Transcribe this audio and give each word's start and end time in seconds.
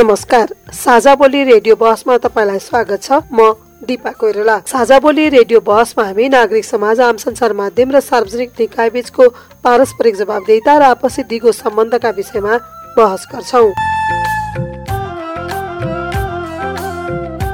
नमस्कार 0.00 0.52
साझा 0.72 1.14
बोली 1.14 1.42
रेडियो 1.44 1.74
बहसमा 1.76 2.16
तपाईँलाई 2.18 2.58
स्वागत 2.58 3.02
छ। 3.02 3.18
म 3.32 3.52
दिपा 3.84 4.10
कोइराला। 4.16 4.56
साझा 4.66 4.98
बोली 4.98 5.28
रेडियो 5.28 5.60
बहसमा 5.60 6.04
हामी 6.04 6.28
नागरिक 6.28 6.64
समाज 6.64 7.00
आम 7.00 7.16
संसार 7.20 7.52
माध्यम 7.52 7.90
र 7.92 8.00
सार्वजनिक 8.00 8.50
निकाय 8.60 8.90
बीचको 8.96 9.28
पारस्परिक 9.60 10.16
जवाबदेता 10.16 10.78
र 10.78 10.82
आपसी 10.96 11.22
दिगो 11.28 11.52
सम्बन्धका 11.52 12.10
विषयमा 12.16 12.56
बहस 12.96 13.28
गर्छौँ। 13.32 13.68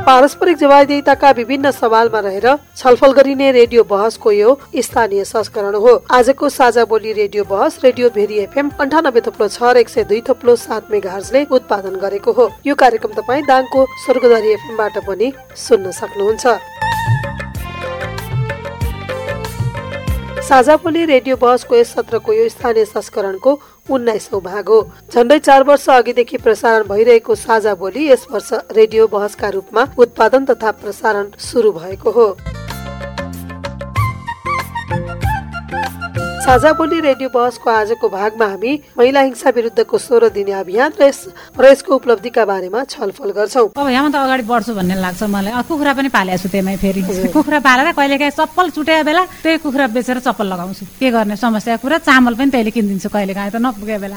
पारस्परिक 0.07 0.57
जवाबदेताका 0.57 1.31
विभिन्न 1.37 1.71
सवालमा 1.73 2.19
रहेर 2.21 2.47
छलफल 2.77 3.13
गरिने 3.13 3.51
रेडियो 3.53 3.83
बहसको 3.85 4.33
यो 4.33 4.51
स्थानीय 4.79 5.25
संस्करण 5.25 5.75
हो। 5.77 5.95
आजको 6.11 6.49
साझा 6.49 6.85
बोली 6.85 7.13
रेडियो 7.13 7.45
बहस 7.45 7.81
रेडियो 7.85 8.11
भेरी 8.15 8.39
एफएम 8.39 8.71
अन्ठानब्बे 8.81 9.21
थप्लो 9.21 9.49
छ 9.49 9.75
एक 9.77 9.89
सय 9.89 10.05
दुई 10.05 10.21
थप्लो 10.29 10.57
सात 10.57 10.91
मेगाहरले 10.91 11.45
उत्पादन 11.51 11.99
गरेको 11.99 12.33
हो। 12.33 12.51
यो 12.67 12.75
कार्यक्रम 12.77 13.19
तपाईँ 13.19 13.43
दाङको 13.49 13.87
स्वर्गधरी 14.05 14.53
एफएमबाट 14.53 14.99
पनि 15.09 15.33
सुन्न 15.59 15.91
सक्नुहुन्छ। 15.99 16.47
साझा 20.47 20.75
बोली 20.79 21.05
रेडियो 21.05 21.37
बहसको 21.37 21.77
यस 21.77 21.89
सत्रको 21.95 22.33
यो 22.33 22.49
स्थानीय 22.49 22.85
संस्करणको 22.85 23.53
उन्नाइसौँ 23.91 24.41
भाग 24.43 24.69
हो। 24.69 24.79
झन्डै 25.11 25.39
चार 25.39 25.63
वर्ष 25.67 25.89
अघिदेखि 25.91 26.37
प्रसारण 26.39 26.87
भइरहेको 26.89 27.35
साझा 27.35 27.75
बोली 27.75 28.07
यस 28.09 28.27
वर्ष 28.31 28.53
रेडियो 28.73 29.07
बहसका 29.09 29.49
रूपमा 29.51 29.87
उत्पादन 29.99 30.45
तथा 30.47 30.71
प्रसारण 30.79 31.31
सुरु 31.43 31.73
भएको 31.73 32.11
हो। 32.11 32.29
साझा 36.47 36.73
बोली 36.79 37.01
रेडियो 37.03 37.29
बहसको 37.35 37.71
आजको 37.71 38.09
भागमा 38.09 38.47
हामी 38.47 38.73
महिला 38.99 39.21
हिंसा 39.21 39.51
विरुद्धको 39.51 39.99
सोह्र 39.99 40.29
दिने 40.31 40.53
अभियान 40.55 40.93
र 40.95 41.03
यस 41.03 41.19
र 41.59 41.65
यसको 41.67 41.95
उपलब्धिका 41.95 42.45
बारेमा 42.47 42.83
छलफल 42.87 43.31
गर्छौँ। 43.35 43.75
अब 43.75 43.89
यहाँ 43.91 44.11
त 44.15 44.15
अगाडि 44.15 44.47
बढ्छु 44.47 44.75
भन्ने 44.79 44.95
लाग्छ 44.95 45.23
मलाई। 45.27 45.51
कुखुरा 45.67 45.93
पनि 45.99 46.09
पालेको 46.15 46.39
छु 46.39 46.49
त्यहीमै 46.55 46.77
फेरि। 46.79 47.03
कुखुरा 47.35 47.59
पालेर 47.67 47.91
कहिले 47.99 48.19
काहीँ 48.23 48.31
चप्पल 48.39 48.71
चुटे 48.79 49.03
बेला 49.03 49.23
त्यही 49.43 49.59
कुखुरा 49.59 49.87
बेचेर 49.91 50.19
चप्पल 50.23 50.47
लगाउँछु। 50.47 50.87
के 51.03 51.11
गर्ने? 51.11 51.35
समस्या। 51.35 51.83
कुरा 51.83 51.99
चामल 52.07 52.35
पनि 52.39 52.51
त्यहिले 52.55 52.71
किनिदिन्छु 52.71 53.09
कहिले 53.11 53.35
काहीँ 53.35 53.51
त 53.51 53.59
नपुगे 53.59 53.99
बेला। 53.99 54.17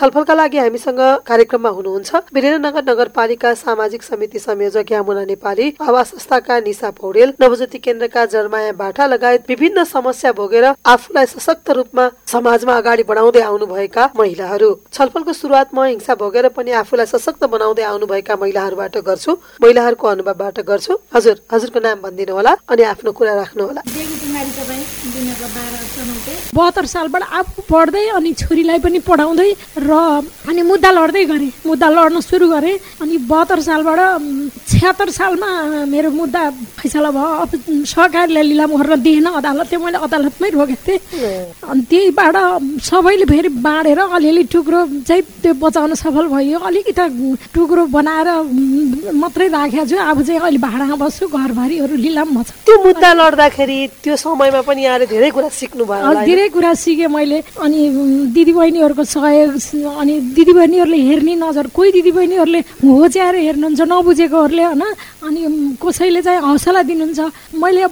छलफलका 0.00 0.34
लागि 0.34 0.58
हामीसँग 0.58 1.00
कार्यक्रममा 1.28 1.68
हुनुहुन्छ 1.68 2.10
वीरेन्द्रनगर 2.34 2.84
नगरपालिका 2.84 3.52
सामाजिक 3.54 4.02
समिति 4.02 4.38
संयोजक 4.40 4.92
यामुना 4.92 5.24
नेपाली 5.28 5.66
आवास 5.78 6.10
संस्थाका 6.10 6.58
निशा 6.60 6.90
पौडेल 6.96 7.32
नवज्योति 7.40 7.78
केन्द्रका 7.78 8.24
जरमाया 8.32 8.72
बाठा 8.80 9.06
लगायत 9.06 9.44
विभिन्न 9.48 9.84
समस्या 9.84 10.32
भोगेर 10.32 10.64
आफूलाई 10.64 11.26
सशक्त 11.26 11.70
रूपमा 11.78 12.08
समाजमा 12.32 12.76
अगाडि 12.80 13.02
बढाउँदै 13.10 13.42
आउनुभएका 13.42 14.08
महिलाहरू। 14.16 14.70
छलफलको 14.88 15.32
सुरुवात 15.36 15.74
म 15.74 15.84
हिंसा 15.84 16.14
भोगेर 16.16 16.48
पनि 16.56 16.70
आफूलाई 16.80 17.06
सशक्त 17.12 17.44
बनाउँदै 17.52 17.84
आउनुभएका 17.92 18.36
महिलाहरूबाट 18.40 18.96
गर्छु 19.04 19.36
महिलाहरूको 19.60 20.06
अनुभवबाट 20.08 20.60
गर्छु। 20.70 20.96
हजुर 21.14 21.36
हजुरको 21.52 21.80
नाम 21.84 22.00
भनिदिनु 22.00 22.32
होला 22.40 22.56
अनि 22.72 22.82
आफ्नो 22.96 23.12
कुरा 23.12 23.34
राख्नु 23.42 23.62
होला 23.68 23.82
बहत्तर 26.54 26.86
सालबाट 26.86 27.22
आफू 27.38 27.62
पढ्दै 27.68 28.06
अनि 28.16 28.32
छोरीलाई 28.40 28.78
पनि 28.80 28.98
पढाउँदै 29.06 29.50
र 29.76 29.89
अनि 29.90 30.62
मुद्दा 30.62 30.90
लड्दै 30.90 31.24
गरेँ 31.30 31.52
मुद्दा 31.66 31.88
लड्न 31.90 32.20
सुरु 32.20 32.46
गरेँ 32.48 32.78
अनि 33.02 33.16
बहत्तर 33.30 33.60
सालबाट 33.68 34.00
छ्यात्तर 34.70 35.08
सालमा 35.10 35.50
मेरो 35.90 36.10
मुद्दा 36.10 36.42
फैसला 36.78 37.10
भयो। 37.10 37.28
अब 37.42 37.50
सहकारीलाई 37.84 38.44
लिलाम 38.50 38.70
गरेर 38.76 38.96
दिएन 39.06 39.26
अदालत 39.40 39.66
त्यो 39.70 39.80
मैले 39.80 39.98
अदालतमै 40.06 40.48
रोकेको 40.50 40.82
थिएँ। 40.86 40.98
अनि 41.70 41.82
त्यहीबाट 41.90 42.36
सबैले 42.80 43.24
फेरि 43.30 43.48
बाँडेर 43.60 44.00
अलिअलि 44.16 44.42
टुक्रो 44.52 44.80
चाहिँ 45.08 45.22
त्यो 45.42 45.52
बचाउन 45.58 45.94
सफल 45.94 46.26
भयो। 46.34 46.58
अलिकति 46.58 47.04
टुक्रो 47.54 47.82
बनाएर 47.96 48.28
मात्रै 49.20 49.48
राखेको 49.48 49.84
छु। 49.90 49.96
अब 49.96 50.18
चाहिँ 50.22 50.40
अहिले 50.40 50.58
भाडामा 50.58 50.96
बस्छु 51.02 51.26
घरभरिहरू 51.28 51.94
लिलाम 51.96 52.28
भन्छ 52.34 52.48
त्यो 52.66 52.76
मुद्दा 52.84 53.10
लड्दाखेरि 53.20 53.78
त्यो 54.04 54.16
समयमा 54.16 54.60
पनि 54.68 54.82
यहाँले 54.84 55.06
धेरै 55.06 55.30
कुरा 55.30 55.48
सिक्नु 55.50 55.84
भयो 55.84 56.14
धेरै 56.24 56.48
कुरा 56.54 56.72
सिकेँ 56.74 57.08
मैले। 57.08 57.38
अनि 57.60 57.80
दिदीबहिनीहरूको 58.34 59.04
सहयोग 59.04 59.52
अनि 59.82 60.14
दिदीबहिनीहरूले 60.36 60.98
हेर्ने 61.08 61.34
नजर 61.44 61.66
कोही 61.76 61.90
दिदीबहिनीहरूले 61.92 62.60
होच्याएर 62.84 63.34
हेर्नुहुन्छ 63.46 63.80
नबुझेकोहरूले 63.80 64.64
होइन? 64.64 64.84
अनि 65.26 65.40
कसैले 65.82 66.20
चाहिँ 66.22 66.40
हौसला 66.40 66.82
दिनुहुन्छ। 66.90 67.20
मैले 67.54 67.86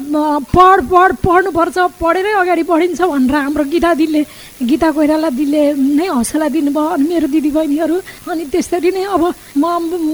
पढ 0.55 0.79
पढ 0.93 1.11
पढ्नुपर्छ 1.25 1.79
पढेरै 2.01 2.33
अगाडि 2.43 2.63
बढिन्छ 2.69 3.01
भनेर 3.01 3.35
हाम्रो 3.35 3.65
गीता 3.73 3.91
दिदीले 3.95 4.23
गीता 4.59 4.91
कोइराला 4.91 5.29
दिदीले 5.31 5.63
नै 5.99 6.07
हौसला 6.11 6.49
दिनुभयो 6.51 6.91
अनि 6.99 7.05
मेरो 7.07 7.27
दिदीबहिनीहरू 7.31 7.97
अनि 8.27 8.45
त्यसरी 8.51 8.91
नै 8.91 9.05
अब 9.07 9.23
म 9.55 9.65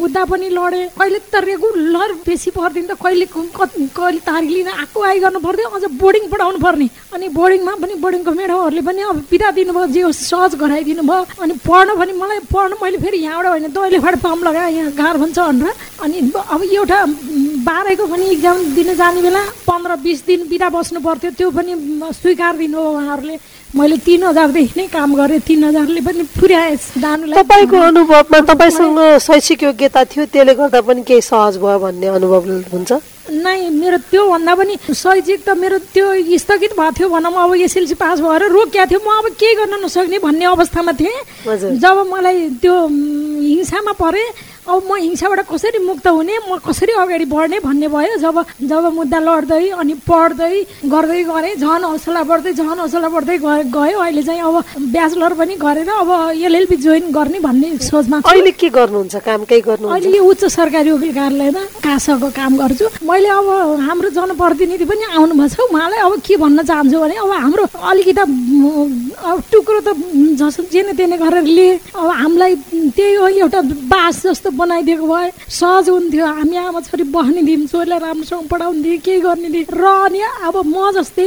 मुद्दा 0.05 0.22
पनि 0.28 0.49
लडेँ। 0.53 0.93
कहिले 0.93 1.19
त 1.32 1.41
रेगुलर 1.49 2.10
बेसी 2.28 2.50
पर्दैन 2.53 2.84
त 2.84 2.93
कहिले 3.00 3.27
कहिले 3.32 4.21
तारिक 4.21 4.50
लिन 4.53 4.69
आएको 4.69 4.99
आइ 5.00 5.19
गर्नु 5.25 5.41
पर्थ्यो 5.41 5.69
अझ 5.72 5.84
बोर्डिङ 5.97 6.25
पढाउनु 6.28 6.59
पर्ने। 6.60 6.88
अनि 7.15 7.27
बोर्डिङमा 7.32 7.75
पनि 7.81 7.94
बोर्डिङको 8.05 8.32
म्याडमहरूले 8.37 8.82
पनि 8.84 9.00
अब 9.09 9.16
बिदा 9.32 9.49
दिनुभयो 9.56 9.87
जे 9.97 10.12
सहज 10.12 10.53
गराइदिनु 10.61 11.03
भयो। 11.09 11.25
अनि 11.41 11.53
पढ्नु 11.65 11.93
पनि 11.97 12.12
मलाई 12.12 12.38
पढ्नु 12.53 12.76
मैले 12.84 12.99
फेरि 13.00 13.19
यहाँबाट 13.25 13.49
होइन 13.49 13.66
दैलेफाट 13.72 14.15
पाम 14.21 14.38
लगाएँ 14.44 14.72
यहाँ 14.76 14.93
गाह्रो 14.93 15.19
भन्छ 15.25 15.38
भनेर। 15.41 15.72
अनि 16.05 16.16
अब 16.53 16.61
एउटा 16.69 16.99
बाह्रको 17.65 18.05
पनि 18.12 18.25
इक्जाम 18.37 18.56
दिन 18.76 18.88
जाने 19.00 19.21
बेला 19.25 19.43
पन्ध्र 19.65 19.97
बिस 20.05 20.21
दिन 20.28 20.41
बिदा 20.53 20.69
बस्नु 20.69 21.00
पर्थ्यो 21.00 21.31
त्यो 21.32 21.49
पनि 21.56 21.72
स्वीकार 22.21 22.53
दिनुभयो 22.61 22.93
उहाँहरूले। 22.93 23.37
मैले 23.74 23.96
तिन 24.06 24.22
हजारदेखि 24.30 24.74
नै 24.78 24.86
काम 24.86 25.10
गरेँ। 25.18 25.42
तिन 25.42 25.64
हजारले 25.64 26.00
पनि 26.06 26.22
पुर्याएँ 26.38 26.78
दानुलाई। 27.02 27.36
तपाईँको 27.42 27.76
अनुभवमा 27.90 28.38
तपाईँसँग 28.46 28.98
शैक्षिक 29.18 29.62
योग्यता 29.62 30.00
थियो 30.14 30.24
त्यसले 30.30 30.54
गर्दा 30.54 30.80
पनि 30.86 31.02
केही 31.02 31.20
सहज 31.20 31.58
भयो 31.58 31.78
भन्ने 31.82 32.06
अनुभव 32.06 32.42
हुन्छ? 32.70 32.92
नै 33.34 33.58
मेरो 33.74 33.98
त्योभन्दा 34.14 34.52
पनि 34.54 34.74
शैक्षिक 34.94 35.40
त 35.42 35.58
मेरो 35.58 35.78
त्यो 35.90 36.06
स्थगित 36.38 36.72
भएको 36.78 36.92
थियो 36.94 37.08
भनौँ 37.10 37.34
अब 37.34 37.54
एसएलसी 37.66 37.94
पास 37.98 38.20
भएर 38.22 38.42
रोकिएको 38.54 38.87
थियो। 38.87 39.00
म 39.02 39.10
अब 39.10 39.26
केही 39.34 39.54
गर्न 39.58 39.75
नसक्ने 39.82 40.19
भन्ने 40.22 40.44
अवस्थामा 40.54 40.93
थिएँ। 40.94 41.19
जब 41.82 41.96
मलाई 42.14 42.38
त्यो 42.62 42.75
हिंसामा 42.78 43.93
परेँ 43.99 44.53
अब 44.64 44.82
म 44.88 44.96
हिंसाबाट 44.96 45.40
कसरी 45.44 45.78
मुक्त 45.84 46.06
हुने 46.08 46.34
म 46.49 46.56
कसरी 46.64 46.93
अगाडि 46.96 47.25
बढ्ने 47.28 47.58
भन्ने 47.61 47.88
भयो। 47.88 48.16
जब 48.16 48.37
जब 48.64 48.84
मुद्दा 48.96 49.19
लड्दै 49.20 49.69
अनि 49.76 49.94
पढ्दै 50.08 50.55
गर्दै 50.88 51.22
गरेँ 51.28 51.55
झन् 51.61 51.84
हौसला 51.84 52.22
बढ्दै 52.25 52.52
झन् 52.56 52.81
हौसला 52.81 53.08
बढ्दै 53.12 53.37
गयो। 53.44 53.99
अहिले 54.00 54.22
चाहिँ 54.25 54.40
अब 54.40 54.56
ब्याचलर 54.88 55.32
पनि 55.37 55.55
गरेर 55.61 55.88
अब 56.00 56.11
एलएलबी 56.32 56.76
जोइन 56.81 57.12
गर्ने 57.12 57.38
भन्ने 57.44 57.69
सोचमा 57.84 58.20
अहिले 58.25 58.52
के 58.56 58.69
गर्नुहुन्छ? 58.72 59.14
काम 59.20 59.44
केही 59.44 59.61
गर्नु 59.69 59.88
अहिले 59.93 60.19
उच्च 60.32 60.44
सरकारी 60.56 60.90
वकिल 60.96 61.12
कार्यालयमा 61.12 61.62
कासको 61.84 62.28
काम 62.32 62.52
गर्छु। 62.56 62.87
मैले 63.05 63.28
अब 63.28 63.49
हाम्रो 63.84 64.08
जनप्रतिनिधि 64.16 64.84
पनि 64.88 65.05
आउनुभएको 65.12 65.55
छ। 65.55 65.69
उहाँलाई 65.69 66.00
अब 66.08 66.12
के 66.25 66.37
भन्न 66.40 66.62
चाहन्छु 66.64 66.99
भने 67.05 67.14
अब 67.20 67.31
हाम्रो 67.44 67.64
अलिकति 67.69 68.20
अब 69.28 69.37
टुक्रो 69.52 69.81
त 69.84 69.88
जेने 70.72 70.93
तेने 70.96 71.16
गरेर 71.20 71.44
लिए। 71.44 71.72
अब 71.93 72.08
हामीलाई 72.22 72.55
त्यही 72.96 73.14
हो 73.14 73.28
एउटा 73.44 73.61
बास 73.93 74.22
जस्तो 74.26 74.50
बनाइदिएको 74.56 75.06
भए 75.06 75.30
सहज 75.50 75.88
हुन्थ्यो। 75.88 76.26
हामी 76.26 76.56
आमा 76.56 76.80
छोरी 76.86 77.04
बस्ने 77.14 77.42
दिउँ 77.42 77.66
छोरीलाई 77.66 77.98
राम्रोसँग 77.98 78.48
पढाउने 78.48 78.82
दिएँ 78.82 78.98
केही 79.04 79.20
गर्ने 79.20 79.48
दिएँ 79.54 79.66
र 79.70 79.84
अनि 80.06 80.20
अब 80.48 80.56
म 80.66 80.90
जस्तै 80.96 81.26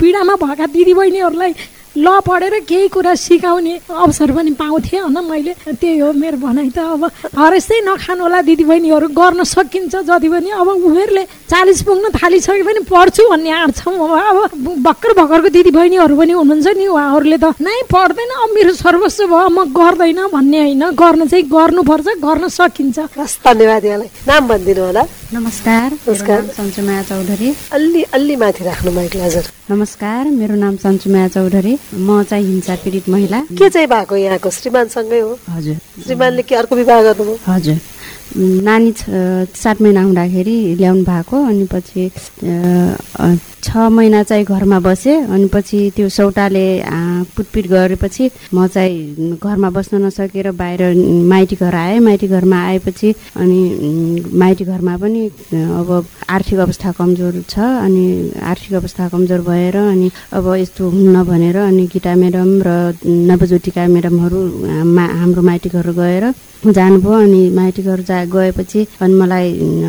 पीडामा 0.00 0.34
भएका 0.42 0.66
दिदीबहिनीहरूलाई 0.74 1.52
ल 1.96 2.20
पढेर 2.26 2.54
केही 2.68 2.88
कुरा 2.90 3.14
सिकाउने 3.14 3.74
अवसर 3.86 4.30
पनि 4.34 4.50
पाउँथेँ 4.58 5.00
होइन 5.00 5.18
मैले। 5.30 5.52
त्यही 5.70 5.98
हो 5.98 6.12
मेरो 6.12 6.38
भनाइ 6.42 6.70
त 6.74 6.78
अब 6.78 7.02
हरेसै 7.38 7.78
नखानु 7.86 8.22
होला 8.22 8.40
दिदीबहिनीहरू 8.42 9.06
गर्न 9.14 9.42
सकिन्छ 9.46 9.94
जति 10.02 10.28
पनि। 10.28 10.50
अब 10.50 10.68
उमेरले 10.90 11.22
चालिस 11.46 11.82
पुग्न 11.86 12.10
थालिसके 12.18 12.62
पनि 12.66 12.80
पढ्छु 12.90 13.22
भन्ने 13.30 13.50
आँट 13.62 13.74
छ 13.78 13.86
अब 13.86 14.82
भर्खर 14.82 15.12
भर्खरको 15.14 15.48
दिदीबहिनीहरू 15.54 16.14
पनि 16.18 16.32
हुनुहुन्छ 16.34 16.66
नि 16.74 16.86
उहाँहरूले 16.90 17.38
त। 17.38 17.54
नै 17.62 17.86
पढ्दैन 17.86 18.30
अब 18.42 18.50
मेरो 18.58 18.72
सर्वस्व 18.74 19.26
भयो 19.30 19.48
म 19.54 19.70
गर्दैन 19.70 20.20
भन्ने 20.34 20.60
होइन। 20.60 20.82
गर्न 20.98 21.26
चाहिँ 21.30 21.46
गर्नुपर्छ 21.46 22.08
गर्न 22.18 22.48
सकिन्छ। 22.50 22.98
धन्यवाद 23.46 23.84
यहाँलाई। 23.84 24.10
नाम 24.26 24.42
भनिदिनु 24.48 24.82
होला। 24.82 25.02
नमस्कार 25.34 25.88
नमस्कार। 25.94 26.40
सन्चुमाया 26.58 27.02
चौधरी। 27.02 27.48
अलि 27.72 28.02
अलि 28.14 28.36
माथि 28.36 28.64
राख्नु 28.64 28.90
माइक 28.90 29.16
हजुर। 29.16 29.44
नमस्कार 29.70 30.22
मेरो 30.30 30.54
नाम 30.54 30.76
सन्चुमाया 30.76 31.28
चौधरी। 31.34 31.74
म 31.92 32.22
चाहिँ 32.22 32.44
हिंसा 32.46 32.74
पीडित 32.84 33.08
महिला। 33.08 33.40
के 33.52 33.68
चाहिँ 33.70 33.88
भएको 33.88 34.16
यहाँको? 34.16 34.50
श्रीमानसँगै 34.50 35.20
हो। 35.20 35.38
हजुर। 35.48 35.76
श्रीमानले 36.04 36.42
के 36.42 36.54
अर्को 36.54 36.76
विवाह 36.76 37.02
गर्नुभयो? 37.02 37.38
हजुर। 37.46 37.78
नानी 38.36 38.92
सात 39.54 39.82
महिना 39.82 40.02
हुँदाखेरि 40.02 40.56
ल्याउनु 40.80 41.04
भएको 41.04 41.36
अनि 41.44 41.64
पछि 41.72 42.10
छ 43.64 43.88
महिना 43.96 44.22
चाहिँ 44.28 44.44
घरमा 44.44 44.78
बसेँ 44.84 45.16
अनि 45.24 45.46
पछि 45.48 45.78
त्यो 45.96 46.08
सौटाले 46.08 46.66
पुटपिट 47.36 47.66
गरेपछि 47.66 48.24
म 48.54 48.66
चाहिँ 48.68 49.38
घरमा 49.40 49.70
बस्न 49.72 50.04
नसकेर 50.04 50.50
बाहिर 50.52 50.82
माइती 51.32 51.56
घर 51.56 51.74
आएँ। 51.74 51.98
माइती 52.04 52.28
घरमा 52.28 52.58
आएपछि 52.68 53.14
अनि 53.40 53.60
माइती 54.36 54.64
घरमा 54.64 54.96
पनि 55.00 55.22
अब 55.80 55.88
आर्थिक 56.28 56.58
अवस्था 56.60 56.92
कमजोर 56.98 57.42
छ 57.48 57.58
अनि 57.58 58.04
आर्थिक 58.52 58.74
अवस्था 58.74 59.08
कमजोर 59.08 59.40
भएर 59.48 59.76
अनि 59.76 60.10
अब 60.36 60.54
यस्तो 60.60 60.88
हुन्न 60.90 61.24
भनेर 61.24 61.56
अनि 61.56 61.86
गीता 61.92 62.14
म्याडम 62.20 62.50
र 62.66 62.68
नवज्योतिका 63.32 63.86
म्याडमहरू 63.88 64.40
हाम्रो 64.92 65.42
माइती 65.42 65.68
घर 65.72 65.90
गएर 66.00 66.24
जानुभयो। 66.64 67.12
अनि 67.12 67.42
माइती 67.56 67.82
घर 67.82 68.00
जा 68.08 68.24
गएपछि 68.28 68.86
अनि 69.00 69.14
मलाई 69.14 69.48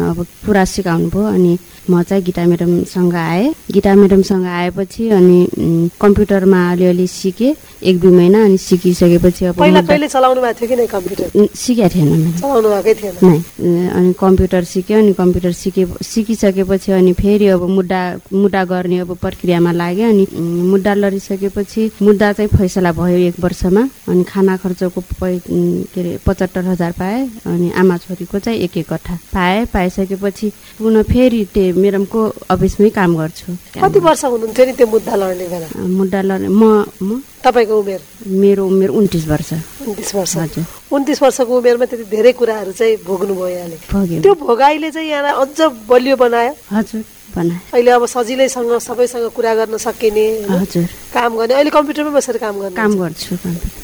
अब 0.09 0.25
पुरा 0.45 0.63
सिकाउनु 0.65 1.09
भयो 1.09 1.27
अनि 1.27 1.57
म 1.89 2.01
चाहिँ 2.01 2.23
गीता 2.23 2.43
म्याडमसँग 2.45 3.15
आएँ। 3.15 3.53
गीता 3.73 3.93
म्याडमसँग 3.95 4.45
आएपछि 4.45 5.09
अनि 5.09 5.89
कम्प्युटरमा 6.01 6.59
अलिअलि 6.71 7.07
सिकेँ 7.07 7.53
एक 7.83 7.99
दुई 7.99 8.11
महिना 8.11 8.43
अनि 8.45 8.57
सिकिसकेपछि 8.57 9.45
अब 9.45 9.55
सिकेको 11.55 11.89
थिएन 11.95 12.09
अनि 13.89 14.13
कम्प्युटर 14.19 14.63
सिक्यो 14.63 14.97
अनि 14.97 15.13
कम्प्युटर 15.13 15.51
सिके 15.51 15.85
सिकिसकेपछि 16.03 16.91
अनि 16.91 17.13
फेरि 17.13 17.47
अब 17.47 17.61
मुद्दा 17.69 18.01
मुद्दा 18.33 18.63
गर्ने 18.65 18.99
अब 18.99 19.15
प्रक्रियामा 19.21 19.71
लाग्यो 19.71 20.09
अनि 20.09 20.25
मुद्दा 20.71 20.93
लडिसकेपछि 20.93 21.89
मुद्दा 22.01 22.31
चाहिँ 22.33 22.49
फैसला 22.57 22.91
भयो 22.91 23.17
एक 23.27 23.39
वर्षमा 23.39 23.87
अनि 24.09 24.23
खाना 24.23 24.57
खर्चको 24.57 25.01
के 25.01 25.35
अरे 25.95 26.17
पचहत्तर 26.25 26.65
हजार 26.65 26.91
पाएँ 26.99 27.29
अनि 27.45 27.71
आमा 27.81 27.97
छोरीको 27.97 28.39
चाहिँ 28.39 28.59
एक 28.59 28.77
एक 28.77 28.87
कट्ठा 28.93 29.17
पाएँ। 29.33 29.65
पाइसकेपछि 29.73 30.51
पुनः 30.79 31.03
फेरि 31.03 31.43
त्यो 31.53 31.81
मेडमको 31.81 32.21
अफिसमै 32.49 32.89
काम 32.89 33.15
गर्छु। 33.17 33.54
कति 33.81 33.99
वर्ष 33.99 34.23
हुनुहुन्थ्यो 34.25 34.65
नि 34.65 34.73
त्यो 34.73 34.87
मुद्दा 34.87 35.15
लड्ने 35.15 35.47
बेला? 35.53 35.67
मुद्दा 35.75 36.21
लड्ने 36.21 36.47
म 36.47 36.63
म? 37.01 37.21
तपाईँको 37.43 37.73
उमेर? 37.79 38.01
मेरो 38.25 38.65
उमेर 38.65 38.89
उन्तिस 38.89 39.27
वर्ष। 39.27 39.49
उन्तिस 39.87 40.15
वर्ष। 40.15 40.35
हजुर। 40.37 40.65
उन्तिस 40.91 41.21
वर्षको 41.23 41.51
उमेरमा 41.57 41.85
त्यति 41.85 42.05
धेरै 42.09 42.31
कुराहरू 42.39 42.71
चाहिँ 42.71 42.95
भोग्नुभयो 43.05 43.47
यहाँले। 43.47 44.21
त्यो 44.21 44.33
भोगाइले 44.33 44.89
चाहिँ 44.91 45.09
यहाँलाई 45.09 45.33
अझ 45.41 45.59
बलियो 45.89 46.15
बनायो? 46.15 46.53
हजुर 46.71 47.03
बनायो। 47.35 47.59
अहिले 47.73 47.91
अब 47.91 48.05
सजिलैसँग 48.05 48.71
सबैसँग 48.79 49.27
कुरा 49.35 49.53
गर्न 49.59 49.77
सकिने 49.77 50.25
हजुर। 50.49 50.87
काम 51.13 51.31
गर्ने। 51.37 51.53
अहिले 51.53 51.71
कम्प्युटरमै 51.75 52.11
बसेर 52.17 52.37
काम 52.37 52.55
गर्ने 52.61 52.75
काम 52.75 52.91
गर्छु 52.95 53.35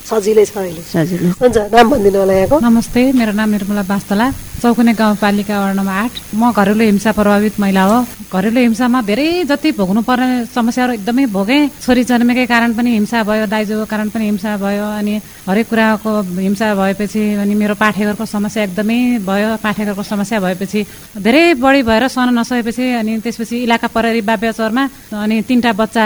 सजिलै 0.10 0.46
छ 0.46 0.58
अहिले। 0.58 0.82
सजिलो। 0.82 1.30
हुन्छ 1.42 1.58
नाम 1.72 1.86
भनिदिनु 1.92 2.20
होला 2.20 2.34
यहाँको। 2.34 2.58
नमस्ते 2.60 3.02
मेरो 3.20 3.32
नाम 3.32 3.50
निर्मला 3.56 3.84
बास्तला। 3.92 4.28
चौकुने 4.62 4.94
गाउँपालिका 4.94 5.56
वार्ड 5.60 5.76
नम्बर 5.78 5.96
आठ। 6.04 6.14
म 6.36 6.52
घरेलु 6.52 6.84
हिंसा 6.84 7.12
प्रभावित 7.12 7.60
महिला 7.60 7.84
हो। 7.86 7.98
घरेलु 8.32 8.60
हिंसामा 8.64 9.00
धेरै 9.04 9.44
जति 9.44 9.70
भोग्नु 9.76 10.02
पर्ने 10.08 10.46
समस्याहरू 10.56 10.94
एकदमै 11.04 11.26
भोगेँ। 11.36 11.84
छोरी 11.84 12.04
जन्मेकै 12.08 12.46
कारण 12.48 12.72
पनि 12.80 12.90
हिंसा 12.96 13.20
भयो 13.28 13.46
दाइजोको 13.52 13.86
कारण 13.92 14.08
पनि 14.08 14.26
हिंसा 14.32 14.56
भयो 14.56 14.88
अनि 15.00 15.14
हरेक 15.48 15.68
कुराको 15.68 16.12
हिंसा 16.40 16.68
भएपछि 16.80 17.22
अनि 17.44 17.54
मेरो 17.60 17.76
पाठेघरको 17.76 18.26
समस्या 18.26 18.64
एकदमै 18.72 19.00
भयो 19.28 19.50
पाठेघरको 19.60 20.04
समस्या 20.04 20.40
भएपछि 20.40 20.80
धेरै 21.20 21.44
बढी 21.60 21.82
भएर 21.84 22.08
सहन 22.08 22.30
नसकेपछि 22.40 22.86
अनि 23.04 23.20
त्यसपछि 23.20 23.56
इलाका 23.68 23.88
प्रहरी 23.92 24.22
बाब्यचरमा 24.24 24.84
अनि 25.12 25.36
तिनवटा 25.48 25.72
बच्चा 25.82 26.04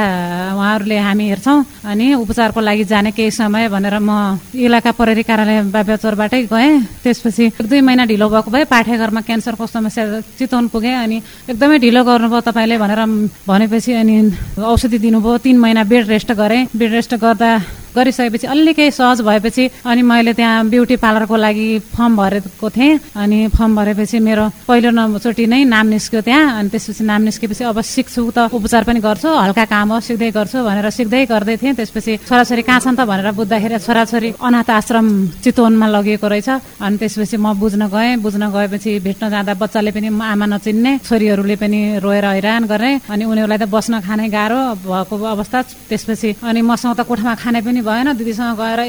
उहाँहरूले 0.57 0.98
हामी 0.98 1.25
हेर्छौँ 1.30 1.57
अनि 1.94 2.06
उपचारको 2.25 2.60
लागि 2.60 2.83
जाने 2.89 3.12
केही 3.13 3.31
समय 3.38 3.69
भनेर 3.69 4.01
म 4.01 4.42
इलाका 4.66 4.92
प्रहरी 4.98 5.24
कार्यालय 5.30 5.62
बाब्यचरबाटै 5.69 6.42
गएँ। 6.50 6.74
त्यसपछि 7.06 7.44
एक 7.54 7.62
दुई 7.69 7.81
महिना 7.86 8.04
ढिलो 8.10 8.28
भएको 8.33 8.50
भए 8.50 8.66
पाठेघरमा 8.66 9.21
क्यान्सरको 9.30 9.66
समस्या 9.68 10.04
चितवन 10.42 10.68
पुगेँ 10.74 10.95
अनि 11.06 11.18
एकदमै 11.54 11.78
ढिलो 11.86 12.01
गर्नुभयो 12.15 12.41
तपाईँले 12.47 12.77
भनेर 12.79 13.01
भनेपछि 13.44 13.91
अनि 13.91 14.15
औषधि 14.63 14.97
दिनुभयो 15.03 15.38
तिन 15.44 15.57
महिना 15.59 15.83
बेड 15.83 16.07
रेस्ट 16.07 16.31
गरेँ। 16.31 16.67
बेड 16.71 16.91
रेस्ट 16.95 17.15
गर्दा 17.19 17.51
गरिसकेपछि 17.95 18.47
अलि 18.47 18.74
केही 18.74 18.92
सहज 18.92 19.21
भएपछि 19.21 19.63
अनि 19.88 20.01
मैले 20.01 20.33
त्यहाँ 20.36 20.68
ब्युटी 20.69 20.95
पार्लरको 21.00 21.36
लागि 21.36 21.68
फर्म 21.95 22.15
भरेको 22.18 22.69
थिएँ। 22.69 23.00
अनि 23.15 23.38
फर्म 23.56 23.75
भरेपछि 23.75 24.19
मेरो 24.19 24.45
पहिलो 24.68 24.89
नचोटि 24.92 25.45
नै 25.47 25.63
नाम 25.63 25.86
निस्क्यो 25.95 26.21
त्यहाँ। 26.21 26.59
अनि 26.59 26.69
त्यसपछि 26.69 27.03
नाम 27.03 27.21
निस्केपछि 27.27 27.63
अब 27.63 27.81
सिक्छु 27.81 28.21
त 28.36 28.38
उपचार 28.51 28.83
पनि 28.83 29.00
गर्छु 29.00 29.30
हल्का 29.30 29.65
काम 29.65 29.88
हो 29.94 30.00
सिक्दै 30.00 30.30
गर्छु 30.31 30.57
भनेर 30.68 30.89
सिक्दै 30.89 31.25
गर्दै 31.25 31.56
थिएँ। 31.62 31.74
त्यसपछि 31.80 32.13
छोराछोरी 32.27 32.62
कहाँ 32.68 32.80
छन् 32.83 32.97
त 33.00 33.01
भनेर 33.07 33.31
बुझ्दाखेरि 33.38 33.77
छोराछोरी 33.80 34.30
अनाथ 34.42 34.69
आश्रम 34.69 35.06
चितवनमा 35.44 35.88
लगिएको 35.95 36.27
रहेछ। 36.27 36.50
अनि 36.81 36.97
त्यसपछि 36.97 37.38
म 37.38 37.53
बुझ्न 37.56 37.88
गएँ। 37.88 38.18
बुझ्न 38.21 38.44
गएपछि 38.51 38.92
भेट्न 39.06 39.30
जाँदा 39.30 39.53
बच्चाले 39.53 39.92
पनि 39.95 40.09
आमा 40.09 40.45
नचिन्ने 40.45 40.92
छोरीहरूले 41.07 41.56
पनि 41.56 41.80
रोएर 42.03 42.25
हैरान 42.25 42.63
गर्ने 42.65 42.92
अनि 43.09 43.24
उनीहरूलाई 43.25 43.59
त 43.62 43.65
बस्न 43.69 44.01
खाने 44.01 44.27
गाह्रो 44.30 44.59
भएको 44.83 45.15
अवस्था। 45.15 45.59
त्यसपछि 45.89 46.30
अनि 46.44 46.62
मसँग 46.62 46.95
त 46.97 47.01
कोठामा 47.06 47.33
खाने 47.36 47.62
पनि 47.62 47.81
भएन 47.85 48.13
दिदीसँग 48.17 48.57
गएर 48.57 48.79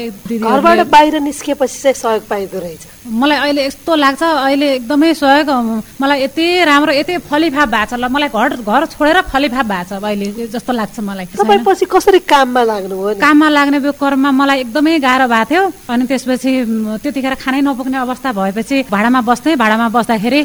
घरबाट 0.41 0.79
बाहिर 0.89 1.15
निस्किएपछि 1.21 1.77
चाहिँ 1.81 1.95
सहयोग 1.95 2.27
पाइँदो 2.27 2.59
रहेछ। 2.59 2.83
मलाई 3.07 3.37
अहिले 3.37 3.65
यस्तो 3.65 3.95
लाग्छ 3.95 4.23
अहिले 4.23 4.67
एकदमै 4.75 5.13
सहयोग 5.13 5.49
मलाई 6.01 6.17
यति 6.23 6.45
राम्रो 6.65 6.91
यति 6.93 7.17
फलिफाप 7.29 7.69
भएको 7.69 7.85
छ। 7.85 7.93
ल 8.01 8.05
मलाई 8.09 8.29
घर 8.33 8.49
घर 8.65 8.85
छोडेर 8.91 9.21
फलिफाप 9.31 9.65
भएको 9.65 9.85
छ 9.87 10.03
अहिले 10.03 10.47
जस्तो 10.49 10.71
लाग्छ 10.73 10.99
मलाई 10.99 11.25
तपाईँ 11.37 11.63
पछि 11.63 11.85
कसरी 11.85 12.19
काममा 12.25 12.61
लाग्नुभयो 12.63 13.15
काममा 13.21 13.47
लाग्ने 13.49 13.79
क्रममा 13.93 14.31
मलाई 14.31 14.57
एकदमै 14.65 14.99
गाह्रो 14.99 15.27
भएको 15.27 15.45
थियो। 15.49 15.63
अनि 15.93 16.03
त्यसपछि 16.09 16.51
त्यतिखेर 17.03 17.35
खानै 17.37 17.61
नपुग्ने 17.61 17.97
अवस्था 17.97 18.29
भएपछि 18.33 18.75
भाडामा 18.91 19.21
बस्थेँ। 19.21 19.55
भाडामा 19.55 19.87
बस्दाखेरि 19.93 20.39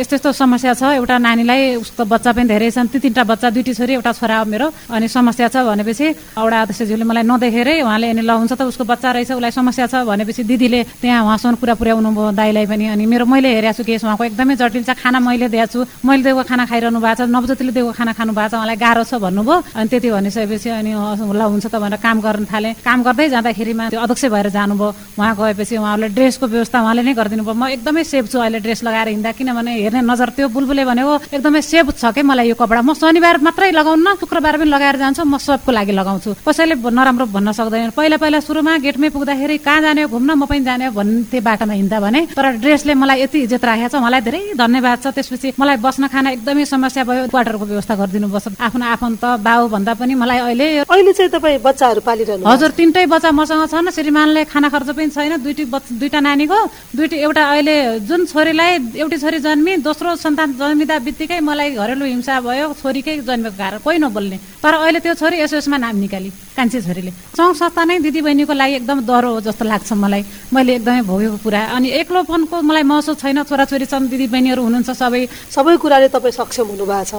यस्तो 0.00 0.14
यस्तो 0.16 0.30
समस्या 0.32 0.72
छ। 0.74 0.82
एउटा 0.98 1.18
नानीलाई 1.18 1.60
उसको 1.82 2.02
बच्चा 2.04 2.30
पनि 2.32 2.46
धेरै 2.46 2.70
छन्। 2.70 2.88
ती 2.88 2.98
तिनवटा 2.98 3.24
बच्चा 3.30 3.48
दुइटी 3.50 3.72
छोरी 3.74 3.92
एउटा 3.98 4.12
छोरा 4.12 4.36
हो 4.38 4.44
मेरो 4.46 4.66
अनि 4.90 5.06
समस्या 5.08 5.48
छ 5.48 5.56
भनेपछि 5.66 6.06
एउटा 6.38 6.58
अध्यक्षज्यूले 6.62 7.04
मलाई 7.04 7.24
नदेखेरै 7.26 7.81
उहाँले 7.82 8.06
अनि 8.14 8.22
ल 8.22 8.30
हुन्छ 8.30 8.52
त 8.52 8.62
उसको 8.62 8.84
बच्चा 8.84 9.08
रहेछ 9.12 9.30
उसलाई 9.36 9.50
समस्या 9.50 9.86
छ 9.86 9.94
भनेपछि 10.06 10.42
दिदीले 10.46 10.80
त्यहाँ 11.02 11.22
उहाँसँग 11.26 11.56
कुरा 11.60 11.74
पुर्याउनु 11.74 12.10
भयो 12.10 12.30
दाईलाई 12.32 12.66
पनि। 12.66 12.84
अनि 12.94 13.04
मेरो 13.06 13.24
मैले 13.26 13.48
हेरेको 13.58 13.76
छु 13.76 13.82
केस 13.84 14.04
उहाँको 14.04 14.24
एकदमै 14.32 14.54
जटिल 14.56 14.82
छ 14.84 14.90
खाना 14.96 15.18
मैले 15.20 15.48
दिएको 15.48 15.66
छु। 15.72 15.80
मैले 16.06 16.22
दिएको 16.22 16.42
खाना 16.46 16.64
खाइरहनु 16.66 16.98
भएको 17.00 17.16
छ 17.18 17.28
नवज्योतिले 17.28 17.72
दिएको 17.72 17.92
खाना 17.92 18.12
खानु 18.12 18.32
भएको 18.32 18.48
छ 18.48 18.54
उहाँलाई 18.58 18.76
गाह्रो 18.76 19.04
छ 19.04 19.12
भन्नुभयो। 19.18 19.56
अनि 19.76 19.88
त्यति 19.90 20.08
भनिसकेपछि 20.10 20.68
अनि 20.70 20.92
ल 20.92 21.42
हुन्छ 21.42 21.66
त 21.66 21.74
भनेर 21.82 21.98
काम 21.98 22.16
गर्न 22.20 22.44
थालेँ। 22.46 22.72
काम 22.84 22.98
गर्दै 23.02 23.28
जाँदाखेरिमा 23.34 23.84
त्यो 23.90 24.00
अध्यक्ष 24.00 24.24
भएर 24.32 24.48
जानुभयो। 24.56 24.88
उहाँ 25.18 25.34
गएपछि 25.36 25.74
उहाँहरूले 25.76 26.08
ड्रेसको 26.16 26.46
व्यवस्था 26.46 26.78
उहाँले 26.82 27.02
नै 27.02 27.12
गरिदिनु 27.18 27.42
भयो। 27.44 27.54
म 27.54 27.64
एकदमै 27.76 28.02
सेफ 28.04 28.24
छु 28.32 28.38
अहिले 28.38 28.58
ड्रेस 28.60 28.80
लगाएर 28.86 29.08
हिँड्दा 29.16 29.30
किनभने 29.32 29.72
हेर्ने 29.82 30.00
नजर 30.06 30.28
त्यो 30.36 30.46
बुलबुले 30.52 30.84
भनेको 30.84 31.12
एकदमै 31.36 31.60
सेफ 31.62 31.86
छ 31.98 32.04
कि 32.12 32.22
मलाई 32.22 32.48
यो 32.52 32.56
कपडा? 32.60 32.80
म 32.82 32.92
शनिबार 32.94 33.36
मात्रै 33.46 33.70
लगाउन 33.72 34.08
शुक्रबार 34.20 34.54
पनि 34.60 34.70
लगाएर 34.70 34.96
जान्छु 35.02 35.22
म 35.24 35.36
सबको 35.38 35.70
लागि 35.72 35.92
लगाउँछु। 35.92 36.30
कसैले 36.46 36.74
नराम्रो 36.78 37.26
भन्न 37.32 37.52
सक्दैन। 37.52 37.71
पहिला 37.72 38.16
पहिला 38.16 38.40
सुरुमा 38.40 38.76
गेटमै 38.84 39.08
पुग्दाखेरि 39.08 39.56
कहाँ 39.64 39.80
जाने 39.82 40.02
घुम्न 40.06 40.30
म 40.36 40.46
पनि 40.46 40.60
जाने 40.60 40.90
भन्थे 40.92 41.40
बाटोमा 41.40 41.72
हिँड्दा 41.72 41.98
भने। 42.00 42.20
तर 42.36 42.46
ड्रेसले 42.60 42.94
मलाई 42.94 43.20
यति 43.22 43.38
इज्जत 43.48 43.64
राखेको 43.64 43.88
छ 43.88 44.02
मलाई 44.04 44.20
धेरै 44.20 44.40
धन्यवाद 44.60 44.98
छ। 45.00 45.06
त्यसपछि 45.16 45.48
मलाई 45.56 45.76
बस्न 45.80 46.06
खान 46.12 46.26
एकदमै 46.36 46.64
समस्या 46.64 47.02
भयो 47.04 47.28
क्वार्टरको 47.32 47.64
व्यवस्था 47.64 47.94
गरिदिनु 47.96 48.28
पर्छ 48.28 48.46
आफ्नो 48.60 48.84
आफन्त 48.84 49.24
बाउ 49.40 49.68
भन्दा 49.68 49.92
पनि 49.96 50.14
मलाई 50.14 50.38
अहिले 50.52 50.66
अहिले 50.84 51.12
चाहिँ 51.12 51.30
तपाईँ 51.32 51.58
बच्चाहरू 51.64 52.00
पालिरहनु 52.04 52.44
हजुर 52.44 52.70
तिनटै 52.76 53.06
बच्चा 53.08 53.30
मसँग 53.32 53.64
छन्। 53.72 53.90
श्रीमानले 53.96 54.44
खाना 54.52 54.68
खर्च 54.68 54.88
पनि 54.92 55.08
छैन। 55.16 55.32
दुइटी 55.42 55.64
दुइटा 56.00 56.20
नानीको 56.20 56.58
दुइटी 56.96 57.16
एउटा 57.26 57.42
अहिले 57.52 57.76
जुन 58.08 58.20
छोरीलाई 58.26 58.72
एउटी 59.00 59.16
छोरी 59.22 59.38
जन्मी 59.46 59.72
दोस्रो 59.86 60.16
सन्तान 60.16 60.48
जन्मिँदा 60.60 60.96
बित्तिकै 61.06 61.40
मलाई 61.40 61.70
घरेलु 61.76 62.04
हिंसा 62.04 62.40
भयो 62.40 62.66
छोरीकै 62.82 63.16
जन्मेको 63.28 63.56
कारण 63.56 63.78
कोही 63.84 63.98
नबोल्ने। 63.98 64.36
तर 64.62 64.74
अहिले 64.74 65.00
त्यो 65.00 65.14
छोरी 65.14 65.36
एसएसमा 65.46 65.76
नाम 65.76 65.96
निकाली 66.02 66.30
कान्छी 66.56 66.78
छोरीले। 66.82 67.12
सङ्घ 67.52 67.60
संस्था 67.60 67.84
नै 67.84 67.98
दिदीबहिनीको 68.00 68.52
लागि 68.56 68.74
एकदम 68.80 68.98
डह्रो 69.04 69.30
हो 69.36 69.40
जस्तो 69.44 69.64
लाग्छ 69.68 69.92
मलाई। 69.92 70.22
मैले 70.56 70.72
एकदमै 70.80 71.02
भोगेको 71.04 71.38
कुरा। 71.44 71.60
अनि 71.76 71.88
एक्लोपनको 72.00 72.56
मलाई 72.64 72.84
महसुस 72.88 73.16
छैन। 73.20 73.44
छोराछोरी 73.44 73.86
छन् 73.92 74.08
दिदीबहिनीहरू 74.08 74.62
हुनुहुन्छ 74.64 74.90
सबै 74.96 75.20
सबै 75.52 75.76
कुराले 75.76 76.08
तपाईँ 76.08 76.32
सक्षम 76.32 76.66
हुनुभएको 76.72 77.04
छ। 77.04 77.12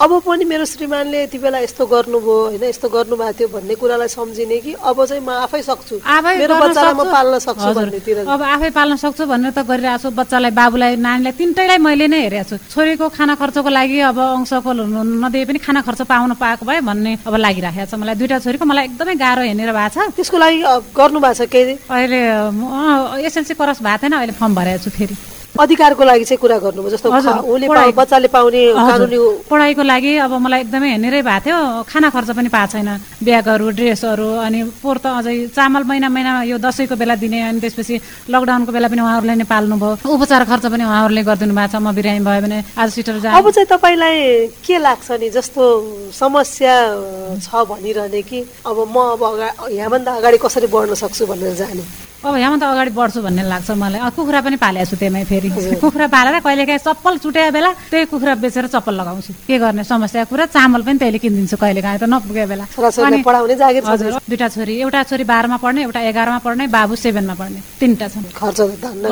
अब 0.00 0.10
पनि 0.24 0.44
मेरो 0.48 0.64
श्रीमानले 0.64 1.18
यति 1.28 1.38
बेला 1.38 1.58
यस्तो 1.68 1.84
गर्नुभयो 1.84 2.36
होइन? 2.56 2.64
यस्तो 2.64 2.88
गर्नुभएको 2.88 3.32
थियो 3.36 3.48
भन्ने 3.52 3.74
कुरालाई 3.76 4.08
सम्झिने 4.08 4.58
कि 4.64 4.72
अब 4.80 4.98
चाहिँ 5.04 5.20
म 5.20 5.30
आफै 5.44 5.60
सक्छु? 5.60 5.94
मेरो 6.00 6.54
बच्चालाई 6.64 6.94
म। 6.96 7.02
पाल्न 7.12 7.34
सक्छु। 7.44 7.70
भन्नेतिर। 7.76 8.16
अब 8.24 8.40
आफै 8.40 8.70
पाल्न 8.72 8.96
सक्छु 8.96 9.24
भनेर 9.28 9.52
त 9.52 9.60
गरिरहेको 9.68 10.00
छु। 10.00 10.08
बच्चालाई 10.16 10.52
बाबुलाई 10.56 10.96
नानीलाई 10.96 11.32
तिनटैलाई 11.36 11.78
मैले 11.84 12.06
नै 12.08 12.20
हेरेको 12.24 12.48
छु। 12.48 12.56
छोरीको 12.72 13.04
खाना 13.12 13.34
खर्चको 13.36 13.68
लागि 13.68 13.98
अब 14.08 14.18
अंशको 14.40 14.70
नदिए 14.72 15.44
पनि 15.44 15.58
खाना 15.60 15.80
खर्च 15.84 16.00
पाउन 16.08 16.32
पाएको 16.40 16.64
भए 16.64 16.80
भन्ने 16.80 17.12
अब 17.28 17.34
लागिराखेको 17.36 17.86
छ। 17.90 17.94
मलाई 18.00 18.16
दुइटा 18.16 18.38
छोरीको 18.40 18.64
मलाई 18.64 18.84
एकदमै 18.94 19.14
गाह्रो 19.14 19.42
हेरेर 19.44 19.72
भएको 19.74 19.94
छ? 19.94 20.14
त्यसको 20.16 20.36
लागि 20.38 20.58
गर्नु 20.94 21.18
भएको 21.20 21.34
छ 21.34 21.50
केही? 21.50 21.74
अहिले 21.90 22.20
एसएलसी 23.26 23.54
क्रस 23.54 23.82
भएको 23.82 24.02
थिएन 24.02 24.12
अहिले 24.14 24.34
फर्म 24.38 24.54
भरेको 24.54 24.84
छु 24.84 24.90
फेरि। 24.96 25.33
अधिकारको 25.54 26.04
लागि 26.04 26.24
चाहिँ 26.24 26.40
कुरा 26.42 26.58
गर्नुभयो 26.58 26.90
जस्तो 26.94 27.08
उसले 27.14 27.92
बच्चाले 27.94 28.28
पाउने। 28.28 28.62
कानुनी 28.74 29.18
पढाइको 29.50 29.82
लागि 29.82 30.12
अब 30.26 30.32
मलाई 30.42 30.60
एकदमै 30.66 30.88
हेर्नेरै 30.90 31.22
भएको 31.22 31.44
थियो। 31.46 31.58
खाना 31.86 32.08
खर्च 32.10 32.30
पनि 32.34 32.48
पाएको 32.50 32.72
छैन। 32.74 32.90
ब्यागहरू 33.22 33.66
ड्रेसहरू 33.78 34.28
अनि 34.46 34.58
पोहोर 34.82 34.98
त 34.98 35.06
अझै 35.14 35.34
चामल 35.54 35.82
महिना 35.86 36.08
महिना 36.10 36.32
यो 36.50 36.58
दसैँको 36.58 36.94
बेला 36.98 37.14
दिने 37.22 37.38
अनि 37.54 37.60
त्यसपछि 37.62 37.94
लकडाउनको 38.34 38.70
बेला 38.74 38.88
पनि 38.90 39.00
उहाँहरूले 39.06 39.34
नै 39.38 39.46
पाल्नुभयो 39.46 40.10
उपचार 40.10 40.42
खर्च 40.50 40.64
पनि 40.74 40.84
उहाँहरूले 40.84 41.22
गरिदिनु 41.22 41.54
भएको 41.54 41.70
छ। 41.70 41.76
म 41.78 41.94
बिरामी 41.94 42.20
भयो 42.26 42.40
भने 42.42 42.58
आज 42.74 42.88
सिटर 42.90 43.18
जा 43.22 43.30
अब 43.38 43.46
चाहिँ 43.54 43.68
तपाईँलाई 43.70 44.16
के 44.58 44.76
लाग्छ 44.82 45.08
नि? 45.22 45.28
जस्तो 45.30 45.62
समस्या 46.18 46.74
छ 47.38 47.48
भनिरहने 47.70 48.22
कि 48.26 48.38
अब 48.66 48.76
म 48.90 48.96
अब 49.14 49.22
यहाँभन्दा 49.70 50.10
अगाडि 50.18 50.38
कसरी 50.42 50.66
बढ्न 50.66 50.94
सक्छु 50.98 51.26
भनेर 51.30 51.54
जाने? 51.54 51.84
अब 52.24 52.36
यहाँ 52.40 52.58
त 52.58 52.62
अगाडि 52.64 52.90
बढ्छु 52.96 53.20
भन्ने 53.20 53.42
लाग्छ 53.44 53.70
मलाई। 53.76 54.00
कुखुरा 54.16 54.40
पनि 54.40 54.56
पालेको 54.56 54.88
छु 54.90 54.96
त्यहीमै 54.96 55.24
फेरि। 55.28 55.43
कुखुरा 55.82 56.06
पालेर 56.08 56.40
कहिले 56.40 56.64
काहीँ 56.66 56.82
चप्पल 56.86 57.14
चुटेको 57.24 57.50
बेला 57.52 57.70
त्यही 57.90 58.04
कुखुरा 58.12 58.34
बेचेर 58.42 58.66
चप्पल 58.74 58.94
लगाउँछु। 58.94 59.32
के 59.48 59.58
गर्ने 59.58 59.84
समस्या? 59.84 60.24
कुरा 60.30 60.44
चामल 60.54 60.82
पनि 60.82 60.98
त्यहिले 60.98 61.18
किनिदिन्छु 61.18 61.56
कहिले 61.56 61.80
काहीँ 61.82 61.98
त 61.98 62.04
नपुगेको 62.08 62.48
बेला। 62.48 62.64
दुइटा 64.28 64.48
छोरी 64.48 64.74
एउटा 64.84 65.02
छोरी 65.10 65.24
बाह्रमा 65.24 65.56
पढ्ने 65.64 65.80
एउटा 65.84 66.00
एघारमा 66.10 66.38
पढ्ने 66.44 66.64
बाबु 66.70 66.94
सेभेनमा 66.96 67.34
पढ्ने 67.34 67.60
तिनवटा 67.80 68.06
छन्। 68.08 68.24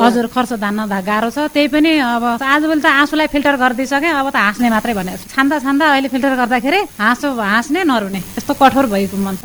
हजुर 0.03 0.27
खर्च 0.33 0.51
धान्न 0.63 0.79
गाह्रो 0.89 1.29
छ। 1.29 1.37
त्यही 1.53 1.67
पनि 1.73 1.91
अब 1.99 2.23
आजभोलि 2.41 2.81
त 2.81 2.85
आँसुलाई 2.85 3.27
फिल्टर 3.33 3.55
गरिदिइसकेँ 3.61 4.11
अब 4.13 4.27
त 4.29 4.35
हाँस्ने 4.35 4.69
मात्रै 4.69 4.93
भनेको 4.93 5.17
छु। 5.21 5.27
छान्दा 5.33 5.55
छान्दा 5.59 5.85
अहिले 5.93 6.07
फिल्टर 6.13 6.33
गर्दाखेरि 6.41 6.79
हाँसो 6.99 7.27
हाँस्ने 7.37 7.83
नरुने। 7.83 8.21
यस्तो 8.37 8.53
कठोर 8.53 8.85
भएको 8.93 9.17
मन। 9.17 9.35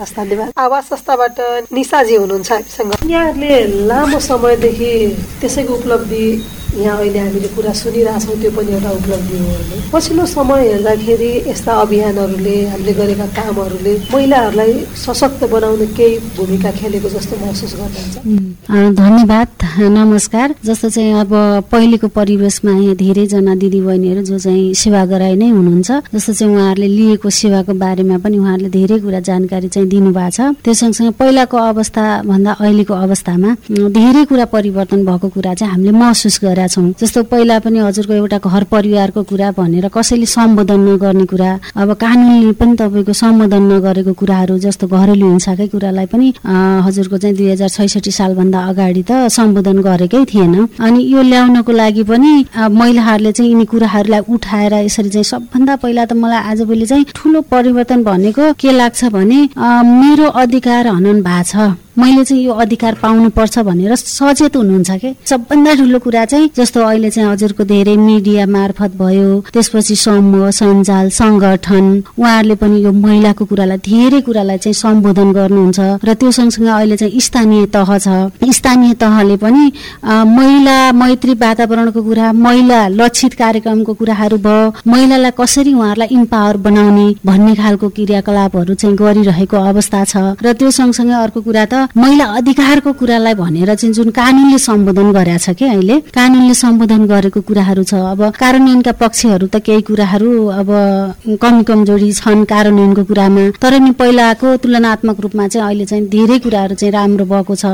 आवास 0.58 0.84
संस्थाबाट 0.88 1.36
हुनुहुन्छ 1.68 2.50
हामीसँग। 2.52 2.92
यहाँहरूले 3.10 3.86
लामो 3.88 4.18
समयदेखि 4.18 4.92
त्यसैको 5.40 5.72
उपलब्धि 5.74 6.26
यहाँ 6.78 6.98
अहिले 6.98 7.18
हामीले 7.18 7.48
कुरा 7.56 7.72
सुनिरहेछौँ 7.82 8.36
त्यो 8.40 8.50
पनि 8.56 8.72
एउटा 8.72 8.90
उपलब्धि 8.98 9.38
हो 9.38 9.50
पछिल्लो 9.92 10.24
समय 10.26 10.60
हेर्दाखेरि 10.68 11.30
यस्ता 11.48 11.72
अभियानहरूले 11.84 12.56
हामीले 12.72 12.92
गरेका 13.00 13.26
कामहरूले 13.38 13.92
महिलाहरूलाई 14.14 14.72
सशक्त 15.04 15.44
बनाउन 15.54 15.86
केही 15.98 16.18
भूमिका 16.36 16.70
खेलेको 16.78 17.08
जस्तो 17.08 17.34
महसुस 17.44 17.72
गर्नुहुन्छ 17.80 18.16
धन्यवाद 18.68 19.48
नमस्कार। 19.80 20.54
जस्तो 20.64 20.88
चाहिँ 20.90 21.12
अब 21.20 21.30
पहिलेको 21.72 22.08
परिवेशमा 22.12 22.72
यहाँ 22.72 22.94
धेरैजना 22.96 23.54
दिदीबहिनीहरू 23.62 24.22
जो 24.22 24.38
चाहिँ 24.38 24.74
सेवा 24.74 25.04
गराइ 25.12 25.34
नै 25.40 25.48
हुनुहुन्छ 25.48 25.90
जस्तो 26.14 26.32
चाहिँ 26.32 26.54
उहाँहरूले 26.54 26.88
लिएको 26.88 27.30
सेवाको 27.30 27.72
बारेमा 27.74 28.18
पनि 28.24 28.38
उहाँहरूले 28.38 28.70
धेरै 28.70 28.98
कुरा 29.00 29.20
जानकारी 29.28 29.68
चाहिँ 29.68 29.88
दिनुभएको 29.88 30.30
छ। 30.30 30.40
त्यो 30.64 30.74
सँगसँगै 30.74 31.10
पहिलाको 31.20 31.56
अवस्था 31.56 32.04
भन्दा 32.28 32.52
अहिलेको 32.60 32.94
अवस्थामा 32.94 33.50
धेरै 33.98 34.24
कुरा 34.30 34.44
परिवर्तन 34.56 35.04
भएको 35.06 35.28
कुरा 35.36 35.54
चाहिँ 35.54 35.72
हामीले 35.72 35.92
महसुस 35.98 36.36
गरेका 36.44 36.66
छौँ। 36.68 36.92
जस्तो 37.00 37.22
पहिला 37.32 37.58
पनि 37.64 37.78
हजुरको 37.78 38.12
एउटा 38.14 38.38
घर 38.38 38.64
परिवारको 38.72 39.22
कुरा 39.30 39.50
भनेर 39.58 39.88
कसैले 39.88 40.26
सम्बोधन 40.26 40.80
नगर्ने 40.88 41.24
कुरा 41.26 41.50
अब 41.76 41.92
कानुनले 41.96 42.52
पनि 42.60 42.76
तपाईँको 42.76 43.12
सम्बोधन 43.12 43.62
नगरेको 43.72 44.12
कुराहरू 44.20 44.58
जस्तो 44.58 44.86
घरेलु 44.88 45.26
हिंसाकै 45.28 45.66
कुरालाई 45.74 46.06
पनि 46.12 46.26
हजुरको 46.86 47.16
चाहिँ 47.18 47.36
दुई 47.36 47.48
हजार 47.50 47.68
छैसठी 47.68 48.10
सालभन्दा 48.10 48.58
अगाडि 48.70 49.02
त 49.02 49.28
सम्बोधन 49.32 49.78
गरेकै 49.82 50.24
थिएन। 50.24 50.54
अनि 50.78 51.00
यो 51.12 51.22
ल्याउनको 51.22 51.72
लागि 51.72 52.02
पनि 52.10 52.32
महिलाहरूले 52.54 53.32
चाहिँ 53.32 53.50
यिनी 53.50 53.64
कुराहरूलाई 53.72 54.22
उठाएर 54.28 54.74
यसरी 54.84 55.10
चाहिँ 55.10 55.24
सबभन्दा 55.24 55.76
पहिला 55.82 56.04
त 56.04 56.12
मलाई 56.12 56.42
आजभोलि 56.52 56.86
चाहिँ 56.86 57.04
ठुलो 57.14 57.40
परिवर्तन 57.50 58.02
भनेको 58.04 58.52
के 58.60 58.72
लाग्छ 58.72 59.04
भने 59.16 59.38
मेरो 59.58 60.26
अधिकार 60.42 60.86
हनन 60.86 61.22
भएको 61.22 61.44
छ। 61.44 61.76
मैले 61.98 62.24
चाहिँ 62.24 62.42
यो 62.44 62.52
अधिकार 62.62 62.94
पाउनुपर्छ 63.02 63.58
भनेर 63.58 63.94
सचेत 63.96 64.56
हुनुहुन्छ 64.56 64.90
के? 65.02 65.10
सबभन्दा 65.26 65.74
ठुलो 65.74 65.98
कुरा 65.98 66.24
चाहिँ 66.24 66.47
जस्तो 66.56 66.82
अहिले 66.88 67.10
चाहिँ 67.10 67.30
हजुरको 67.30 67.64
धेरै 67.64 67.96
मिडिया 67.96 68.46
मार्फत 68.46 68.92
भयो 69.00 69.28
त्यसपछि 69.52 69.96
समूह 69.96 70.50
सञ्जाल 70.58 71.08
सङ्गठन 71.18 71.86
उहाँहरूले 72.18 72.54
पनि 72.62 72.76
यो 72.84 72.92
महिलाको 72.92 73.44
कुरालाई 73.50 73.78
धेरै 73.88 74.20
कुरालाई 74.28 74.58
चाहिँ 74.64 74.74
सम्बोधन 74.82 75.32
गर्नुहुन्छ 75.38 75.78
र 76.04 76.14
त्यो 76.20 76.30
सँगसँगै 76.38 76.70
अहिले 76.70 76.96
चाहिँ 76.96 77.20
स्थानीय 77.20 77.66
तह 77.74 77.90
छ। 77.98 78.08
स्थानीय 78.58 78.94
तहले 79.02 79.36
पनि 79.44 79.64
महिला 80.04 80.76
मैत्री 80.92 81.34
वातावरणको 81.44 82.02
कुरा 82.02 82.32
महिला 82.32 82.80
लक्षित 83.00 83.32
कार्यक्रमको 83.42 83.92
कुराहरू 84.00 84.36
भयो। 84.46 84.72
महिलालाई 84.86 85.32
कसरी 85.40 85.72
उहाँहरूलाई 85.74 86.08
इम्पावर 86.18 86.56
बनाउने 86.66 87.06
भन्ने 87.26 87.54
खालको 87.54 87.88
क्रियाकलापहरू 87.96 88.74
चाहिँ 88.74 88.96
गरिरहेको 88.96 89.56
अवस्था 89.70 90.04
छ। 90.04 90.16
र 90.42 90.52
त्यो 90.58 90.70
सँगसँगै 90.70 91.14
अर्को 91.24 91.40
कुरा 91.42 91.64
त 91.72 91.88
महिला 91.96 92.24
अधिकारको 92.38 92.92
कुरालाई 93.00 93.34
भनेर 93.34 93.74
चाहिँ 93.74 93.94
जुन 93.94 94.10
कानुनले 94.18 94.58
सम्बोधन 94.58 95.12
गरेका 95.12 95.38
छ 95.38 95.56
कि 95.58 95.64
अहिले 95.64 95.96
कानुनले 96.38 96.54
सम्बोधन 96.54 97.02
गरेको 97.10 97.40
कुराहरू 97.42 97.82
छ। 97.82 97.94
अब 98.14 98.30
कार्यान्वयनका 98.38 98.92
पक्षहरू 99.02 99.46
त 99.50 99.58
केही 99.58 99.82
कुराहरू 99.90 100.30
अब 100.54 100.70
कमी 101.42 101.62
कमजोरी 101.66 102.10
छन् 102.14 102.46
कार्यान्वयनको 102.46 103.02
कुरामा। 103.10 103.58
तर 103.58 103.74
नि 103.82 103.90
पहिलाको 103.98 104.46
तुलनात्मक 104.62 105.18
रूपमा 105.18 105.46
चाहिँ 105.50 105.66
अहिले 105.66 105.84
चाहिँ 105.90 106.06
धेरै 106.06 106.38
कुराहरू 106.38 106.74
चाहिँ 106.78 106.92
राम्रो 106.94 107.24
भएको 107.26 107.54
छ। 107.58 107.64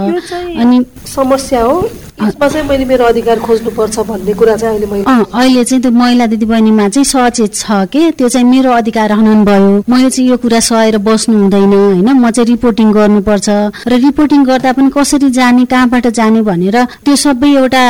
अनि 0.56 0.76
समस्या 1.04 1.60
हो। 1.60 1.76
यसमा 2.14 2.48
चाहिँ 2.48 2.68
मैले 2.68 2.84
मेरो 2.88 3.04
अधिकार 3.04 3.38
खोज्नुपर्छ 3.44 3.98
भन्ने 4.08 4.32
कुरा 4.32 4.56
चाहिँ 4.56 4.78
अहिले 4.78 4.86
मैले 4.88 5.04
अहिले 5.04 5.64
चाहिँ 5.64 5.82
त्यो 5.82 5.90
महिला 5.92 6.26
दिदीबहिनीमा 6.32 6.88
चाहिँ 6.88 7.04
सचेत 7.04 7.52
छ 7.52 7.84
कि? 7.92 8.16
त्यो 8.16 8.28
चाहिँ 8.32 8.46
मेरो 8.48 8.70
अधिकार 8.72 9.12
हनन 9.12 9.44
भयो। 9.44 9.84
मैले 9.84 10.10
चाहिँ 10.10 10.30
यो 10.30 10.36
कुरा 10.40 10.60
सहेर 10.62 10.98
बस्नु 11.04 11.36
हुँदैन 11.36 11.72
होइन? 11.74 12.08
म 12.08 12.30
चाहिँ 12.30 12.48
रिपोर्टिङ 12.48 12.88
गर्नुपर्छ। 12.96 13.48
र 13.90 13.92
रिपोर्टिङ 14.06 14.40
गर्दा 14.46 14.72
पनि 14.72 14.90
कसरी 14.94 15.28
जाने 15.36 15.64
कहाँबाट 15.66 16.06
जाने 16.14 16.40
भनेर 16.48 16.76
त्यो 17.04 17.16
सबै 17.18 17.50
एउटा 17.60 17.82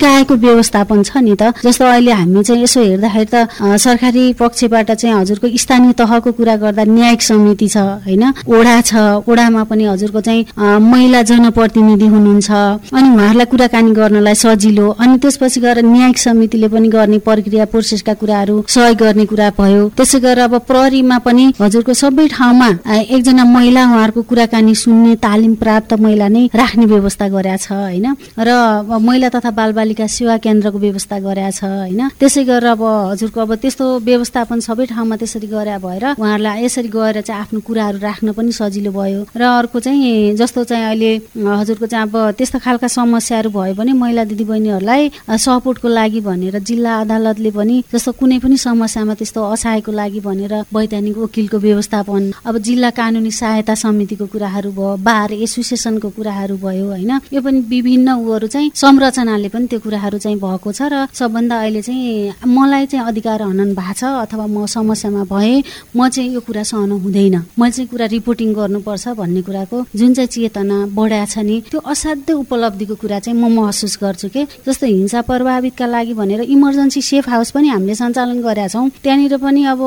निकायको 0.00 0.34
व्यवस्थापन 0.34 1.02
छ 1.04 1.20
नि 1.20 1.36
त। 1.36 1.52
जस्तो 1.60 1.84
अहिले 1.84 2.12
हामी 2.12 2.40
चाहिँ 2.40 2.62
यसो 2.64 2.80
हेर्दाखेरि 2.80 3.28
त 3.28 3.36
सरकारी 3.76 4.32
पक्षबाट 4.40 4.90
चाहिँ 4.96 5.14
हजुरको 5.20 5.46
स्थानीय 5.52 5.92
तहको 5.92 6.32
कुरा 6.40 6.56
गर्दा 6.56 6.84
न्यायिक 6.88 7.20
समिति 7.20 7.68
छ 7.68 7.76
होइन? 8.08 8.24
ओडा 8.48 8.80
छ। 8.80 8.92
ओडामा 9.28 9.62
पनि 9.68 9.84
हजुरको 9.92 10.20
चाहिँ 10.24 10.40
महिला 10.56 11.20
जनप्रतिनिधि 11.28 12.06
हुनुहुन्छ। 12.08 12.50
अनि 12.96 13.08
उहाँहरूलाई 13.12 13.46
कुराकानी 13.52 13.92
गर्नलाई 13.92 14.34
सजिलो। 14.40 14.88
अनि 14.96 15.18
त्यसपछि 15.20 15.60
गएर 15.60 15.78
न्यायिक 15.84 16.18
समितिले 16.18 16.68
पनि 16.72 16.88
गर्ने 16.88 17.18
प्रक्रिया 17.20 17.64
प्रोसेसका 17.68 18.14
कुराहरू 18.16 18.56
सहयोग 18.64 18.96
गर्ने 18.96 19.24
कुरा 19.28 19.48
भयो। 19.60 19.82
त्यसै 20.00 20.18
गरेर 20.24 20.48
अब 20.48 20.54
प्रहरीमा 20.64 21.18
पनि 21.20 21.44
हजुरको 21.60 21.92
सबै 21.92 22.26
ठाउँमा 22.32 22.68
एकजना 22.88 23.44
महिला 23.44 23.84
उहाँहरूको 23.84 24.22
कुराकानी 24.24 24.74
सुन्ने 24.74 25.14
तालिम 25.20 25.54
प्राप्त 25.60 25.92
महिला 26.00 26.28
नै 26.32 26.48
राख्ने 26.56 26.86
व्यवस्था 26.88 27.28
गरेका 27.28 27.56
छ 27.60 27.68
होइन? 27.72 28.06
र 28.40 28.50
महिला 28.88 29.28
तथा 29.28 29.50
बालबालिका 29.50 29.88
सेवा 29.94 30.36
केन्द्रको 30.36 30.78
व्यवस्था 30.78 31.18
गरेका 31.18 31.50
छ 31.50 31.64
होइन? 31.64 32.08
त्यसै 32.20 32.44
गरेर 32.44 32.66
अब 32.76 32.82
हजुरको 33.12 33.40
अब 33.40 33.54
त्यस्तो 33.54 33.84
व्यवस्थापन 34.00 34.60
सबै 34.60 34.86
ठाउँमा 34.86 35.16
त्यसरी 35.16 35.46
गरे 35.46 35.76
भएर 35.78 36.04
उहाँहरूलाई 36.18 36.64
यसरी 36.64 36.88
गएर 36.88 37.20
चाहिँ 37.20 37.40
आफ्नो 37.40 37.60
कुराहरू 37.60 37.98
राख्न 37.98 38.32
पनि 38.32 38.52
सजिलो 38.52 38.90
भयो। 38.92 39.20
र 39.36 39.42
अर्को 39.42 39.80
चाहिँ 39.80 40.36
जस्तो 40.36 40.64
चाहिँ 40.64 40.84
अहिले 40.84 41.10
हजुरको 41.36 41.86
चाहिँ 41.86 42.06
अब 42.06 42.14
त्यस्तो 42.38 42.58
खालका 42.58 42.88
समस्याहरू 42.88 43.50
भयो 43.50 43.74
भने 43.74 43.92
महिला 43.92 44.24
दिदीबहिनीहरूलाई 44.30 45.02
सपोर्टको 45.36 45.88
लागि 45.88 46.20
भनेर 46.20 46.58
जिल्ला 46.60 47.00
अदालतले 47.00 47.50
पनि 47.50 47.76
जस्तो 47.92 48.12
कुनै 48.12 48.38
पनि 48.38 48.56
समस्यामा 48.56 49.14
त्यस्तो 49.14 49.40
असहायको 49.54 49.92
लागि 49.92 50.20
भनेर 50.20 50.54
वैधानिक 50.74 51.16
वकिलको 51.18 51.58
व्यवस्थापन 51.58 52.22
अब 52.46 52.58
जिल्ला 52.58 52.90
कानुनी 52.90 53.30
सहायता 53.30 53.74
समितिको 53.74 54.26
कुराहरू 54.26 54.70
भयो 54.70 54.96
बार 55.00 55.32
एसोसिएसनको 55.32 56.08
कुराहरू 56.16 56.56
भयो 56.56 56.86
होइन? 56.86 57.12
यो 57.32 57.40
पनि 57.40 57.60
विभिन्न 57.70 58.08
उहरू 58.20 58.46
चाहिँ 58.46 58.70
संरचनाले 58.74 59.48
पनि 59.48 59.66
त्यो 59.66 59.79
कुराहरू 59.80 60.18
चाहिँ 60.18 60.38
भएको 60.38 60.72
छ 60.72 60.82
र 60.92 61.06
सबभन्दा 61.12 61.56
अहिले 61.60 61.82
चाहिँ 61.82 62.32
मलाई 62.46 62.86
चाहिँ 62.86 63.06
अधिकार 63.06 63.42
हनन 63.42 63.74
भएको 63.74 63.94
छ 63.94 64.04
अथवा 64.24 64.46
म 64.46 64.66
समस्यामा 64.66 65.24
भए 65.24 65.62
म 65.96 66.08
चाहिँ 66.08 66.30
यो 66.34 66.40
कुरा 66.40 66.62
सहन 66.62 66.90
हुँदैन। 67.04 67.36
मैले 67.58 67.72
चाहिँ 67.72 67.88
कुरा 67.88 68.06
रिपोर्टिङ 68.06 68.52
गर्नुपर्छ 68.54 69.08
भन्ने 69.20 69.42
कुराको 69.42 69.84
जुन 69.96 70.14
चाहिँ 70.14 70.28
चेतना 70.28 70.76
बढाएको 70.94 71.30
छ 71.30 71.38
नि 71.40 71.56
त्यो 71.70 71.80
असाध्य 71.80 72.32
उपलब्धिको 72.32 72.94
कुरा 73.02 73.18
चाहिँ 73.20 73.38
म 73.38 73.48
महसुस 73.50 73.98
गर्छु 74.02 74.28
कि? 74.28 74.42
जस्तो 74.66 74.86
हिंसा 74.86 75.20
प्रभावितका 75.28 75.86
लागि 75.86 76.14
भनेर 76.14 76.40
इमर्जेन्सी 76.46 77.00
सेफ 77.02 77.28
हाउस 77.28 77.50
पनि 77.50 77.68
हामीले 77.68 77.94
सञ्चालन 77.94 78.40
गरेका 78.42 78.68
छौँ 78.68 78.88
त्यहाँनिर 79.02 79.36
पनि 79.36 79.64
अब 79.72 79.80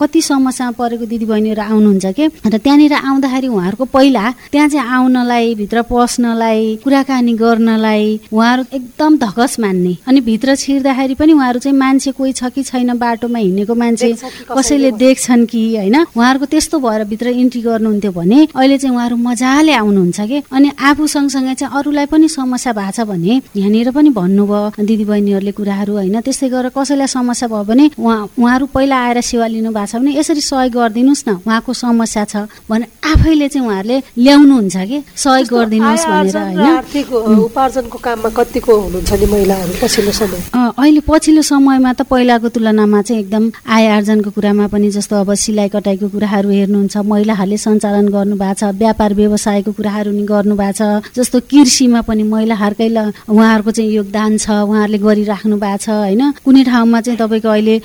कति 0.00 0.20
समस्यामा 0.22 0.72
परेको 0.78 1.06
दिदीबहिनीहरू 1.06 1.62
आउनुहुन्छ 1.62 2.06
कि? 2.16 2.24
र 2.46 2.56
त्यहाँनिर 2.58 2.92
आउँदाखेरि 2.92 3.48
उहाँहरूको 3.48 3.84
पहिला 3.94 4.24
त्यहाँ 4.52 4.68
चाहिँ 4.68 4.88
आउनलाई 4.88 5.54
भित्र 5.54 5.82
पस्नलाई 5.90 6.76
कुराकानी 6.84 7.32
गर्नलाई 7.42 8.04
उहाँहरू 8.32 8.62
एकदम 8.72 9.16
धकस 9.38 9.58
मान्ने। 9.60 9.96
अनि 10.06 10.20
भित्र 10.20 10.54
छिर्दाखेरि 10.56 11.14
पनि 11.14 11.32
उहाँहरू 11.32 11.58
चाहिँ 11.58 11.76
मान्छे 11.78 12.10
कोही 12.12 12.32
छ 12.32 12.50
कि 12.50 12.62
छैन 12.62 12.98
बाटोमा 12.98 13.38
हिँडेको 13.38 13.74
मान्छे 13.74 14.12
कसैले 14.50 14.90
देख्छन् 14.98 15.46
कि 15.46 15.60
होइन? 15.76 15.96
उहाँहरूको 16.16 16.46
त्यस्तो 16.46 16.78
भएर 16.78 17.04
भित्र 17.04 17.28
इन्ट्री 17.38 17.60
गर्नुहुन्थ्यो 17.62 18.12
भने 18.12 18.48
अहिले 18.54 18.78
चाहिँ 18.78 18.94
उहाँहरू 18.94 19.16
मजाले 19.16 19.72
आउनुहुन्छ 19.72 20.20
कि? 20.20 20.42
अनि 20.50 20.70
आफू 20.74 21.06
सँगसँगै 21.06 21.54
चाहिँ 21.54 21.78
अरूलाई 21.78 22.06
पनि 22.06 22.28
समस्या 22.28 22.72
भएको 22.72 22.92
छ 22.92 23.06
भने 23.06 23.40
यहाँनिर 23.54 23.90
पनि 23.94 24.10
भन्नुभयो 24.10 24.82
दिदीबहिनीहरूले 24.82 25.52
कुराहरू 25.52 25.92
होइन? 25.94 26.20
त्यस्तै 26.20 26.48
गरेर 26.48 26.70
कसैलाई 26.74 27.06
समस्या 27.06 27.48
भयो 27.48 27.64
भने 27.64 27.90
उहाँ 27.94 28.18
उहाँहरू 28.38 28.66
पहिला 28.74 28.96
आएर 29.06 29.20
सेवा 29.22 29.46
लिनु 29.46 29.70
भएको 29.70 29.86
छ 29.86 30.02
भने 30.02 30.18
यसरी 30.18 30.40
सहयोग 30.42 30.72
गरिदिनुहोस् 30.74 31.24
न। 31.28 31.30
उहाँको 31.46 31.72
समस्या 31.72 32.24
छ 32.24 32.36
भने 32.66 32.86
आफैले 33.06 33.48
चाहिँ 33.48 33.66
उहाँहरूले 33.66 33.98
ल्याउनुहुन्छ 34.18 34.76
कि? 34.90 34.98
सहयोग 35.14 35.46
गरिदिनुहोस् 35.54 36.06
भनेर 36.08 36.36
होइन? 36.36 36.58
आर्थिक 36.58 37.12
उपार्जनको 37.12 37.98
काममा 37.98 38.30
कतिको 38.38 38.72
हुनुहुन्छ 38.78 39.12
नि? 39.12 39.26
महिलाहरू 39.28 39.72
पछिल्लो 39.82 40.12
समय? 40.12 40.40
अहिले 40.78 41.00
पछिल्लो 41.08 41.42
समयमा 41.42 41.92
त 41.92 42.02
पहिलाको 42.10 42.48
तुलनामा 42.48 43.00
चाहिँ 43.02 43.22
एकदम 43.22 43.50
आय 43.66 43.86
आर्जनको 43.88 44.30
कुरामा 44.30 44.66
पनि 44.72 44.90
जस्तो 44.90 45.16
अब 45.20 45.34
सिलाइ 45.34 45.68
कटाइको 45.68 46.08
कुराहरू 46.08 46.48
हेर्नुहुन्छ 46.50 46.96
महिलाहरूले 47.12 47.56
सञ्चालन 47.58 48.08
गर्नु 48.08 48.36
भएको 48.36 48.54
छ 48.60 48.72
व्यापार 48.78 49.14
व्यवसायको 49.14 49.72
कुराहरू 49.72 50.10
नि 50.12 50.22
गर्नु 50.32 50.54
भएको 50.56 50.72
छ 50.78 51.14
जस्तो 51.16 51.40
कृषिमा 51.50 52.00
पनि 52.08 52.22
महिलाहरूकै 52.32 52.88
उहाँहरूको 53.28 53.70
चाहिँ 53.70 53.90
योगदान 53.92 54.36
छ 54.38 54.50
उहाँहरूले 54.64 54.98
गरिराख्नु 54.98 55.56
भएको 55.56 55.76
छ 55.84 55.88
होइन? 55.90 56.22
कुनै 56.44 56.62
ठाउँमा 56.64 57.00
चाहिँ 57.00 57.18
तपाईँको 57.18 57.48
अहिले 57.48 57.76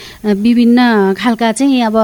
विभिन्न 0.43 0.79
खालका 1.19 1.51
चाहिँ 1.51 1.81
अब 1.89 1.97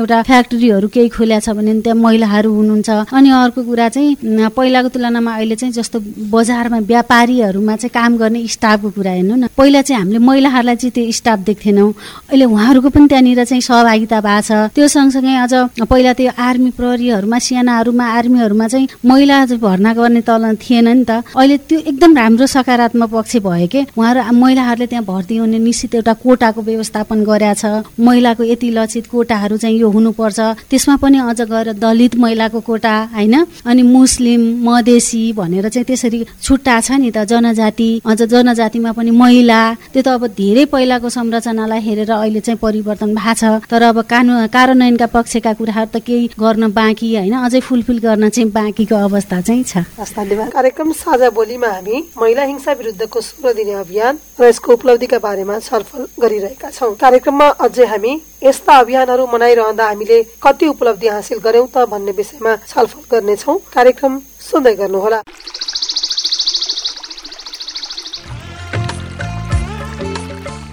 एउटा 0.00 0.22
फ्याक्ट्रीहरू 0.22 0.88
केही 0.88 1.08
खोल्या 1.16 1.40
छ 1.40 1.50
भने 1.56 1.80
त्यहाँ 1.80 1.98
महिलाहरू 1.98 2.50
हुनुहुन्छ। 2.52 2.90
अनि 3.12 3.30
अर्को 3.30 3.60
कुरा 3.62 3.88
चाहिँ 3.88 4.16
पहिलाको 4.56 4.88
तुलनामा 4.94 5.32
अहिले 5.36 5.56
चाहिँ 5.56 5.72
जस्तो 5.72 5.98
बजारमा 6.32 6.78
व्यापारीहरूमा 6.92 7.76
चाहिँ 7.76 7.92
काम 7.94 8.16
गर्ने 8.18 8.40
स्टाफको 8.72 8.90
कुरा 8.96 9.10
हेर्नु 9.12 9.34
न। 9.36 9.46
पहिला 9.52 9.80
चाहिँ 9.82 10.00
हामीले 10.00 10.18
महिलाहरूलाई 10.24 10.76
चाहिँ 10.80 10.92
त्यो 10.96 11.12
स्टाफ 11.12 11.38
देख्थेनौँ। 11.44 11.92
अहिले 12.32 12.44
उहाँहरूको 12.48 12.88
पनि 12.88 13.06
त्यहाँनिर 13.08 13.44
चाहिँ 13.44 13.60
सहभागिता 13.60 14.18
भएको 14.24 14.40
छ। 14.48 14.72
त्यो 14.72 14.88
सँगसँगै 14.88 15.34
अझ 15.44 15.54
पहिला 15.84 16.12
त्यो 16.16 16.32
आर्मी 16.32 16.70
प्रहरीहरूमा 16.72 17.38
सेनाहरूमा 17.38 18.06
आर्मीहरूमा 18.16 18.66
चाहिँ 18.72 18.88
महिला 19.04 19.36
भर्ना 19.60 19.92
गर्ने 19.92 20.20
तल 20.24 20.44
थिएन 20.56 20.88
नि 20.88 21.04
त। 21.04 21.20
अहिले 21.36 21.56
त्यो 21.68 21.78
एकदम 21.92 22.16
राम्रो 22.16 22.46
सकारात्मक 22.48 23.10
पक्ष 23.12 23.36
भयो 23.44 23.66
कि? 23.68 23.80
उहाँहरू 23.92 24.32
महिलाहरूले 24.32 24.86
त्यहाँ 24.88 25.04
भर्ती 25.04 25.36
हुने 25.36 25.58
निश्चित 25.60 25.94
एउटा 26.00 26.12
कोटाको 26.24 26.60
व्यवस्थापन 26.62 27.18
गरेका 27.28 27.54
छ। 27.60 27.64
महिलाको 28.00 28.42
यति 28.42 28.68
लक्षित 28.72 29.06
कोटाहरू 29.12 29.56
चाहिँ 29.60 29.76
यो 29.76 29.88
हुनुपर्छ। 29.92 30.40
त्यसमा 30.72 30.96
पनि 30.96 31.18
अझ 31.20 31.40
गएर 31.44 31.72
दलित 31.76 32.16
महिलाको 32.16 32.60
कोटा 32.64 32.94
होइन? 33.12 33.36
अनि 33.68 33.82
मुस्लिम 33.84 34.40
मधेसी 34.64 35.22
भनेर 35.36 35.68
चाहिँ 35.68 35.84
त्यसरी 35.84 36.24
छुट्टा 36.40 36.80
छ 36.80 36.90
नि 36.96 37.10
त 37.12 37.28
जनजाति। 37.28 37.90
अझ 38.06 38.20
जनजातिमा 38.52 38.92
पनि 38.92 39.10
महिला 39.10 39.60
त्यो 39.92 40.02
त 40.02 40.08
अब 40.12 40.26
धेरै 40.36 40.64
पहिलाको 40.68 41.08
संरचनालाई 41.08 41.80
हेरेर 41.80 42.10
अहिले 42.12 42.40
चाहिँ 42.40 42.58
परिवर्तन 42.60 43.14
भएको 43.16 43.34
छ। 43.34 43.64
तर 43.64 43.82
अब 43.82 44.00
कानुन 44.04 44.46
कार्यान्वयनका 44.52 45.06
पक्षका 45.08 45.52
कुराहरू 45.56 45.88
त 45.88 46.04
केही 46.04 46.36
गर्न 46.36 46.68
बाँकी 46.70 47.08
होइन 47.16 47.34
अझै 47.40 47.60
फुलफिल 47.60 47.98
गर्न 47.98 48.28
चाहिँ 48.28 48.50
बाँकीको 48.52 48.96
अवस्था 49.08 49.40
चाहिँ 49.40 49.64
छ। 49.64 49.74
कार्यक्रम 50.52 50.92
साझा 50.92 51.30
बोलीमा 51.30 51.68
हामी 51.68 51.96
महिला 52.20 52.42
हिंसा 52.44 52.72
विरुद्धको 52.72 53.20
सोह्र 53.20 53.52
दिने 53.56 53.72
अभियान 53.80 54.18
र 54.40 54.44
यसको 54.44 54.72
उपलब्धिका 54.72 55.18
बारेमा 55.18 55.58
छलफल 55.60 56.02
गरिरहेका 56.20 56.70
छौँ। 56.70 56.94
कार्यक्रममा 57.00 57.48
अझै 57.64 57.86
हामी 57.86 58.12
यस्ता 58.44 58.72
अभियानहरू 58.78 59.26
मनाइरहँदा 59.32 59.86
हामीले 59.86 60.22
कति 60.42 60.66
उपलब्धि 60.68 61.08
हासिल 61.08 61.38
गर्यौं 61.40 61.66
त 61.66 61.86
भन्ने 61.88 62.12
विषयमा 62.12 62.52
छलफल 62.68 63.00
गर्नेछौ। 63.12 63.54
कार्यक्रम 63.72 64.12
सुन्दै 64.42 64.74
गर्नुहोला। 64.74 65.22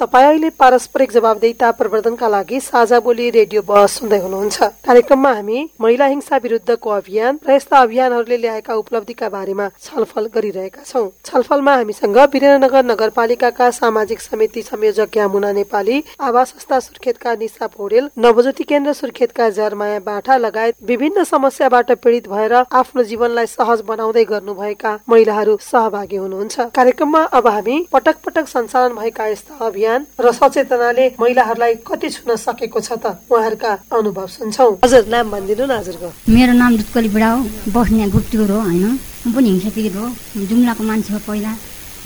तपाईँ 0.00 0.26
अहिले 0.26 0.48
पारस्परिक 0.56 1.10
जवाबदेता 1.12 1.70
प्रवर्धनका 1.76 2.28
लागि 2.28 2.58
साझा 2.62 2.98
बोली 3.04 3.28
रेडियो 3.30 3.62
बहस 3.62 3.98
सुन्दै 3.98 4.18
हुनुहुन्छ। 4.18 4.58
कार्यक्रममा 4.80 5.32
हामी 5.32 5.58
महिला 5.80 6.06
हिंसा 6.06 6.36
विरुद्धको 6.40 6.90
अभियान 6.90 7.38
र 7.44 7.52
यस्ता 7.52 7.78
अभियानहरूले 7.78 8.36
ल्याएका 8.36 8.74
उपलब्धिका 8.74 9.28
बारेमा 9.28 9.66
छलफल 9.78 10.26
गरिरहेका 10.34 10.82
छौँ। 10.82 11.10
छलफलमा 11.20 11.74
हामीसँग 11.74 12.16
वीरेन्द्रनगर 12.16 12.84
नगरपालिकाका 12.84 13.68
सामाजिक 13.70 14.20
समिति 14.20 14.62
संयोजक 14.62 15.16
यामुना 15.16 15.52
नेपाली 15.52 16.02
आवास 16.18 16.48
संस्था 16.50 16.80
सुर्खेतका 16.80 17.34
निशा 17.36 17.66
पौडेल 17.68 18.08
नवज्योति 18.18 18.64
केन्द्र 18.64 18.92
सुर्खेतका 18.94 19.50
जरमाया 19.60 20.00
बाठा 20.08 20.36
लगायत 20.38 20.80
विभिन्न 20.82 21.24
समस्याबाट 21.26 21.92
पीडित 22.00 22.28
भएर 22.28 22.54
आफ्नो 22.72 23.02
जीवनलाई 23.04 23.46
सहज 23.48 23.84
बनाउँदै 23.84 24.24
गर्नुभएका 24.32 24.96
महिलाहरू 25.10 25.58
सहभागी 25.60 26.16
हुनुहुन्छ। 26.16 26.60
कार्यक्रममा 26.72 27.22
अब 27.36 27.46
हामी 27.48 27.78
पटक 27.92 28.24
पटक 28.24 28.48
सञ्चालन 28.48 28.96
भएका 28.96 29.26
यस्ता 29.26 29.64
अभियान 29.66 29.88
ज्ञान 29.90 30.06
र 30.20 30.30
सचेतनाले 30.32 31.04
महिलाहरूलाई 31.20 31.74
कति 31.82 32.08
छुन 32.14 32.36
सकेको 32.36 32.80
छ 32.80 32.92
त 33.02 33.18
उहाँहरूका 33.26 33.70
अनुभव 33.90 34.26
सुन्छौ। 34.30 34.68
हजुर 34.84 35.06
नाम 35.10 35.30
भनिदिनु 35.30 35.66
न 35.66 35.72
हजुरको। 35.82 36.08
मेरो 36.30 36.52
नाम 36.54 36.76
दुत्कली 36.78 37.08
बुढा 37.10 37.30
हो। 37.34 37.40
बस्ने 37.74 38.06
गुप्तिवर 38.14 38.50
हो 38.50 38.60
होइन? 38.60 38.86
म 39.26 39.32
पनि 39.34 39.48
हिंसा 39.50 39.70
पीडित 39.74 39.94
हो 39.98 40.06
जुम्लाको 40.46 40.82
मान्छे 40.86 41.10
हो 41.14 41.18
पहिला। 41.26 41.52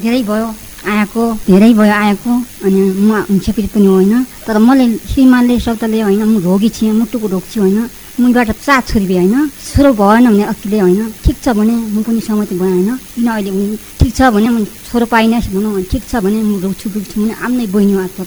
धेरै 0.01 0.23
भयो 0.25 0.49
आएको 0.89 1.23
धेरै 1.45 1.73
भयो 1.77 1.93
आएको 1.93 2.33
अनि 2.65 2.81
म 3.05 3.11
हिंसा 3.29 3.53
पीडित 3.53 3.73
पनि 3.77 3.87
होइन? 3.87 4.13
तर 4.47 4.57
मैले 4.59 4.87
श्रीमानले 5.13 5.59
शब्दले 5.61 6.01
होइन? 6.01 6.23
म 6.25 6.41
रोगी 6.41 6.69
थिएँ 6.73 6.93
मुटुको 6.93 7.27
रोग 7.29 7.45
छु 7.53 7.61
होइन? 7.61 7.79
मुबाट 8.15 8.51
चार 8.63 8.81
छोरी 8.87 9.07
भए 9.07 9.17
होइन? 9.27 9.49
छोरो 9.75 9.91
भएन 9.99 10.27
भने 10.31 10.45
अकिले 10.47 10.79
होइन? 10.79 11.13
ठिक 11.25 11.37
छ 11.43 11.49
भने 11.59 11.75
म 11.75 12.03
पनि 12.07 12.21
सहमति 12.23 12.55
भएँ 12.55 12.71
होइन? 12.71 12.97
किन 13.15 13.27
अहिले 13.27 13.51
ठिक 13.99 14.15
छ 14.15 14.31
भने 14.31 14.49
म 14.55 14.65
छोरो 14.65 15.07
पाइनँ 15.11 15.41
भनौँ 15.51 15.83
ठिक 15.91 16.03
छ 16.07 16.23
भने 16.23 16.39
म 16.39 16.63
रोक्छु 16.63 16.91
डुब्छु 16.95 17.21
भने 17.21 17.35
आफ्नै 17.35 17.67
बहिनी 17.75 17.95
आएको 17.99 18.23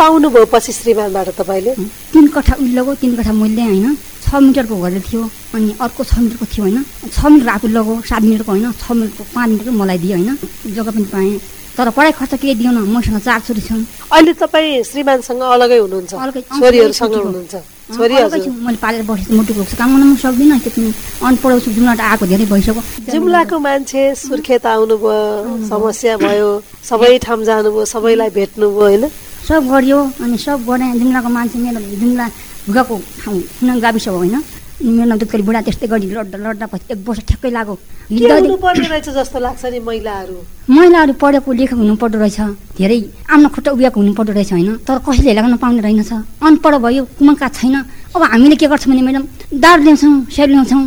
पाउनुभयो 0.00 0.46
पछि 0.48 0.72
श्रीमानबाट 0.72 1.28
तपाईँले? 1.36 1.72
तिन 2.16 2.26
कठा 2.32 2.54
उल्लोको 2.64 2.94
तिन 2.96 3.12
कठा 3.20 3.32
मूल्य 3.36 3.62
होइन? 3.62 3.96
छ 4.24 4.34
मिटरको 4.40 4.74
घरले 4.80 5.00
थियो 5.04 5.22
अनि 5.52 5.68
अर्को 5.84 6.02
छ 6.02 6.18
मिटरको 6.18 6.44
थियो 6.48 6.62
होइन? 6.64 6.78
छ 7.12 7.18
मिटर 7.28 7.48
आफू 7.60 7.68
लगो 7.76 8.00
सात 8.08 8.22
मिटरको 8.24 8.50
होइन? 8.56 8.72
छ 8.72 8.84
मिटरको 8.96 9.24
पाँच 9.36 9.48
मिटरको 9.52 9.72
मलाई 9.76 9.98
दियो 10.00 10.16
होइन? 10.16 10.38
जग्गा 10.72 10.90
पनि 10.96 11.08
पाएँ। 11.12 11.38
तर 11.76 11.90
पढाइ 11.92 12.12
खर्च 12.16 12.40
केही 12.40 12.54
दिएन 12.56 12.78
मसँग 12.88 13.20
चार 13.20 13.40
छोरी 13.44 13.60
छन्। 13.60 13.84
अहिले 14.08 14.32
तपाईँ 14.32 14.82
श्रीमानसँग 14.82 15.40
अलगै 15.44 15.78
हुनुहुन्छ? 15.84 16.12
अलगै 16.16 16.42
छोरीहरूसँग। 16.56 17.14
हुनुहुन्छ? 17.14 17.75
मैले 17.86 18.76
पालेर 18.82 19.02
बसेको 19.06 19.36
मुटुको 19.36 19.62
काम 19.78 19.90
गर्न 19.94 20.02
पनि 20.02 20.16
सक्दिनँ 20.18 20.58
त्यति 20.58 20.82
अनपढ 21.22 21.52
छु 21.62 21.70
जुम्लाट 21.70 22.00
आएको 22.00 22.26
धेरै 22.26 22.46
भइसक्यो। 22.50 22.82
जुम्लाको 23.14 23.56
मान्छे 23.62 24.02
सुर्खेत 24.26 24.66
आउनुभयो 24.66 25.68
समस्या 25.70 26.16
भयो 26.18 26.50
सबै 26.82 27.18
ठाउँ 27.22 27.44
जानुभयो 27.46 27.84
सबैलाई 27.86 28.30
भेट्नुभयो 28.34 28.74
होइन? 28.74 29.04
सब 29.46 29.62
गरियो 29.70 29.98
अनि 30.18 30.36
सब 30.38 30.58
गरेँ 30.66 30.98
जुम्लाको 30.98 31.28
मान्छे 31.30 31.58
मेरो 31.62 31.80
जुम्ला 32.02 32.26
भुगाको 32.66 32.94
ठाउँ 33.22 33.78
गाविस 33.80 34.08
हो 34.08 34.16
होइन? 34.18 34.36
मेरो 34.76 35.04
नाम 35.08 35.18
बुढा 35.46 35.60
त्यस्तै 35.66 35.86
गरी 35.88 36.06
लड्दा 36.12 36.36
लड्दा 36.36 36.66
पछि 36.68 36.92
एक 36.92 36.98
वर्ष 37.08 37.20
ठ्याक्कै 37.28 37.50
लाग्यो 37.50 37.74
रहेछ 38.12 39.08
जस्तो 39.08 39.38
लाग्छ 39.40 39.64
नि 39.72 39.78
महिलाहरू? 39.80 40.36
महिलाहरू 40.68 41.12
पढेको 41.16 41.52
लेखेको 41.52 41.80
हुनुपर्दो 41.80 42.18
रहेछ। 42.20 42.40
धेरै 42.76 42.98
आफ्नो 43.32 43.48
खुट्टा 43.56 43.70
उभिएको 43.72 43.98
हुनुपर्दो 44.00 44.32
रहेछ 44.36 44.52
होइन। 44.52 44.76
तर 44.84 44.98
कसैले 45.00 45.32
लगाउन 45.32 45.56
पाउने 45.56 45.80
रहेनछ 45.80 46.12
अनपढ 46.44 46.74
भयो 46.84 47.04
कुमका 47.16 47.48
छैन। 47.56 47.74
अब 48.14 48.22
हामीले 48.22 48.56
के 48.60 48.66
गर्छौँ 48.68 48.92
भने 48.92 49.02
म्याडम 49.02 49.24
दारू 49.64 49.82
ल्याउँछौँ 49.82 50.14
स्याउ 50.28 50.46
ल्याउँछौँ। 50.52 50.82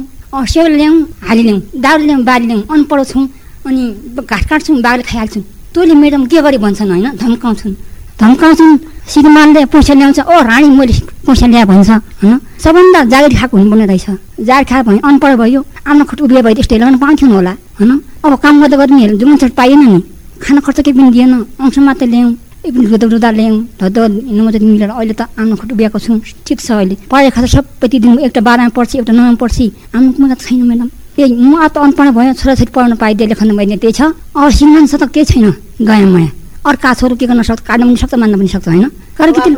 स्याउ 0.46 0.68
ल्याउँ 0.70 0.98
हाली 1.26 1.44
ल्याउँ 1.50 1.62
दारू 1.82 2.04
ल्याउँ 2.06 2.24
बारी 2.30 2.46
ल्याउँ 2.46 2.64
अनपढ 2.70 3.00
छौँ। 3.10 3.26
अनि 3.66 3.84
घाँस 4.22 4.46
काट्छौँ 4.50 4.82
बाघले 4.86 5.04
खाइहाल्छौँ। 5.10 5.44
तैँले 5.74 5.94
म्याडम 5.98 6.26
के 6.30 6.42
गरे 6.46 6.58
भन्छन् 6.62 6.90
होइन? 6.94 7.08
धम्काउँछन्। 7.18 7.74
धम्काउँछन्। 8.20 8.78
श्रीमानले 9.10 9.66
पैसा 9.74 9.94
ल्याउँछ 9.94 10.20
ओ 10.22 10.36
रानी 10.46 10.70
मैले 10.78 10.94
पैसा 11.26 11.46
ल्याए 11.48 11.66
भन्छ 11.66 11.90
होइन। 11.90 12.40
सबभन्दा 12.62 13.00
जागिर 13.12 13.34
खाएको 13.40 13.58
हुनुपर्ने 13.58 13.86
रहेछ। 13.86 14.06
जागिर 14.46 14.66
खाएको 14.70 14.90
भयो 14.90 15.00
अनपढ 15.08 15.32
भयो 15.42 15.62
आफ्नो 15.88 16.04
खुट्टा 16.06 16.24
उभिए 16.26 16.42
भयो 16.46 16.56
त्यस्तै 16.60 16.78
लगाउन 16.78 16.98
पाउँथ्यो 17.00 17.28
होला 17.32 17.54
होइन। 17.80 17.92
अब 18.26 18.34
काम 18.44 18.56
गर्दा 18.62 18.78
गर्दा 18.78 19.08
जुन 19.18 19.38
छट 19.38 19.54
पाइएन 19.56 19.82
नि। 19.88 20.00
खाना 20.44 20.60
खर्च 20.62 20.80
केही 20.86 20.94
पनि 20.94 21.10
दिएन। 21.12 21.34
अंश 21.58 21.78
मात्रै 21.80 22.08
ल्याउँ 22.08 22.32
एक 22.60 22.74
पनि 22.76 22.86
रुदा 22.86 23.08
रुदा 23.08 23.30
ल्याउँ 23.32 23.58
धद्द 23.80 23.98
नमजा 24.30 24.60
मिलेर 24.62 24.90
अहिले 24.92 25.14
त 25.16 25.22
आफ्नो 25.40 25.56
खुट्टा 25.56 25.74
उभिएको 25.74 26.00
छु। 26.00 26.12
ठिक 26.46 26.60
छ 26.60 26.72
अहिले। 26.72 26.96
पढाइ 27.10 27.30
खाँदा 27.34 27.48
सबै 27.50 27.88
दिन 27.88 28.20
एउटा 28.30 28.42
बाह्रमा 28.46 28.70
पढ्छ 28.78 28.96
एउटा 29.00 29.12
नौमा 29.16 29.34
पढ्छ। 29.42 29.58
आफ्नो 29.96 30.12
कुमा 30.12 30.36
छैन 30.38 30.62
म्याडम 30.70 30.88
त्यही 31.16 31.34
म 31.34 31.56
त 31.66 31.78
अनपढ 31.82 32.08
भयो 32.14 32.34
छोराछोरी 32.36 32.72
पढ्न 32.76 32.96
पाइदिए 33.00 33.28
लेख्न 33.32 33.56
पाइदिए 33.58 33.78
त्यही 33.80 33.94
छ। 33.96 34.02
अब 34.38 34.50
सिङ्गन 34.54 34.86
छ 34.86 34.94
त 35.02 35.04
केही 35.08 35.26
छैन 35.26 35.48
गएँ 35.82 36.06
माया। 36.14 36.30
अर्का 36.66 36.94
छोरो 36.94 37.16
के 37.16 37.26
गर्न 37.28 37.42
सक्छ 37.44 37.62
काट्न 37.64 37.84
पनि 37.88 37.98
सक्छ 37.98 38.14
मान्न 38.20 38.36
पनि 38.36 38.48
सक्छ 38.48 38.68
होइन? 38.68 38.90
कारण 39.18 39.32
कि 39.32 39.56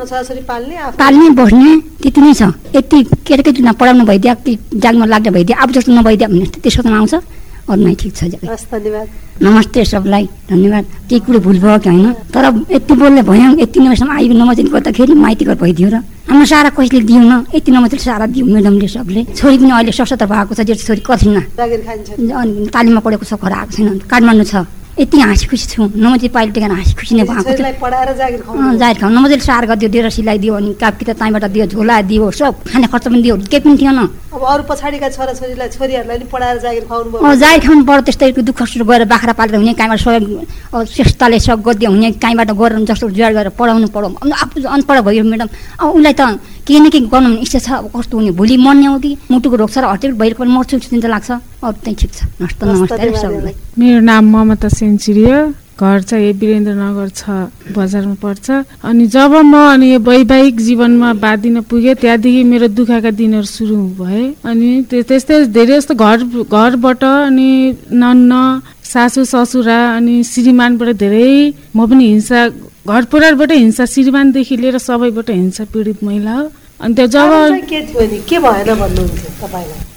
पाल्ने 0.98 1.30
बस्ने 1.34 1.72
त्यति 2.02 2.22
नै 2.22 2.34
छ। 2.34 2.44
यति 2.76 2.98
केटाकेटी 3.26 3.62
पढाउनु 3.64 4.06
भइदियो 4.06 4.36
कि 4.46 4.58
जागमा 4.78 5.06
लाग्दा 5.06 5.32
भइदियो 5.32 5.58
अब 5.58 5.72
जस्तो 5.72 5.92
नभइदियो 5.92 6.30
भने 6.30 6.46
त्यसको 6.62 6.82
त 6.84 6.88
आउँछ। 6.94 7.14
अरू 7.70 7.82
नै 7.82 7.94
ठिक 7.94 8.14
छ 8.16 8.24
धन्यवाद। 8.26 9.08
नमस्ते 9.42 9.86
सबलाई 9.86 10.26
धन्यवाद। 10.50 10.86
केही 11.10 11.20
कुरो 11.26 11.40
भुल 11.46 11.58
भयो 11.62 11.78
कि 11.80 11.90
होइन? 11.90 12.08
तर 12.34 12.46
यति 12.74 12.94
बोल्ने 12.94 13.22
भयौँ 13.22 13.54
यति 13.62 13.80
नम्बरसम्म 13.80 14.12
आयो 14.12 14.34
नमस्ते 14.34 14.64
गर्दाखेरि 14.70 15.14
माइती 15.14 15.46
घर 15.46 15.56
भइदियो 15.62 15.90
र 15.90 15.96
हाम्रो 16.30 16.46
सारा 16.46 16.70
कसैले 16.70 17.02
दिउँ 17.06 17.22
न 17.22 17.46
यति 17.56 17.72
नम्बर 17.72 17.98
सारा 17.98 18.26
दिउँ 18.34 18.48
म्याडमले 18.50 18.88
सबले। 18.88 19.22
छोरी 19.38 19.58
पनि 19.58 19.72
अहिले 19.72 19.92
सशस्त्र 19.94 20.26
भएको 20.26 20.54
छ 20.54 20.62
जेठी 20.70 20.84
छोरी 20.86 21.02
कथिन 21.06 21.38
तालिममा 22.70 23.02
पढेको 23.06 23.26
छ 23.26 23.34
घर 23.38 23.52
आएको 23.52 23.72
छैन। 23.72 23.98
काठमाडौँ 24.10 24.46
छ। 24.46 24.56
यति 25.00 25.20
हाँसी 25.20 25.48
खुसी 25.48 25.68
छु। 25.72 25.88
नमस्ते 25.96 26.28
पाइले 26.36 26.52
टेकेर 26.52 26.72
हाँसी 26.72 26.94
खुसी 27.00 27.16
नै 27.16 27.24
भएको 27.24 27.56
जागिर 28.20 28.42
खुवाउनु 28.44 28.78
जाहिर 28.78 28.98
खाउँ 29.00 29.12
नमजाले 29.12 29.40
सार 29.40 29.66
गरिदियो 29.72 29.90
दिएर 29.90 30.10
सिलाइदियो 30.12 30.54
अनि 30.54 30.74
काप 30.76 30.98
किताब 31.00 31.16
त्यहीँबाट 31.16 31.46
दियो 31.48 31.66
झोला 31.72 32.02
दियो 32.12 32.32
सब 32.32 32.64
खाने 32.68 32.88
खर्च 32.92 33.08
पनि 33.08 33.22
दियो। 33.24 33.36
केही 33.48 33.60
पनि 33.64 33.78
थिएन। 33.80 34.00
अब 34.36 34.44
अरू 34.44 34.64
पछाडिका 34.68 35.10
छोराछोरीलाई 35.16 35.70
छोरीहरूलाई 35.72 36.28
पढाएर 36.28 36.58
जागिर 36.60 36.84
खुवाउनु 36.92 37.08
भयो। 37.08 37.60
खाउनु 37.64 37.84
पर्यो 37.88 38.02
त्यस्तै 38.04 38.32
दुःख 38.44 38.62
सुख 38.68 38.84
गरेर 38.84 39.08
बाख्रा 39.08 39.34
पालेर 39.40 39.56
हुने 39.64 39.74
कहीँबाट 39.80 40.00
सहयोग 40.04 40.84
चेष्टाले 40.92 41.40
सग 41.40 41.60
गरिदियो 41.64 41.90
हुने 41.92 42.12
कहीँबाट 42.20 42.52
गरेर 42.52 42.84
जस्तो 42.92 43.10
जुवाड 43.16 43.34
गरेर 43.34 43.56
पढाउनु 43.56 43.88
पढाउँ 43.96 44.16
अनि 44.22 44.32
आफू 44.44 44.56
अनपढ 44.76 44.98
भयो 45.08 45.24
म्याडम। 45.24 45.50
अब 45.80 45.88
उसलाई 45.88 46.14
त 46.20 46.22
केही 46.68 46.80
न 46.80 46.90
केही 46.90 47.06
गर्नु 47.06 47.30
भने 47.30 47.42
इच्छा 47.42 47.60
छ 47.60 47.72
अब 47.72 47.92
कस्तो 47.98 48.18
हुने? 48.18 48.32
भोलि 48.32 48.58
मर्ने 48.58 48.86
हो 48.86 49.00
कि? 49.00 49.18
मुटुको 49.32 49.56
रोग 49.56 49.72
छ 49.72 49.78
र 49.78 49.86
हर्टिक 49.86 50.18
भएर 50.18 50.34
पनि 50.34 50.52
मर्छु 50.52 50.78
जस्तो 50.78 51.08
लाग्छ। 51.08 51.32
अरू 51.32 51.72
चाहिँ 51.72 51.96
ठिक 51.96 52.12
छ। 52.14 52.24
नमस्ते 52.42 52.98
धन्यवाद 52.98 53.22
सबैलाई। 53.22 53.54
मेरो 53.80 54.00
नाम 54.00 54.38
ममता 54.38 54.70
सेन्चुरी 54.70 55.24
हो। 55.24 55.54
घर 55.82 56.02
चाहिँ 56.02 56.24
यही 56.24 56.34
वीरेन्द्रनगर 56.34 57.10
छ 57.10 57.24
बजारमा 57.78 58.14
पर्छ। 58.14 58.52
अनि 58.84 59.08
जब 59.08 59.32
म 59.32 59.56
अनि 59.74 59.94
यो 59.94 60.00
वैवाहिक 60.00 60.62
जीवनमा 60.62 61.14
बाँधिन 61.14 61.62
पुगेँ 61.62 61.96
त्यहाँदेखि 61.96 62.44
मेरो 62.44 62.68
दुःखका 62.68 63.12
दिनहरू 63.12 63.44
सुरु 63.44 63.76
भए। 63.76 64.36
अनि 64.46 64.86
त्यो- 64.90 65.08
त्यस्तै 65.08 65.46
धेरै 65.46 65.78
जस्तो 65.78 65.96
घर 65.96 66.18
घरबाट 66.52 67.04
अनि 67.04 67.78
नन्न 67.92 68.62
सासु 68.84 69.26
ससुरा 69.26 69.96
अनि 69.98 70.24
श्रीमानबाट 70.24 70.96
धेरै 70.96 71.54
म 71.76 71.90
पनि 71.90 72.06
हिंसा 72.06 72.50
घर 72.88 73.06
परिवारबाट 73.14 73.52
हिंसा 73.52 73.86
श्रीमानदेखि 73.86 74.56
लिएर 74.58 74.78
सबैबाट 74.80 75.30
हिंसा 75.30 75.64
पीडित 75.70 76.04
महिला 76.04 76.34
हो। 76.34 76.50
अनि 76.82 76.94
त्यो 76.98 77.08
जब 77.14 77.30
के 78.26 78.38
भएन 78.42 78.70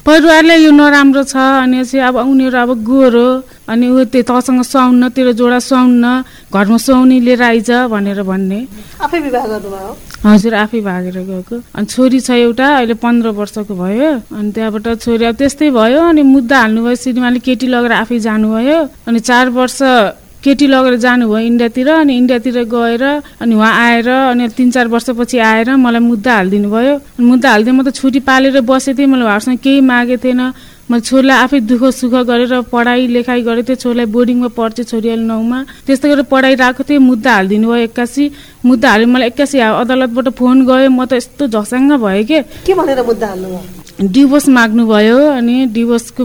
परिवारले 0.05 0.57
यो 0.57 0.71
नराम्रो 0.71 1.23
छ 1.25 1.37
अनि 1.65 1.85
चाहिँ 1.85 2.05
अब 2.09 2.17
उनीहरू 2.29 2.59
अब 2.61 2.71
गोरो 2.85 3.29
अनि 3.73 3.89
ऊ 3.89 4.05
त्यो 4.13 4.23
तसँग 4.29 4.63
सुहाउन्न 4.63 5.09
तेरो 5.17 5.33
जोडा 5.33 5.59
सुहाउन्न 5.65 6.05
घरमा 6.53 6.77
सुहाउनी 6.77 7.21
लिएर 7.25 7.43
आइज 7.43 7.71
भनेर 7.89 8.21
भन्ने। 8.23 8.61
आफै 9.01 9.19
विवाह 9.19 9.47
गर्नुभयो? 9.49 9.93
हजुर 10.29 10.55
आफै 10.55 10.81
भागेर 10.85 11.17
गएको। 11.25 11.57
अनि 11.73 11.87
छोरी 11.89 12.21
छ 12.21 12.31
एउटा 12.37 12.69
अहिले 12.85 12.95
पन्ध्र 13.01 13.29
वर्षको 13.33 13.75
भयो। 13.81 14.11
अनि 14.29 14.53
त्यहाँबाट 14.53 14.87
छोरी 15.01 15.25
अब 15.25 15.35
त्यस्तै 15.41 15.71
भयो 15.73 16.01
अनि 16.13 16.23
मुद्दा 16.23 16.57
हाल्नुभयो 16.61 16.95
श्रीमानले 17.01 17.41
केटी 17.41 17.67
लगेर 17.73 17.93
आफै 18.05 18.19
जानुभयो। 18.29 18.79
अनि 19.09 19.19
चार 19.25 19.49
वर्ष 19.57 19.81
केटी 20.45 20.67
लगेर 20.69 20.95
जानुभयो 21.01 21.39
इन्डियातिर 21.51 21.89
अनि 21.91 22.17
इन्डियातिर 22.17 22.57
गएर 22.69 23.03
अनि 23.41 23.55
उहाँ 23.55 23.73
आएर 23.85 24.09
अनि 24.09 24.49
तिन 24.57 24.71
चार 24.71 24.87
वर्षपछि 24.93 25.39
आएर 25.41 25.75
मलाई 25.81 26.01
मुद्दा 26.05 26.35
हालिदिनु 26.35 26.69
भयो 26.69 26.95
मुद्दा 27.21 27.51
हालिदिए 27.51 27.73
म 27.73 27.83
त 27.83 27.97
छुट्टी 27.97 28.21
पालेर 28.29 28.61
बसेको 28.61 28.99
थिएँ 28.99 29.09
मैले 29.09 29.25
उहाँहरूसँग 29.25 29.59
केही 29.65 29.81
मागेको 29.81 30.23
थिएन। 30.25 30.43
मैले 30.85 31.01
छोरीलाई 31.01 31.37
आफै 31.45 31.59
दुःख 31.65 31.83
सुख 31.97 32.15
गरेर 32.29 32.53
पढाइ 32.69 33.07
लेखाइ 33.17 33.41
गरेको 33.41 33.69
थिएँ 33.73 33.81
छोरीलाई 33.81 34.07
बोर्डिङमा 34.13 34.49
पढ्छ 34.53 34.85
छोरी 34.85 35.09
अहिले 35.09 35.25
नौमा। 35.25 35.59
त्यस्तो 35.89 36.09
गरेर 36.13 36.29
पढाइरहेको 36.29 36.83
थिएँ 36.85 37.01
मुद्दा 37.01 37.31
हालिदिनु 37.35 37.69
भयो 37.73 37.85
एक्कासी। 37.89 38.25
मुद्दा 38.65 38.91
हाल्यो। 38.91 39.09
मलाई 39.09 39.29
एक्कासी 39.29 39.59
अदालतबाट 39.61 40.29
फोन 40.39 40.57
गयो। 40.67 40.91
म 40.91 41.05
त 41.05 41.13
यस्तो 41.21 41.47
झसाङ्ग 41.53 41.93
भएँ 42.03 42.25
कि? 42.25 42.39
के 42.67 42.73
भनेर 42.75 43.03
मुद्दा 43.05 43.27
हाल्नुभयो 43.29 43.83
डिभोर्स 43.95 44.49
माग्नुभयो 44.49 45.19
अनि 45.39 45.57
डिभोर्सको 45.71 46.25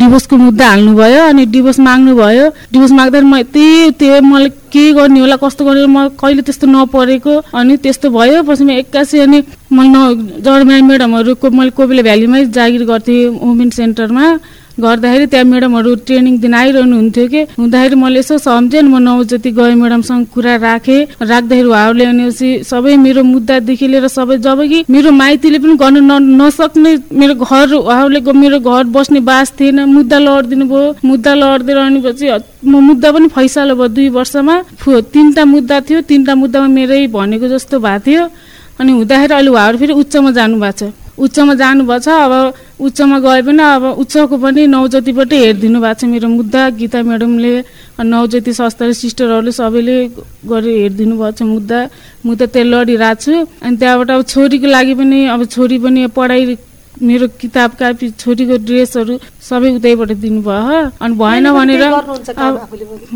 डिभोर्सको 0.00 0.36
मुद्दा 0.36 0.66
हाल्नुभयो 0.68 1.22
अनि 1.28 1.44
डिभोर्स 1.52 1.78
माग्नुभयो। 1.84 2.46
डिभोर्स 2.72 2.92
माग्दाखेरि 2.96 3.26
म 3.28 3.36
यति 3.36 3.66
त्यो 4.00 4.20
मैले 4.24 4.48
के 4.72 4.84
गर्ने 4.96 5.20
होला 5.20 5.36
कस्तो 5.36 5.64
गर्ने 5.64 5.86
म 5.92 6.08
कहिले 6.16 6.42
त्यस्तो 6.48 6.66
नपरेको 6.72 7.32
अनि 7.52 7.76
त्यस्तो 7.84 8.08
भयो। 8.16 8.42
पछि 8.48 8.64
म 8.64 8.70
एक्कासी 8.80 9.18
अनि 9.28 9.38
मैले 9.76 9.88
न 9.92 10.40
जर्मनी 10.40 10.82
म्याडमहरूको 10.88 11.50
मैले 11.52 11.70
कोही 11.76 11.88
बेला 11.88 12.02
भ्यालीमै 12.08 12.40
जागिर 12.48 12.82
गर्थेँ 12.88 13.28
वुमेन 13.44 13.70
सेन्टरमा। 13.76 14.24
गर्दाखेरि 14.80 15.26
त्यहाँ 15.26 15.44
म्याडमहरू 15.44 15.94
ट्रेनिङ 16.06 16.38
दिन 16.40 16.54
आइरहनु 16.54 16.96
हुन्थ्यो 16.96 17.26
कि। 17.28 17.40
हुँदाखेरि 17.58 17.96
मैले 18.02 18.18
यसो 18.18 18.38
सम्झेँ 18.38 18.82
म 18.82 18.96
नवज्योति 18.98 19.50
गएँ 19.52 19.74
म्याडमसँग 19.76 20.26
कुरा 20.32 20.54
राखेँ। 20.56 21.00
राख्दाखेरि 21.20 21.68
उहाँहरूले 21.68 22.06
भनेपछि 22.06 22.48
सबै 22.64 22.96
मेरो 22.96 23.22
मुद्दादेखि 23.22 23.86
लिएर 23.88 24.06
सबै 24.08 24.36
जब 24.40 24.60
कि 24.70 24.84
मेरो 24.88 25.10
माइतीले 25.12 25.58
पनि 25.58 25.76
गर्न 25.76 25.98
न 26.08 26.12
नसक्ने 26.40 26.92
मेरो 27.12 27.34
घर 27.34 27.74
उहाँहरूले 27.74 28.20
मेरो 28.32 28.58
घर 28.60 28.84
बस्ने 28.96 29.20
बास 29.20 29.52
थिएन। 29.60 29.78
मुद्दा 29.92 30.18
लडिदिनु 30.18 30.64
भयो 30.72 30.94
मुद्दा 31.04 31.32
लडिदिएर 31.34 31.78
अनि 31.78 32.00
पछि 32.06 32.26
म 32.64 32.80
मुद्दा 32.88 33.08
पनि 33.12 33.28
फैसला 33.28 33.74
भयो 33.74 33.88
दुई 33.88 34.08
वर्षमा। 34.16 34.54
तिनवटा 35.12 35.44
मुद्दा 35.44 35.80
थियो। 35.86 36.00
तिनवटा 36.08 36.34
मुद्दामा 36.34 36.68
मेरै 36.78 37.06
भनेको 37.12 37.46
जस्तो 37.48 37.78
भएको 37.78 38.04
थियो। 38.06 38.22
अनि 38.80 38.92
हुँदाखेरि 38.92 39.34
अहिले 39.34 39.50
उहाँहरू 39.50 39.78
फेरि 39.78 39.92
उच्चमा 39.92 40.30
जानुभएको 40.32 40.78
छ। 40.78 41.01
उच्चमा 41.22 41.54
जानुभएको 41.54 41.98
छ 42.02 42.08
अब 42.26 42.32
उच्चमा 42.82 43.18
गए 43.24 43.42
पनि 43.46 43.62
अब 43.62 43.84
उच्चको 44.02 44.36
पनि 44.42 44.60
नवज्योतिबाटै 44.74 45.36
हेरिदिनु 45.38 45.78
भएको 45.80 45.98
छ 46.00 46.04
मेरो 46.10 46.28
मुद्दा। 46.28 46.62
गीता 46.80 46.98
म्याडमले 47.08 47.54
अनि 47.98 48.08
नवज्योति 48.10 48.52
संस्थाले 48.58 48.94
सिस्टरहरूले 49.02 49.52
सबैले 49.54 49.96
गरेर 50.50 50.76
हेरिदिनु 50.82 51.14
भएको 51.14 51.36
छ 51.38 51.42
मुद्दा। 51.54 51.78
मुद्दा 52.26 52.46
त्यहाँ 52.52 52.68
लडिरहेको 52.72 53.20
छु। 53.22 53.32
अनि 53.62 53.76
त्यहाँबाट 53.78 54.10
अब 54.10 54.22
छोरीको 54.32 54.66
लागि 54.66 54.94
पनि 54.98 55.18
अब 55.34 55.40
छोरी 55.54 55.78
पनि 55.84 56.00
पढाइ 56.10 56.42
मेरो 57.02 57.26
किताब 57.40 57.70
कापी 57.80 58.06
छोरीको 58.20 58.56
ड्रेसहरू 58.68 59.14
सबै 59.48 59.70
उतैबाट 59.78 60.10
दिनुभयो 60.22 60.78
अनि 61.02 61.14
भएन 61.18 61.46
भनेर 61.56 61.82
अब? 61.82 62.54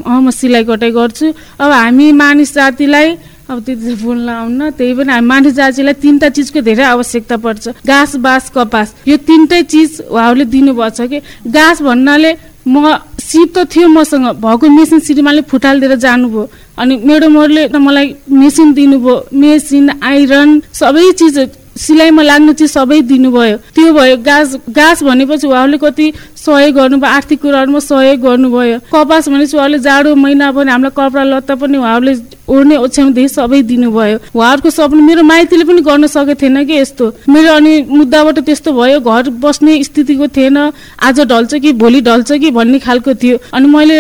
अँ 0.06 0.20
म 0.22 0.30
सिलाइ 0.30 0.64
कटाइ 0.64 0.90
गर्छु। 0.90 1.26
अब 1.60 1.70
हामी 1.70 2.06
मानिस 2.12 2.54
जातिलाई 2.54 3.08
अब 3.46 3.62
त्यति 3.62 3.94
बोल्न 4.02 4.28
आउन्न 4.28 4.70
त्यही 4.74 4.94
पनि 4.98 5.12
हामी 5.12 5.26
मानिस 5.26 5.54
जातिलाई 5.54 5.94
तिनवटा 6.02 6.28
चिजको 6.34 6.60
धेरै 6.66 6.84
आवश्यकता 6.84 7.36
पर्छ। 7.36 7.64
घाँस 7.86 8.16
बाँस 8.18 8.44
कपास। 8.50 8.88
यो 9.06 9.16
तिनटै 9.22 9.62
चिज 9.70 9.90
उहाँहरूले 10.10 10.44
दिनुभएको 10.50 10.90
छ 10.90 11.06
कि 11.06 11.18
घाँस 11.46 11.82
भन्नाले 11.82 12.32
म 12.66 12.98
सिप 13.22 13.54
त 13.54 13.70
थियो 13.70 13.88
मसँग 13.88 14.26
भएको 14.42 14.66
मेसिन 14.66 14.98
श्रीमानले 14.98 15.42
फुटालिदिएर 15.46 15.94
जानुभयो। 15.94 16.42
अनि 16.74 16.94
म्याडमहरूले 17.06 17.62
त 17.70 17.76
मलाई 17.78 18.06
मेसिन 18.26 18.72
दिनुभयो। 18.74 19.14
मेसिन 19.30 19.90
आइरन 20.02 20.50
सबै 20.74 21.06
चिज 21.14 21.38
सिलाइमा 21.76 22.22
लाग्ने 22.22 22.52
चिज 22.54 22.70
सबै 22.70 23.00
दिनुभयो। 23.02 23.56
त्यो 23.74 23.92
भयो 23.92 24.16
गाछ 24.16 24.48
गाछ 24.70 25.02
भनेपछि 25.02 25.46
उहाँले 25.46 25.78
कति 25.78 26.12
सहयोग 26.36 26.74
गर्नुभयो 26.74 27.10
आर्थिक 27.10 27.40
कुराहरूमा 27.42 27.78
सहयोग 27.80 28.20
गर्नुभयो। 28.20 28.78
कपास 28.92 29.28
भनेपछि 29.28 29.56
उहाँले 29.56 29.78
जाडो 29.78 30.14
महिना 30.14 30.52
पनि 30.52 30.70
हामीलाई 30.70 30.94
कपडा 30.96 31.22
लत्ता 31.22 31.54
पनि 31.54 31.76
उहाँहरूले 31.78 32.14
ओढ्ने 32.48 32.76
ओछ्याउँदै 32.76 33.26
सबै 33.28 33.62
दिनुभयो। 33.62 34.18
उहाँहरूको 34.34 34.70
सपना 34.70 35.02
मेरो 35.02 35.22
माइतीले 35.22 35.64
पनि 35.64 35.80
गर्न 35.82 36.06
सकेको 36.06 36.34
थिएन 36.40 36.64
कि 36.64 36.74
यस्तो। 36.74 37.04
मेरो 37.28 37.52
अनि 37.52 37.72
मुद्दाबाट 37.90 38.38
त्यस्तो 38.46 38.72
भयो 38.72 39.00
घर 39.00 39.30
बस्ने 39.42 39.82
स्थितिको 39.84 40.26
थिएन। 40.28 40.56
आज 41.02 41.20
ढल्छ 41.20 41.54
कि 41.54 41.72
भोलि 41.72 42.00
ढल्छ 42.00 42.32
कि 42.32 42.50
भन्ने 42.50 42.78
खालको 42.78 43.14
थियो। 43.14 43.38
अनि 43.52 43.66
मैले 43.66 43.98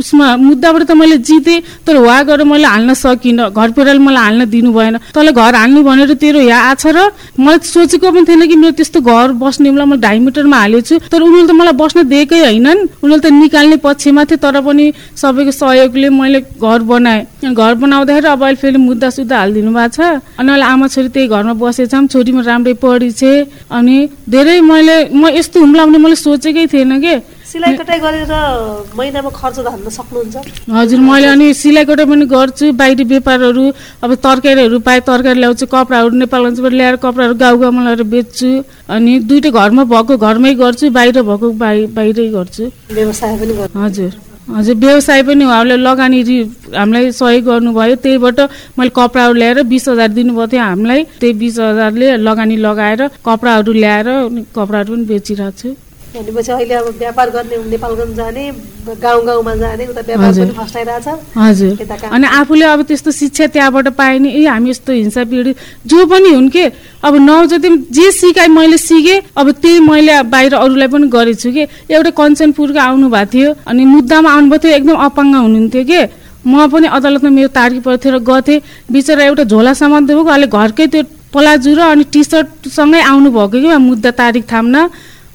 उसमा 0.00 0.26
मुद्दाबाट 0.36 0.82
त 0.88 0.92
मैले 0.96 1.16
जितेँ 1.20 1.60
तर 1.86 1.96
उहाँ 1.96 2.24
गएर 2.24 2.44
मैले 2.44 2.66
हाल्न 2.66 2.94
सकिनँ। 2.94 3.50
घर 3.52 3.70
परिवारले 3.76 4.00
मलाई 4.00 4.24
हाल्न 4.24 4.44
दिनु 4.50 4.72
भएन। 4.72 4.96
तँलाई 5.12 5.32
घर 5.32 5.54
हाल्नु 5.54 5.82
भनेर 5.82 6.14
तेरो 6.16 6.40
यहाँ 6.40 6.70
आछ 6.70 6.86
र 6.86 6.98
मैले 7.36 7.58
सोचेको 7.60 8.10
पनि 8.10 8.24
थिएन 8.24 8.46
कि 8.48 8.56
मेरो 8.56 8.72
त्यस्तो 8.80 9.00
घर 9.00 9.32
बस्ने 9.36 9.70
बेला 9.70 9.84
मैले 9.84 10.00
ढाई 10.00 10.18
मिटरमा 10.24 10.56
हालेको 10.56 10.80
छु 10.88 10.94
तर 11.12 11.20
उनीहरूले 11.20 11.48
त 11.48 11.56
मलाई 11.60 11.76
बस्न 11.76 11.98
दिएकै 12.08 12.40
होइनन्। 12.48 12.80
उनीहरूले 13.04 13.20
त 13.20 13.32
निकाल्ने 13.32 13.76
पक्षमा 13.84 14.24
थिए 14.24 14.38
तर 14.40 14.60
पनि 14.60 14.84
सबैको 15.16 15.52
सहयोगले 15.52 16.08
मैले 16.10 16.40
घर 16.56 16.80
बनाएँ। 16.88 17.52
घर 17.52 17.74
बनाउँदाखेरि 17.82 18.28
अब 18.28 18.42
अहिले 18.44 18.60
फेरि 18.62 18.78
मुद्दा 18.78 19.08
सुद्धा 19.10 19.36
हालिदिनु 19.36 19.70
भएको 19.72 19.88
छ। 19.96 20.00
अनि 20.40 20.48
अहिले 20.50 20.64
आमा 20.64 20.86
छोरी 20.88 21.08
त्यही 21.08 21.28
घरमा 21.28 21.54
बसेछौँ 21.60 22.06
छोरी 22.08 22.32
म 22.32 22.40
राम्रै 22.40 22.74
पढिछे 22.80 23.32
अनि 23.68 23.96
धेरै 24.28 24.60
मैले 24.60 24.96
म 25.12 25.28
यस्तो 25.36 25.60
हुम्ला 25.60 25.84
भने 25.86 25.98
मैले 25.98 26.16
सोचेकै 26.16 26.66
थिएन 26.72 26.92
कि? 27.00 27.14
सिलाइ 27.50 27.76
कटाइ 27.76 27.98
गरेर 27.98 28.32
महिनामा 28.94 29.30
खर्च 29.34 29.58
धान्न 29.66 29.88
सक्नुहुन्छ? 29.90 30.36
हजुर 30.70 31.00
मैले 31.02 31.26
अनि 31.26 31.46
सिलाइ 31.54 31.84
कटाइ 31.84 32.06
पनि 32.06 32.26
गर्छु। 32.30 32.72
बाहिरी 32.78 33.04
व्यापारहरू 33.10 33.64
अब 34.04 34.10
तरकारीहरू 34.26 34.78
पाएँ 34.86 35.00
तरकारी 35.02 35.38
ल्याउँछु 35.40 35.66
कपडाहरू 35.66 36.14
नेपालगञ्जबाट 36.22 36.72
ल्याएर 36.72 36.96
कपडाहरू 37.04 37.34
गाउँ 37.42 37.58
गाउँमा 37.60 37.82
लगेर 37.90 38.06
बेच्छु। 38.14 38.50
अनि 38.86 39.12
दुइटै 39.26 39.50
घरमा 39.50 39.84
भएको 39.90 40.16
घरमै 40.16 40.54
गर्छु 40.62 40.90
बाहिर 40.94 41.22
भएको 41.26 41.50
बाहि 41.62 41.86
बाहिरै 41.96 42.28
गर्छु। 42.38 42.64
व्यवसाय 42.94 43.36
पनि 43.40 43.54
गर्नु। 43.58 43.82
हजुर 43.82 44.12
हजुर 44.54 44.76
व्यवसाय 44.86 45.22
पनि 45.26 45.44
उहाँहरूले 45.44 45.76
लगानी 45.82 46.20
हामीलाई 46.78 47.10
सहयोग 47.18 47.44
गर्नुभयो। 47.50 47.94
त्यहीबाट 48.04 48.38
मैले 48.78 48.90
कपडाहरू 48.94 49.34
ल्याएर 49.34 49.62
बिस 49.66 49.88
हजार 49.88 50.08
दिनुभएको 50.14 50.46
थियो 50.52 50.62
हामीलाई। 50.62 51.00
त्यही 51.20 51.32
बिस 51.42 51.58
हजारले 51.58 52.16
लगानी 52.26 52.56
लगाएर 52.66 53.00
कपडाहरू 53.26 53.72
ल्याएर 53.82 54.08
कपडाहरू 54.54 54.90
पनि 54.94 55.04
बेचिरहेको 55.10 55.58
छु। 55.58 55.68
भनेपछि 56.10 56.52
अहिले 56.52 56.74
अब 56.74 56.86
व्यापार 56.98 57.30
गर्ने 57.30 57.56
नेपालगञ्ज 57.70 58.16
जाने 58.16 58.44
गाउँ 58.98 59.24
गाउँमा 59.26 59.54
जाने 59.54 59.86
उता 59.86 60.00
व्यापार। 60.00 60.32
पनि 60.34 60.52
फस्टाइरहेछ। 60.58 61.06
हजुर। 61.36 62.08
अनि 62.10 62.26
आफूले 62.26 62.64
अब 62.66 62.82
त्यस्तो 62.82 63.10
शिक्षा 63.10 63.46
त्यहाँबाट 63.54 63.88
पाएँ 63.94 64.18
नि 64.18 64.28
ए 64.34 64.46
हामी 64.46 64.70
यस्तो 64.70 64.92
हिंसा 64.92 65.24
पीडित 65.24 65.56
जो 65.86 66.06
पनि 66.06 66.30
हुन् 66.34 66.50
के 66.50 66.64
अब 67.06 67.14
नौजति 67.14 67.68
जे 67.94 68.10
सिकाइ 68.10 68.48
मैले 68.50 68.78
सिकेँ 68.78 69.20
अब 69.38 69.50
त्यही 69.62 69.80
मैले 69.86 70.22
बाहिर 70.26 70.54
अरूलाई 70.54 70.88
पनि 70.88 71.06
गरेछु 71.08 71.50
कि। 71.52 71.62
एउटा 71.94 72.10
कञ्चनपुरको 72.10 72.78
आउनु 72.80 73.08
भएको 73.08 73.30
थियो 73.30 73.54
अनि 73.70 73.84
मुद्दामा 73.84 74.28
आउनुभएको 74.34 74.62
थियो 74.62 74.76
एकदम 74.76 74.96
अपाङ्ग 75.06 75.34
हुनुहुन्थ्यो 75.36 75.84
कि। 75.84 76.00
म 76.40 76.66
पनि 76.72 76.86
अदालतमा 76.88 77.30
मेरो 77.30 77.48
तारिक 77.54 77.82
पर्थ्यो 77.84 78.10
र 78.10 78.18
गथेँ 78.18 78.58
बिचरा 78.90 79.24
एउटा 79.24 79.44
झोला 79.44 79.72
सामान 79.76 80.06
दिएको 80.08 80.22
उहाँले 80.24 80.46
घरकै 80.48 80.86
त्यो 80.88 81.02
प्लाजु 81.30 81.70
र 81.76 81.80
अनि 81.94 82.04
टी 82.10 82.22
सर्टसँगै 82.24 83.00
आउनुभएको 83.12 83.56
कि 83.62 83.76
मुद्दा 83.78 84.10
तारिक 84.10 84.44
थाम्न। 84.50 84.76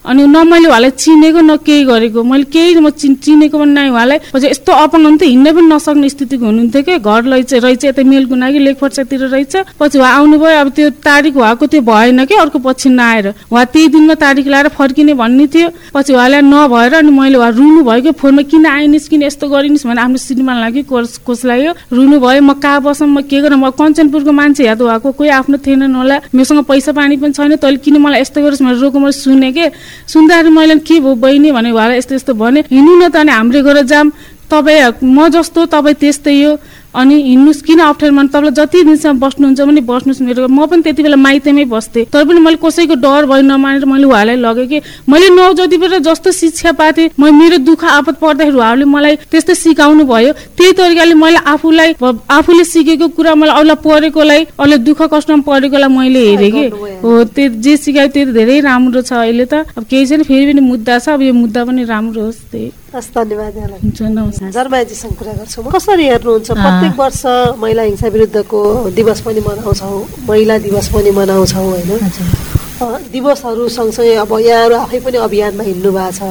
अनि 0.06 0.24
न 0.28 0.48
मैले 0.48 0.68
उहाँलाई 0.70 0.92
चिनेको 1.02 1.42
न 1.42 1.58
केही 1.66 1.84
गरेको। 1.86 2.24
मैले 2.24 2.44
केही 2.54 2.80
म 2.80 2.90
चिन 2.90 3.16
चिनेको 3.26 3.58
पनि 3.58 3.74
नै 3.74 3.90
उहाँलाई। 3.90 4.20
पछि 4.34 4.48
यस्तो 4.48 4.72
हुन्थ्यो 4.74 5.30
हिँड्नै 5.30 5.52
पनि 5.54 5.68
नसक्ने 5.74 6.10
स्थितिको 6.10 6.46
हुनुहुन्थ्यो 6.46 6.82
कि? 6.84 6.98
घर 7.02 7.24
लैच 7.26 7.54
रहेछ 7.54 7.84
यता 7.86 8.04
मेलकुना 8.06 8.52
कि 8.52 8.60
लेखपर्सातिर 8.60 9.22
रहेछ। 9.34 9.56
पछि 9.80 9.98
उहाँ 10.00 10.12
आउनुभयो 10.14 10.60
अब 10.62 10.70
त्यो 10.76 10.90
तारिक 11.02 11.38
उहाँको 11.38 11.66
त्यो 11.66 11.82
भएन 11.82 12.26
कि? 12.26 12.36
अर्को 12.36 12.60
पछि 12.60 12.90
नआएर। 12.90 13.28
उहाँ 13.52 13.66
त्यही 13.66 13.88
दिनमा 13.88 14.14
तारिक 14.14 14.48
लाएर 14.48 14.68
फर्किने 14.78 15.14
भन्ने 15.14 15.48
थियो। 15.48 15.70
पछि 15.94 16.14
उहाँलाई 16.14 16.42
नभएर 16.42 16.94
अनि 17.02 17.12
मैले 17.12 17.38
उहाँ 17.38 17.52
रुनु 17.52 17.82
भयो 17.84 18.02
कि? 18.02 18.12
फोनमा 18.22 18.42
किन 18.46 18.66
आइनिस् 18.66 19.10
किन 19.10 19.24
यस्तो 19.24 19.50
गरिनिस् 19.50 19.86
भने 19.88 20.02
आफ्नो 20.02 20.18
श्रीमान 20.18 20.58
लागि 20.62 20.82
कोस 20.86 21.18
कोसलाई 21.26 21.68
रुनु 21.90 22.20
भयो 22.20 22.42
म 22.42 22.54
कहाँ 22.62 22.82
बसौँ 22.82 23.08
म 23.08 23.22
के 23.26 23.42
गरेँ? 23.42 23.58
म 23.58 23.70
कञ्चनपुरको 23.74 24.32
मान्छे 24.32 24.64
या 24.66 24.76
त 24.76 24.82
उहाँको 24.86 25.12
कोही 25.18 25.30
आफ्नो 25.42 25.58
थिएनन् 25.66 25.96
होला। 25.96 26.18
मसँग 26.36 26.64
पैसा 26.70 26.92
पानी 26.94 27.18
पनि 27.18 27.34
छैन 27.34 27.56
तैँले 27.58 27.78
किन 27.82 27.98
मलाई 27.98 28.22
यस्तो 28.22 28.42
गरिस् 28.42 28.62
मैले 28.62 28.80
रोको 28.80 29.00
मैले 29.00 29.12
सुने 29.12 29.52
के? 29.52 29.66
सुन्दाखेरि 30.04 30.50
मैले 30.50 30.76
के 30.86 31.00
भयो 31.00 31.16
बहिनी 31.16 31.52
भने 31.52 31.72
उहाँलाई 31.72 31.98
यस्तो 31.98 32.16
यस्तो 32.16 32.34
भने 32.34 32.60
हिँड्नु 32.72 32.94
न 32.96 33.10
त 33.10 33.16
अनि 33.16 33.32
हाम्रै 33.32 33.62
गएर 33.62 33.82
जाम। 33.90 34.12
तपाईँ 34.46 35.02
म 35.02 35.28
जस्तो 35.34 35.66
तपाईँ 35.74 35.96
त्यस्तै 36.02 36.44
हो। 36.44 36.52
अनि 36.96 37.16
हिँड्नुहोस् 37.22 37.62
किन 37.68 37.80
अप्ठ्यारो 37.80 38.16
मन 38.16 38.28
तपाईँलाई 38.28 38.56
जति 38.56 38.84
दिनसम्म 38.84 39.20
बस्नुहुन्छ 39.20 39.62
भने 39.62 39.82
बस्नुहोस् 39.84 40.22
मेरो। 40.22 40.48
म 40.48 40.66
पनि 40.66 40.82
त्यति 40.82 41.04
बेला 41.04 41.16
माइतीमै 41.20 41.66
बस्थेँ। 41.68 42.06
तर 42.08 42.24
पनि 42.24 42.40
मैले 42.40 42.58
कसैको 42.64 42.96
डर 42.96 43.26
भयो 43.28 43.44
नमानेर 43.44 43.86
मैले 43.86 44.06
उहाँलाई 44.08 44.36
लगेँ 44.40 44.68
कि 44.68 44.78
मैले 45.10 45.30
नौ 45.36 45.52
जतिबाट 45.60 45.94
जस्तो 46.08 46.32
शिक्षा 46.32 46.72
पाएँ 46.80 47.10
म 47.20 47.34
मेरो 47.36 47.58
दुःख 47.68 47.84
आपत 47.84 48.16
पर्दाखेरि 48.24 48.56
उहाँहरूले 48.56 48.86
मलाई 48.86 49.16
त्यस्तो 49.28 49.54
सिकाउनु 49.54 50.04
भयो। 50.06 50.32
त्यही 50.56 50.72
तरिकाले 50.72 51.14
मैले 51.14 51.40
आफूलाई 51.44 51.90
आफूले 52.00 52.64
सिकेको 52.64 53.08
कुरा 53.18 53.36
मलाई 53.36 53.56
अरूलाई 53.60 53.76
पढेकोलाई 53.84 54.42
अरूलाई 54.56 54.80
दुःख 54.88 55.02
कष्टमा 55.14 55.44
पढेकोलाई 55.44 55.90
मैले 55.92 56.20
हेरेँ 56.30 56.52
कि। 56.52 56.66
हो 57.04 57.24
त्यो 57.36 57.50
जे 57.60 57.78
सिकायो 57.78 58.08
त्यो 58.16 58.32
धेरै 58.32 58.60
राम्रो 58.64 59.02
छ 59.02 59.14
अहिले 59.20 59.46
त। 59.46 59.68
अब 59.76 59.84
केही 59.84 60.06
छैन 60.08 60.24
फेरि 60.24 60.54
पनि 60.54 60.62
मुद्दा 60.64 61.00
छ। 61.00 61.10
अब 61.16 61.22
यो 61.22 61.34
मुद्दा 61.34 61.62
पनि 61.66 61.84
राम्रो 61.84 62.22
होस् 62.24 62.42
त्यही। 62.52 62.72
धन्यवाद 62.96 63.56
कसरी 65.76 66.06
हेर्नुहुन्छ? 66.08 66.52
प्रत्येक 66.86 67.00
वर्ष 67.00 67.58
महिला 67.60 67.82
हिंसा 67.82 68.08
विरुद्धको 68.08 68.60
दिवस 68.96 69.22
पनि 69.22 69.40
मनाउँछौँ 69.42 70.06
महिला 70.30 70.58
दिवस 70.58 70.88
पनि 70.94 71.12
मनाउँछौँ 71.12 71.66
होइन? 71.66 71.92
दिवसहरू 73.12 73.68
सँगसँगै 73.70 74.16
अब 74.16 74.32
यहाँहरू 74.46 74.76
आफै 74.76 75.00
पनि 75.00 75.18
अभियानमा 75.18 75.64
हिँड्नु 75.64 75.92
भएको 75.92 76.12
छ। 76.12 76.22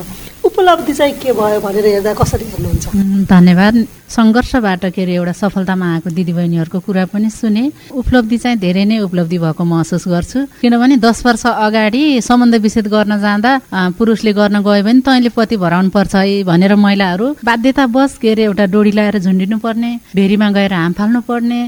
उपलब्धि 0.44 0.92
चाहिँ 0.92 1.14
के 1.18 1.32
भयो 1.32 1.60
भनेर 1.60 1.86
हेर्दा 1.86 2.12
कसरी 2.14 2.44
हेर्नुहुन्छ? 2.44 2.86
धन्यवाद। 3.26 3.74
सङ्घर्षबाट 4.14 4.84
के 4.94 5.02
अरे 5.02 5.14
एउटा 5.14 5.32
सफलतामा 5.42 5.86
आएको 5.94 6.08
दिदीबहिनीहरूको 6.14 6.78
कुरा 6.86 7.04
पनि 7.12 7.30
सुने। 7.30 7.64
उपलब्धि 7.92 8.38
चाहिँ 8.38 8.58
धेरै 8.58 8.84
नै 8.84 8.98
उपलब्धि 9.06 9.38
भएको 9.38 9.64
महसुस 9.64 10.04
गर्छु। 10.08 10.38
किनभने 10.62 10.96
दस 11.02 11.18
वर्ष 11.26 11.44
अगाडि 11.46 12.02
सम्बन्ध 12.22 12.54
विच्छेद 12.62 12.86
गर्न 12.94 13.18
जाँदा 13.20 13.52
पुरुषले 13.98 14.32
गर्न 14.32 14.62
गयो 14.62 14.82
भने 14.84 15.00
तैँले 15.02 15.30
पति 15.34 15.56
भराउनु 15.56 15.90
पर्छ। 15.90 16.14
है 16.14 16.42
भनेर 16.44 16.74
महिलाहरू 16.76 17.26
बाध्यतावश 17.44 18.18
के 18.22 18.30
अरे 18.32 18.42
एउटा 18.44 18.64
डोरी 18.70 18.92
लगाएर 18.92 19.18
झुन्डिनु 19.18 19.58
पर्ने 19.58 19.90
भेरीमा 20.14 20.50
गएर 20.56 20.72
हाम 20.72 20.92
फाल्नु 20.94 21.20
पर्ने 21.28 21.60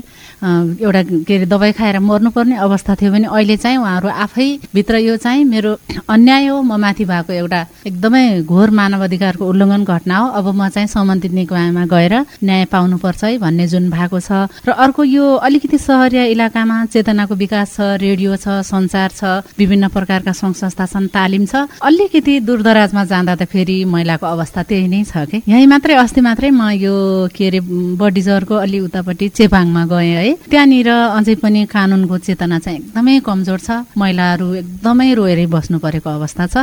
एउटा 0.78 1.02
के 1.26 1.34
अरे 1.36 1.46
दबाई 1.48 1.72
खाएर 1.72 1.98
मर्नुपर्ने 1.98 2.56
अवस्था 2.56 2.94
थियो 3.00 3.10
भने 3.12 3.26
अहिले 3.26 3.56
चाहिँ 3.56 3.78
उहाँहरू 3.78 4.08
आफै 4.24 4.48
भित्र 4.74 4.94
यो 5.02 5.16
चाहिँ 5.16 5.44
मेरो 5.44 5.72
अन्याय 6.08 6.46
हो। 6.46 6.62
म 6.62 6.76
माथि 6.76 7.04
भएको 7.04 7.32
एउटा 7.32 7.60
एकदमै 7.88 8.24
घोर 8.44 8.70
मानव 8.70 9.04
अधिकारको 9.04 9.44
उल्लङ्घन 9.48 9.84
घटना 9.84 10.16
हो। 10.16 10.26
अब 10.38 10.46
म 10.54 10.68
चाहिँ 10.68 10.88
सम्बन्धित 10.88 11.32
निकायमा 11.32 11.84
गएर 11.88 12.14
न्याय 12.42 12.64
पाउनुपर्छ 12.72 13.24
है 13.24 13.38
भन्ने 13.38 13.66
जुन 13.66 13.90
भएको 13.90 14.20
छ। 14.20 14.30
र 14.66 14.70
अर्को 14.70 15.04
यो 15.04 15.24
अलिकति 15.46 15.78
सहरिया 15.78 16.24
इलाकामा 16.34 16.76
चेतनाको 16.92 17.34
विकास 17.34 17.74
छ 17.76 17.80
रेडियो 18.00 18.36
छ 18.36 18.60
सञ्चार 18.66 19.10
छ 19.10 19.22
विभिन्न 19.58 19.88
प्रकारका 19.88 20.32
सङ्घ 20.32 20.54
संस्था 20.56 20.86
छन् 20.86 21.08
तालिम 21.08 21.44
छ। 21.46 21.68
अलिकति 21.82 22.40
दूरदराजमा 22.46 23.04
जाँदा 23.04 23.34
त 23.36 23.42
फेरि 23.46 23.84
महिलाको 23.84 24.26
अवस्था 24.26 24.62
त्यही 24.62 24.88
नै 24.88 25.02
छ 25.04 25.24
कि? 25.30 25.42
यहीँ 25.46 25.66
मात्रै 25.66 25.94
अस्ति 25.94 26.20
मात्रै 26.20 26.50
म 26.50 26.70
यो 26.76 27.28
के 27.32 27.46
अरे 27.46 27.60
बडिजरको 28.00 28.54
अलि 28.54 28.78
उतापट्टि 28.80 29.28
चेपाङमा 29.28 29.82
गएँ 29.86 30.14
है। 30.16 30.32
त्यहाँनिर 30.50 30.88
अझै 30.90 31.34
पनि 31.42 31.64
कानुनको 31.66 32.16
चेतना 32.18 32.58
चाहिँ 32.58 32.78
एकदमै 32.78 33.20
कमजोर 33.20 33.60
छ। 33.60 33.70
महिलाहरू 33.96 34.46
एकदमै 34.60 35.08
रोएरै 35.14 35.46
बस्नु 35.46 35.78
परेको 35.78 36.10
अवस्था 36.10 36.44
छ। 36.46 36.56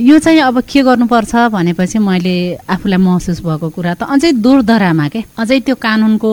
यो 0.00 0.18
चाहिँ 0.18 0.40
अब 0.40 0.60
के 0.64 0.80
गर्नुपर्छ 0.82 1.32
भनेपछि 1.52 1.98
मैले 1.98 2.36
आफूलाई 2.68 3.00
महसुस 3.00 3.40
भएको 3.40 3.68
कुरा 3.70 3.94
त 3.94 4.02
अझै 4.08 4.32
दूरदरामा 4.40 5.06
के? 5.10 5.20
अझै 5.38 5.58
त्यो 5.66 5.74
कानुनको 5.74 6.30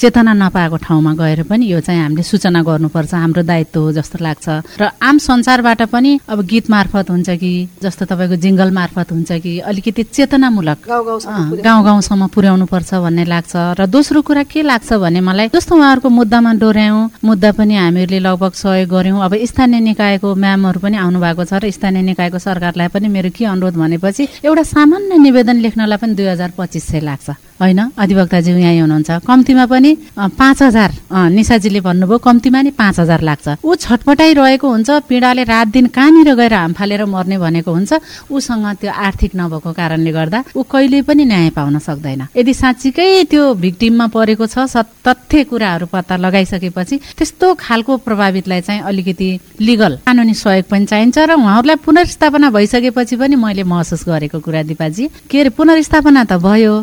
चेतना 0.00 0.32
नपाएको 0.34 0.76
ठाउँमा 0.76 1.12
गएर 1.14 1.42
पनि 1.46 1.64
यो 1.70 1.80
चाहिँ 1.80 2.02
हामीले 2.02 2.22
सूचना 2.22 2.60
गर्नुपर्छ 2.62 3.14
हाम्रो 3.14 3.42
दायित्व 3.42 3.80
हो 3.80 3.92
जस्तो 3.92 4.18
लाग्छ। 4.18 4.46
र 4.80 4.90
आम 4.98 5.16
संसारबाट 5.18 5.82
पनि 5.94 6.18
अब 6.28 6.38
गीत 6.42 6.70
मार्फत 6.70 7.10
हुन्छ 7.10 7.30
कि 7.38 7.52
जस्तो 7.82 8.04
तपाईँको 8.10 8.36
जिङ्गल 8.36 8.70
मार्फत 8.70 9.12
हुन्छ 9.12 9.30
कि 9.40 9.52
अलिकति 9.70 10.02
चेतनामूलक 10.10 10.78
गाउँ 10.88 11.82
गाउँसम्म 11.84 12.26
पुर्याउनु। 12.34 12.66
पर्छ 12.70 12.90
भन्ने 12.94 13.24
लाग्छ। 13.24 13.54
र 13.78 13.86
दोस्रो 13.86 14.22
कुरा 14.22 14.42
के 14.46 14.62
लाग्छ 14.62 14.92
भने 14.98 15.20
मलाई 15.20 15.48
जस्तो 15.54 15.74
उहाँहरूको 15.76 16.08
मुद्दामा 16.08 16.52
डोर्यायौँ 16.62 17.10
मुद्दा 17.24 17.50
पनि 17.58 17.74
हामीहरूले 17.76 18.18
लगभग 18.18 18.52
सहयोग 18.52 18.88
गऱ्यौँ। 18.90 19.20
अब 19.24 19.32
स्थानीय 19.50 19.80
निकायको 19.80 20.28
म्यामहरू 20.34 20.78
पनि 20.80 20.96
आउनु 20.96 21.18
भएको 21.20 21.44
छ 21.44 21.52
र 21.62 21.70
स्थानीय 21.70 22.02
निकायको 22.10 22.38
सरकारलाई 22.38 22.88
पनि 22.88 23.08
मेरो 23.08 23.30
के 23.30 23.44
अनुरोध 23.44 23.74
भनेपछि 23.76 24.22
एउटा 24.44 24.62
सामान्य 24.62 25.18
निवेदन 25.18 25.56
लेख्नलाई 25.60 25.98
पनि 25.98 26.14
दुई 26.14 26.26
हजार 26.26 26.50
पच्चिस 26.58 26.84
सय 26.90 27.00
लाग्छ। 27.00 27.30
होइन? 27.60 27.80
अधिवक्ताज्यू 28.00 28.56
यहीँ 28.56 28.80
हुनुहुन्छ। 28.80 29.10
कम्तीमा 29.28 29.64
पनि 29.66 29.90
पाँच 30.16 30.62
हजार 30.62 30.90
अ, 31.10 31.28
निशाजीले 31.28 31.80
भन्नुभयो 31.80 32.18
कम्तीमा 32.18 32.60
नि 32.62 32.70
पाँच 32.72 32.98
हजार 33.00 33.20
लाग्छ। 33.20 33.48
ऊ 33.64 33.74
छटपटाइरहेको 33.74 34.66
हुन्छ 34.68 34.90
पीडाले 35.08 35.44
रात 35.44 35.68
दिन 35.68 35.86
कहाँनिर 35.92 36.34
गएर 36.34 36.54
हाम 36.54 36.72
फालेर 36.72 37.04
मर्ने 37.04 37.38
भनेको 37.38 37.70
हुन्छ। 37.70 37.92
उसँग 38.30 38.66
त्यो 38.80 38.90
आर्थिक 38.90 39.32
नभएको 39.36 39.70
कारणले 39.72 40.12
गर्दा 40.12 40.38
ऊ 40.56 40.62
कहिले 40.62 41.02
पनि 41.02 41.24
न्याय 41.24 41.50
पाउन 41.52 41.78
सक्दैन। 41.78 42.22
यदि 42.36 42.54
साँच्चीकै 42.54 43.24
त्यो 43.30 43.54
भिक्टिममा 43.54 44.06
परेको 44.16 44.46
छ 44.46 44.66
तथ्य 45.06 45.44
कुराहरू 45.50 45.86
पत्ता 45.92 46.16
लगाइसकेपछि 46.16 46.96
त्यस्तो 47.18 47.46
खालको 47.58 47.96
प्रभावितलाई 48.06 48.60
चाहिँ 48.60 48.80
अलिकति 48.80 49.28
लिगल 49.60 49.92
कानुनी 50.06 50.34
सहयोग 50.34 50.66
पनि 50.70 50.86
चाहिन्छ 50.86 51.18
र 51.18 51.34
उहाँहरूलाई 51.34 51.76
पुनर्स्थापना 51.84 52.50
भइसकेपछि 52.50 53.16
पनि 53.16 53.36
मैले 53.36 53.62
महसुस 53.62 54.04
गरेको 54.08 54.38
कुरा 54.40 54.62
दिपाजी 54.70 55.04
के 55.30 55.40
अरे 55.40 55.50
पुनर्स्थापना 55.58 56.24
त 56.24 56.32
भयो। 56.40 56.74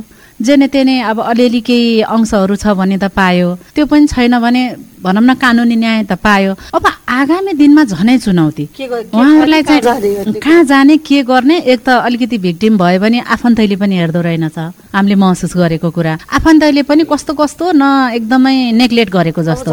जेने 0.41 0.67
तेने 0.67 0.99
अब 1.01 1.19
अलिअलि 1.21 1.61
केही 1.61 2.01
अंशहरू 2.03 2.55
छ 2.55 2.67
भने 2.77 2.97
त 2.97 3.09
पायो। 3.09 3.55
त्यो 3.75 3.85
पनि 3.85 4.07
छैन 4.07 4.39
भने 4.39 4.63
भनौँ 5.01 5.23
न 5.23 5.33
कानुनी 5.33 5.75
न्याय 5.75 6.03
त 6.03 6.13
पायो। 6.17 6.53
अब 6.73 6.85
आगामी 7.07 7.53
दिनमा 7.53 7.83
झनै 7.83 8.17
चुनौती। 8.17 8.63
उहाँहरूलाई 9.13 9.63
चाहिँ? 9.63 10.33
कहाँ 10.37 10.63
जाने 10.63 10.97
के 11.01 11.21
गर्ने 11.23 11.57
एक 11.57 11.79
त 11.85 11.89
अलिकति 12.05 12.37
भिक्टिम 12.37 12.77
भयो 12.77 12.99
भने 12.99 13.19
आफन्तैले 13.25 13.75
पनि 13.81 13.95
हेर्दो 13.97 14.21
रहेनछ। 14.21 14.57
हामीले 14.93 15.15
महसुस 15.15 15.53
गरेको 15.57 15.89
कुरा। 15.89 16.17
आफन्तैले 16.37 16.81
पनि 16.83 17.03
कस्तो 17.09 17.33
कस्तो 17.33 17.71
न 17.75 18.11
एकदमै 18.17 18.71
नेग्लेक्ट 18.73 19.11
गरेको 19.13 19.41
जस्तो। 19.43 19.71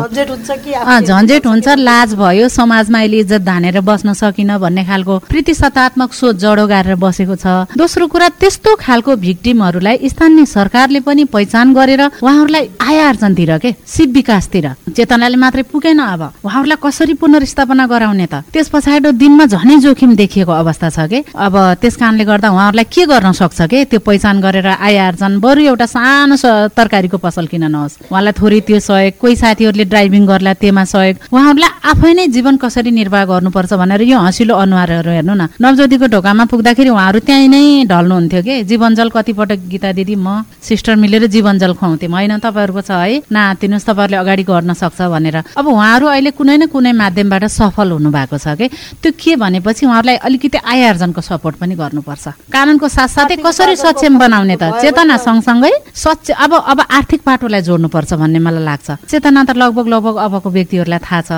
झन्झट 1.00 1.46
हुन्छ 1.46 1.68
लाज 1.79 2.14
भयो 2.14 2.48
समाजमा 2.48 2.98
अहिले 2.98 3.18
इज्जत 3.20 3.42
धानेर 3.42 3.81
बस्न 3.81 4.12
सकिन 4.12 4.57
भन्ने 4.59 4.85
खालको 4.85 5.18
प्रतिशतात्मक 5.29 6.12
सोच 6.12 6.37
जडो 6.37 6.66
गारेर 6.66 6.94
बसेको 6.96 7.37
छ। 7.37 7.46
दोस्रो 7.77 8.07
कुरा 8.07 8.29
त्यस्तो 8.40 8.70
खालको 8.77 9.16
भिक्टिमहरूलाई 9.16 9.96
स्थानीय 10.09 10.44
सरकारले 10.55 11.01
पनि 11.03 11.25
पहिचान 11.35 11.75
गरेर 11.75 12.03
उहाँहरूलाई 12.23 12.64
आय 12.81 12.99
आर्जनतिर 13.11 13.59
के? 13.59 13.75
सिप 13.87 14.09
विकासतिर 14.14 14.67
चेतनाले 14.95 15.37
मात्रै 15.37 15.62
पुगेन 15.67 15.99
अब। 15.99 16.23
उहाँहरूलाई 16.47 16.79
कसरी 16.83 17.14
पुनर्स्थापना 17.19 17.87
गराउने 17.87 18.27
त? 18.27 18.35
त्यस 18.55 18.69
पछाडि 18.71 19.11
दिनमा 19.19 19.45
झनै 19.51 19.77
जोखिम 19.83 20.14
देखिएको 20.14 20.53
अवस्था 20.53 20.88
छ 20.95 20.99
के? 21.11 21.19
अब 21.35 21.55
त्यस 21.83 21.97
कारणले 21.97 22.25
गर्दा 22.25 22.49
उहाँहरूलाई 22.55 22.87
के 22.87 23.05
गर्न 23.11 23.33
सक्छ 23.35 23.61
के? 23.67 23.85
त्यो 23.90 24.01
पहिचान 24.01 24.40
गरेर 24.40 24.67
आय 24.79 24.97
आर्जन 25.11 25.38
बरु 25.40 25.61
एउटा 25.75 25.87
सानो 25.87 26.37
तरकारीको 26.71 27.19
पसल 27.19 27.47
किन 27.51 27.64
नहोस्? 27.75 28.11
उहाँलाई 28.12 28.33
थोरै 28.38 28.61
त्यो 28.69 28.79
सहयोग 28.79 29.19
कोही 29.19 29.35
साथीहरूले 29.37 29.85
ड्राइभिङ 29.90 30.23
गर्ला 30.27 30.53
त्यसमा 30.62 30.85
सहयोग। 30.85 31.17
उहाँहरूलाई 31.35 31.71
आफै 31.90 32.12
नै 32.14 32.27
जीवन 32.31 32.57
कसरी 32.62 32.90
निर्वाह 32.90 33.25
गर्नुपर्छ 33.33 33.73
भनेर 33.75 34.03
यो 34.07 34.19
हँसिलो 34.19 34.55
अनुहारहरू 34.55 35.11
हेर्नु 35.11 35.35
न। 35.35 35.43
नवज्योतिको 35.59 36.07
ढोकामा 36.14 36.45
पुग्दाखेरि 36.53 36.90
उहाँहरू 36.95 37.19
त्यहीँ 37.27 37.49
नै 37.49 37.62
ढल्नुहुन्थ्यो 37.90 38.43
कि? 38.47 38.55
जीवनजल 38.71 39.09
कतिपटक 39.11 39.61
गीता 39.73 39.93
दिदी 39.99 40.14
म 40.14 40.43
सिस्टर 40.62 40.94
मिलेर 40.96 41.26
जीवनजल 41.26 41.72
खुवाउँथ्यौँ। 41.74 42.12
होइन 42.12 42.38
तपाईँहरूको 42.38 42.83
छ 42.83 42.90
है 42.90 43.22
नातिनुहोस् 43.28 43.87
तपाईँहरूले 43.88 44.18
अगाडि 44.22 44.42
गर्न 44.44 44.72
सक्छ 44.72 45.00
भनेर। 45.12 45.37
अब 45.57 45.66
उहाँहरू 45.66 46.07
अहिले 46.07 46.30
कुनै 46.33 46.57
न 46.57 46.66
कुनै 46.72 46.92
माध्यमबाट 46.92 47.44
सफल 47.52 47.88
हुनु 47.96 48.11
भएको 48.11 48.37
छ 48.38 48.57
कि? 48.59 48.66
त्यो 49.02 49.12
के 49.12 49.37
भनेपछि 49.37 49.87
उहाँहरूलाई 49.87 50.16
अलिकति 50.24 50.59
आय 50.64 50.83
आर्जनको 50.94 51.20
सपोर्ट 51.20 51.57
पनि 51.61 51.74
गर्नुपर्छ। 51.74 52.24
कानुनको 52.50 52.87
साथसाथै 52.88 53.37
कसरी 53.44 53.76
सक्षम 53.76 54.18
बनाउने 54.18 54.57
त? 54.57 54.80
चेतना 54.80 55.16
सँगसँगै 55.16 55.72
सच 55.94 56.30
अब 56.33 56.52
अब 56.54 56.78
आर्थिक 56.88 57.20
पाटोलाई 57.22 57.62
जोड्नुपर्छ 57.62 58.11
भन्ने 58.14 58.38
मलाई 58.38 58.64
लाग्छ। 58.64 58.88
चेतना 59.11 59.44
त 59.44 59.57
लगभग 59.57 59.87
लगभग 59.88 60.16
अबको 60.16 60.48
व्यक्तिहरूलाई 60.50 61.00
थाहा 61.04 61.20
छ। 61.20 61.30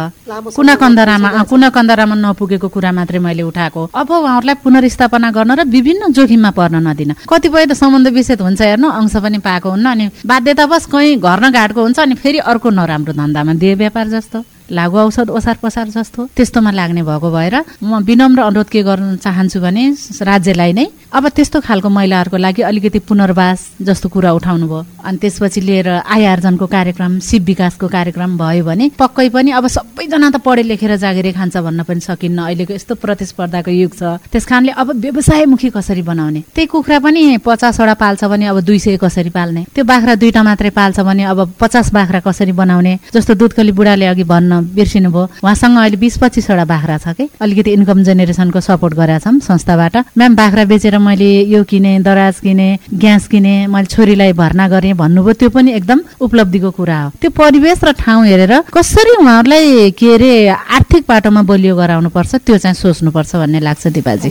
कुना 0.55 0.75
कन्दरामा 0.77 1.29
कुना 1.51 1.69
कन्दरामा 1.71 2.15
नपुगेको 2.15 2.69
कुरा 2.69 2.91
मात्रै 2.93 3.19
मैले 3.19 3.43
उठाएको। 3.43 3.81
अब 3.95 4.11
उहाँहरूलाई 4.11 4.57
पुनर्स्थापना 4.63 5.29
गर्न 5.31 5.51
र 5.59 5.63
विभिन्न 5.67 6.13
जोखिममा 6.13 6.51
पर्न 6.57 6.77
नदिन। 6.87 7.13
कतिपय 7.27 7.65
त 7.67 7.73
सम्बन्ध 7.75 8.07
विच्छेद 8.13 8.41
हुन्छ 8.41 8.61
हेर्नु। 8.63 8.89
अंश 8.97 9.17
पनि 9.25 9.39
पाएको 9.39 9.69
हुन्न 9.71 9.87
अनि 9.87 10.07
बाध्यतावश 10.27 10.85
कहीँ 10.93 11.17
घर 11.19 11.39
न 11.45 11.51
घाटको 11.53 11.81
हुन्छ 11.83 11.99
अनि 12.01 12.15
फेरि 12.15 12.39
अर्को 12.51 12.71
नराम्रो 12.71 13.13
धन्दामा 13.13 13.55
दिए 13.55 13.75
व्यापार 13.75 14.09
जस्तो। 14.09 14.45
लागु 14.67 14.97
औषध 14.99 15.31
ओसार 15.31 15.57
पसार 15.63 15.89
जस्तो। 15.89 16.21
त्यस्तोमा 16.37 16.71
लाग्ने 16.71 17.03
भएको 17.03 17.29
भएर 17.31 17.55
म 17.83 18.03
विनम्र 18.03 18.41
अनुरोध 18.43 18.69
के 18.69 18.83
गर्न 18.83 19.17
चाहन्छु 19.23 19.61
भने 19.61 19.85
राज्यलाई 20.23 20.73
नै 20.73 20.87
अब 21.17 21.29
त्यस्तो 21.33 21.61
खालको 21.65 21.89
महिलाहरूको 21.89 22.37
लागि 22.37 22.63
अलिकति 22.69 22.99
पुनर्वास 23.09 23.61
जस्तो 23.81 24.09
कुरा 24.13 24.33
उठाउनु 24.37 24.67
भयो 24.69 24.85
अनि 25.01 25.17
त्यसपछि 25.17 25.61
लिएर 25.65 25.89
आय 26.05 26.25
आर्जनको 26.29 26.67
कार्यक्रम 26.69 27.19
सिप 27.25 27.43
विकासको 27.43 27.89
कार्यक्रम 27.89 28.37
भयो 28.37 28.65
भने 28.65 28.91
पक्कै 29.01 29.29
पनि 29.33 29.51
अब 29.57 29.67
सबैजना 29.67 30.29
त 30.29 30.37
पढे 30.45 30.63
लेखेर 30.69 30.97
जागिरै 31.01 31.33
खान्छ 31.33 31.57
भन्न 31.57 31.83
पनि 31.89 32.01
सकिन्न। 32.05 32.39
अहिलेको 32.45 32.73
यस्तो 32.77 32.95
प्रतिस्पर्धाको 33.01 33.71
युग 33.73 33.93
छ। 33.97 34.03
त्यस 34.29 34.45
कारणले 34.45 34.73
अब 34.77 34.89
व्यवसायमुखी 34.93 35.69
कसरी 35.73 36.03
बनाउने? 36.05 36.41
त्यही 36.53 36.67
कुखुरा 36.69 36.99
पनि 37.01 37.41
पचासवटा 37.41 37.95
पाल्छ 37.97 38.25
भने 38.29 38.47
अब 38.53 38.61
दुई 38.61 38.79
सय 38.85 38.97
कसरी 39.01 39.31
पाल्ने? 39.33 39.65
त्यो 39.73 39.85
बाख्रा 39.89 40.15
दुईटा 40.21 40.43
मात्रै 40.45 40.71
पाल्छ 40.77 41.01
भने 41.01 41.25
अब 41.33 41.57
पचास 41.57 41.93
बाख्रा 41.97 42.21
कसरी 42.29 42.53
बनाउने? 42.53 42.93
जस्तो 43.17 43.35
दुधकली 43.41 43.73
बुढाले 43.73 44.07
अघि 44.13 44.25
भन्न 44.29 44.61
बिर्सिनु 44.77 45.09
भयो 45.17 45.25
उहाँसँग 45.41 45.81
अहिले 45.81 45.97
बिस 45.97 46.21
पच्चिसवटा 46.21 46.65
बाख्रा 46.69 46.97
छ 47.01 47.17
कि? 47.17 47.25
अलिकति 47.41 47.71
इन्कम 47.73 48.03
जेनेरेसनको 48.05 48.61
सपोर्ट 48.61 48.95
गरेका 49.01 49.25
छौँ 49.25 49.41
संस्थाबाट। 49.41 49.97
म्याम 50.13 50.37
बाख्रा 50.37 50.65
बेचेर 50.69 51.05
मैले 51.07 51.31
यो 51.47 51.63
किने 51.65 51.99
दराज 52.03 52.41
किने 52.41 52.69
ग्यास 52.95 53.27
किने 53.29 53.55
मैले 53.67 53.87
छोरीलाई 53.87 54.33
भर्ना 54.35 54.69
गरेँ 54.69 54.93
भन्नुभयो 54.95 55.33
त्यो 55.41 55.51
पनि 55.51 55.73
एकदम 55.73 56.01
उपलब्धिको 56.21 56.71
कुरा 56.79 56.99
हो। 57.03 57.11
त्यो 57.21 57.31
परिवेश 57.33 57.85
र 57.85 57.93
ठाउँ 57.95 58.25
हेरेर 58.27 58.53
कसरी 58.75 59.13
उहाँहरूलाई 59.17 59.91
के 59.95 60.09
अरे 60.15 60.33
आर्थिक 60.49 61.05
बाटोमा 61.09 61.43
बलियो 61.47 61.77
गराउनुपर्छ 61.77 62.35
त्यो 62.47 62.57
चाहिँ 62.59 62.75
सोच्नुपर्छ 62.75 63.35
भन्ने 63.37 63.61
लाग्छ 63.61 63.87
दिपाजी। 63.95 64.29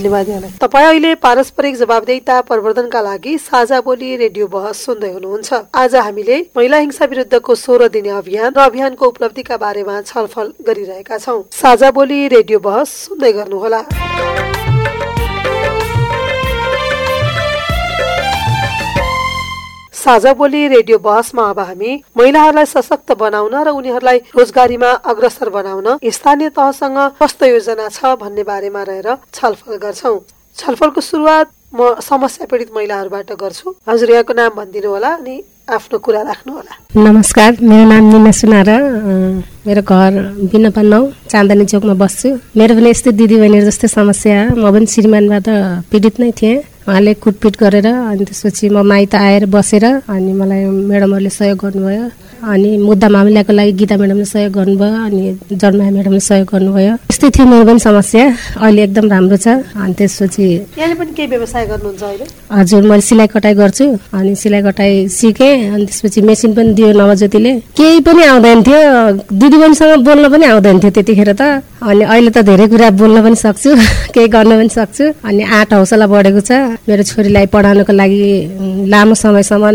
तपाईँ 0.60 0.88
अहिले 0.88 1.16
पारस्परिक 1.24 1.76
जवाबदेहिता 1.78 2.42
प्रवर्धनका 2.50 3.02
लागि 3.02 3.38
साझा 3.40 3.80
बोली 3.82 4.16
रेडियो 4.18 4.48
बहस 4.48 4.86
सुन्दै 4.86 5.12
हुनुहुन्छ। 5.14 5.54
आज 5.76 5.96
हामीले 5.98 6.38
महिला 6.58 6.78
हिंसा 6.78 7.06
विरुद्धको 7.06 7.56
सोह्र 7.56 7.88
दिने 7.90 8.10
अभियान 8.20 8.54
र 8.58 8.60
अभियानको 8.66 9.06
उपलब्धिका 9.06 9.58
बारेमा 9.58 10.02
छलफल 10.04 10.52
गरिरहेका 10.68 11.18
छौँ। 11.18 11.42
साझा 11.54 11.92
बोली 11.92 12.28
रेडियो 12.28 12.60
बहस 12.60 12.90
सुन्दै 13.06 13.32
गर्नुहोला। 13.32 13.82
साझा 20.06 20.34
बोली 20.38 20.68
रेडियो 20.68 20.98
बहसमा 21.02 21.44
अब 21.50 21.60
हामी 21.60 21.92
महिलाहरूलाई 22.18 22.66
सशक्त 22.70 23.12
बनाउन 23.18 23.56
र 23.66 23.70
उनीहरूलाई 23.74 24.18
रोजगारीमा 24.38 24.90
अग्रसर 25.12 25.50
बनाउन 25.50 25.88
स्थानीय 26.16 26.50
तहसँग 26.54 26.98
कस्तो 27.22 27.46
योजना 27.46 27.88
छ 27.90 28.14
भन्ने 28.22 28.44
बारेमा 28.46 28.82
रहेर 28.86 29.10
छलफल 29.34 29.76
गर्छौं। 29.82 30.18
छलफलको 30.58 31.02
सुरुवात 31.02 31.48
म 31.74 31.98
समस्या 32.06 32.46
पीडित 32.52 32.70
महिलाहरूबाट 32.78 33.32
गर्छु। 33.34 33.74
हजुर 33.90 34.10
यहाँको 34.12 34.34
नाम 34.38 34.52
भनिदिनु 34.62 34.90
होला 34.94 35.10
अनि 35.18 35.36
आफ्नो 35.74 35.98
कुरा 36.06 36.22
राख्नु 36.22 36.54
होला। 36.54 36.74
नमस्कार 37.02 37.52
मेरो 37.66 37.90
नाम 37.90 38.04
निना 38.14 38.32
सुनार 38.38 38.70
मेरो 39.66 39.82
घर 39.82 40.14
बिनपा 40.54 40.82
नौ 40.86 41.02
चाँदनी 41.34 41.66
चोकमा 41.66 41.98
बस्छु। 42.06 42.30
मेरो 42.54 42.78
पनि 42.78 42.90
यस्तै 42.94 43.12
दिदीबहिनीहरू 43.18 43.68
जस्तै 43.74 43.90
समस्या 43.98 44.38
म 44.54 44.70
पनि 44.70 44.86
श्रीमानबाट 44.86 45.48
पीडित 45.90 46.16
नै 46.22 46.32
थिएँ। 46.38 46.62
उहाँले 46.86 47.14
कुटपिट 47.24 47.54
गरेर 47.58 47.88
अनि 47.88 48.24
त्यसपछि 48.30 48.70
म 48.70 48.86
माइत 48.86 49.16
आएर 49.18 49.46
बसेर 49.50 49.86
अनि 50.06 50.32
मलाई 50.38 50.64
म्याडमहरूले 50.86 51.32
सहयोग 51.34 51.58
गर्नुभयो। 51.58 52.06
अनि 52.44 52.78
मुद्दा 52.78 53.08
मामिलाको 53.16 53.54
लागि 53.54 53.72
गीता 53.80 53.96
म्याडमले 53.98 54.26
सहयोग 54.26 54.54
गर्नुभयो 54.58 55.04
अनि 55.06 55.24
जन्माया 55.62 55.92
म्याडमले 55.92 56.20
सहयोग 56.20 56.48
गर्नुभयो। 56.54 56.94
यस्तै 57.12 57.30
थियो 57.36 57.46
मेरो 57.52 57.66
पनि 57.66 57.80
समस्या 57.80 58.26
अहिले 58.66 58.84
एकदम 58.84 59.06
राम्रो 59.14 59.38
छ 59.38 59.48
अनि 59.76 59.94
त्यसपछि 59.98 60.46
यहाँले 60.78 60.96
पनि 61.00 61.12
केही 61.18 61.28
व्यवसाय 61.34 61.66
गर्नुहुन्छ 61.72 62.04
अहिले? 62.04 62.26
हजुर 62.52 62.82
मैले 62.90 63.02
सिलाइ 63.10 63.28
कटाइ 63.36 63.54
गर्छु 63.62 63.86
अनि 64.18 64.36
सिलाइ 64.42 64.62
कटाइ 64.68 64.92
सिकेँ 65.18 65.54
अनि 65.74 65.86
त्यसपछि 65.86 66.22
मेसिन 66.30 66.52
पनि 66.58 66.74
दियो 66.78 66.92
नवज्योतिले। 67.00 67.54
केही 67.78 68.00
पनि 68.08 68.24
आउँदैन 68.32 68.60
थियो 68.68 68.82
दिदीबहिनीसँग 69.42 70.04
बोल्न 70.08 70.26
पनि 70.34 70.46
आउँदैन 70.54 70.80
थियो 70.80 70.92
त्यतिखेर 70.98 71.32
त। 71.34 71.42
अनि 71.86 72.04
अहिले 72.04 72.32
त 72.36 72.38
धेरै 72.50 72.68
कुरा 72.74 72.90
बोल्न 73.00 73.18
पनि 73.26 73.36
सक्छु 73.46 73.70
केही 74.16 74.28
गर्न 74.36 74.52
पनि 74.60 74.70
सक्छु। 74.70 75.06
अनि 75.28 75.44
आँट 75.44 75.74
हौसला 75.74 76.06
बढेको 76.08 76.42
छ 76.42 76.52
मेरो 76.90 77.04
छोरीलाई 77.10 77.46
पढाउनको 77.54 77.94
लागि 77.94 78.22
लामो 78.94 79.14
समयसम्म 79.16 79.66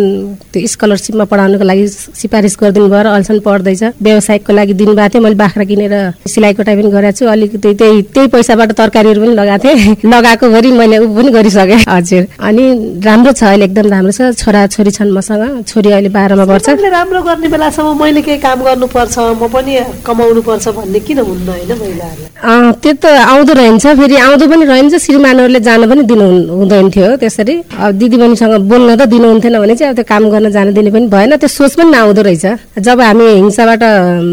त्यो 0.52 0.66
स्कलरसिपमा 0.74 1.24
पढाउनको 1.32 1.64
लागि 1.70 1.86
सिफारिस 2.20 2.49
गरिदिनु 2.56 2.88
भयो 2.88 3.02
र 3.02 3.06
अहिलेसम्म 3.06 3.40
पढ्दैछ 3.40 3.82
व्यवसायको 4.02 4.52
लागि 4.52 4.74
थियो 4.74 5.20
मैले 5.22 5.34
बाख्रा 5.34 5.64
किनेर 5.64 5.94
सिलाइ 6.26 6.52
कटाइ 6.54 6.74
पनि 6.76 6.90
गरेको 6.90 7.16
छु। 7.18 7.26
अलिकति 7.26 7.74
त्यही 7.74 8.02
त्यही 8.14 8.28
पैसाबाट 8.28 8.72
तरकारीहरू 8.72 9.20
पनि 9.20 9.34
लगाएको 9.34 9.68
थिएँ। 9.68 9.96
लगाएको 10.14 10.46
भरि 10.50 10.70
मैले 10.72 10.98
ऊ 10.98 11.08
पनि 11.16 11.30
गरिसकेँ। 11.30 11.80
हजुर। 11.88 12.26
अनि 12.40 12.64
राम्रो 13.04 13.32
छ 13.32 13.42
अहिले 13.44 13.64
एकदम 13.64 13.86
राम्रो 13.90 14.12
छ। 14.12 14.20
छोरा 14.40 14.66
छोरी 14.74 14.90
छन् 14.90 15.12
मसँग। 15.12 15.64
छोरी 15.66 15.90
अहिले 15.90 16.08
बाह्रमा 16.08 16.44
पर्छ 16.44 16.68
राम्रो 16.90 17.22
गर्ने 17.22 17.48
बेलासम्म 17.48 18.02
मैले 18.02 18.22
केही 18.22 18.38
काम 18.38 18.58
गर्नुपर्छ 18.64 19.16
म 19.40 19.48
पनि 19.48 19.72
कमाउनु 20.06 20.40
पर्छ 20.42 20.68
भन्ने 20.76 21.00
किन 21.06 21.18
हुन्न 21.18 21.48
होइन 21.48 21.72
महिलाहरूलाई 21.80 22.72
त्यो 22.82 22.92
त 23.02 23.04
आउँदो 23.06 23.52
रहन्छ। 23.52 23.86
फेरि 24.00 24.16
आउँदो 24.16 24.46
पनि 24.48 24.64
रहन्छ। 24.64 24.94
श्रीमानहरूले 25.04 25.60
जान 25.60 25.82
पनि 25.90 26.02
दिनु 26.10 26.26
हुँदैन 26.58 26.90
थियो 26.90 27.16
त्यसरी। 27.22 27.54
अब 27.76 27.90
दिदीबहिनीसँग 28.00 28.54
बोल्न 28.70 28.96
त 28.96 29.02
दिनुहुन्थेन 29.12 29.58
भने 29.60 29.74
चाहिँ 29.74 29.90
अब 29.92 29.96
त्यो 29.96 30.04
काम 30.08 30.22
गर्न 30.30 30.50
जान 30.50 30.72
दिने 30.74 30.90
पनि 30.90 31.06
भएन। 31.14 31.36
त्यो 31.36 31.48
सोच 31.48 31.72
पनि 31.78 31.90
नआउँदो 31.90 32.22
रहेछ। 32.22 32.39
रहेछ। 32.44 32.80
जब 32.80 33.00
हामी 33.00 33.26
हिंसाबाट 33.26 33.82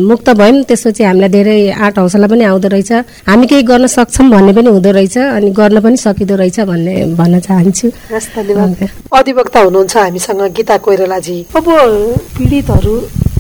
मुक्त 0.08 0.30
भयौँ 0.39 0.63
त्यसपछि 0.63 1.04
हामीलाई 1.04 1.30
धेरै 1.30 1.58
आँट 1.72 2.00
हौसला 2.00 2.28
पनि 2.28 2.43
आउँदो 2.43 2.67
रहेछ। 2.67 2.91
हामी 3.28 3.46
केही 3.48 3.63
गर्न 3.63 3.88
सक्छौँ 3.88 4.30
भन्ने 4.30 4.54
पनि 4.54 4.70
हुँदो 4.70 4.91
रहेछ 4.91 5.17
अनि 5.17 5.50
गर्न 5.52 5.80
पनि 5.82 5.98
सकिँदो 5.98 6.36
रहेछ 6.36 6.60
भन्ने 6.72 6.93
भन्न 7.20 7.39
चाहन्छु। 7.39 7.88
अधिवक्ता 9.13 9.60
हुनुहुन्छ 9.60 9.98
हामीसँग 9.98 10.41
गीता 10.56 10.78
कोइरालाजी। 10.78 11.38
अब 11.56 11.67
पीडितहरू 12.38 12.96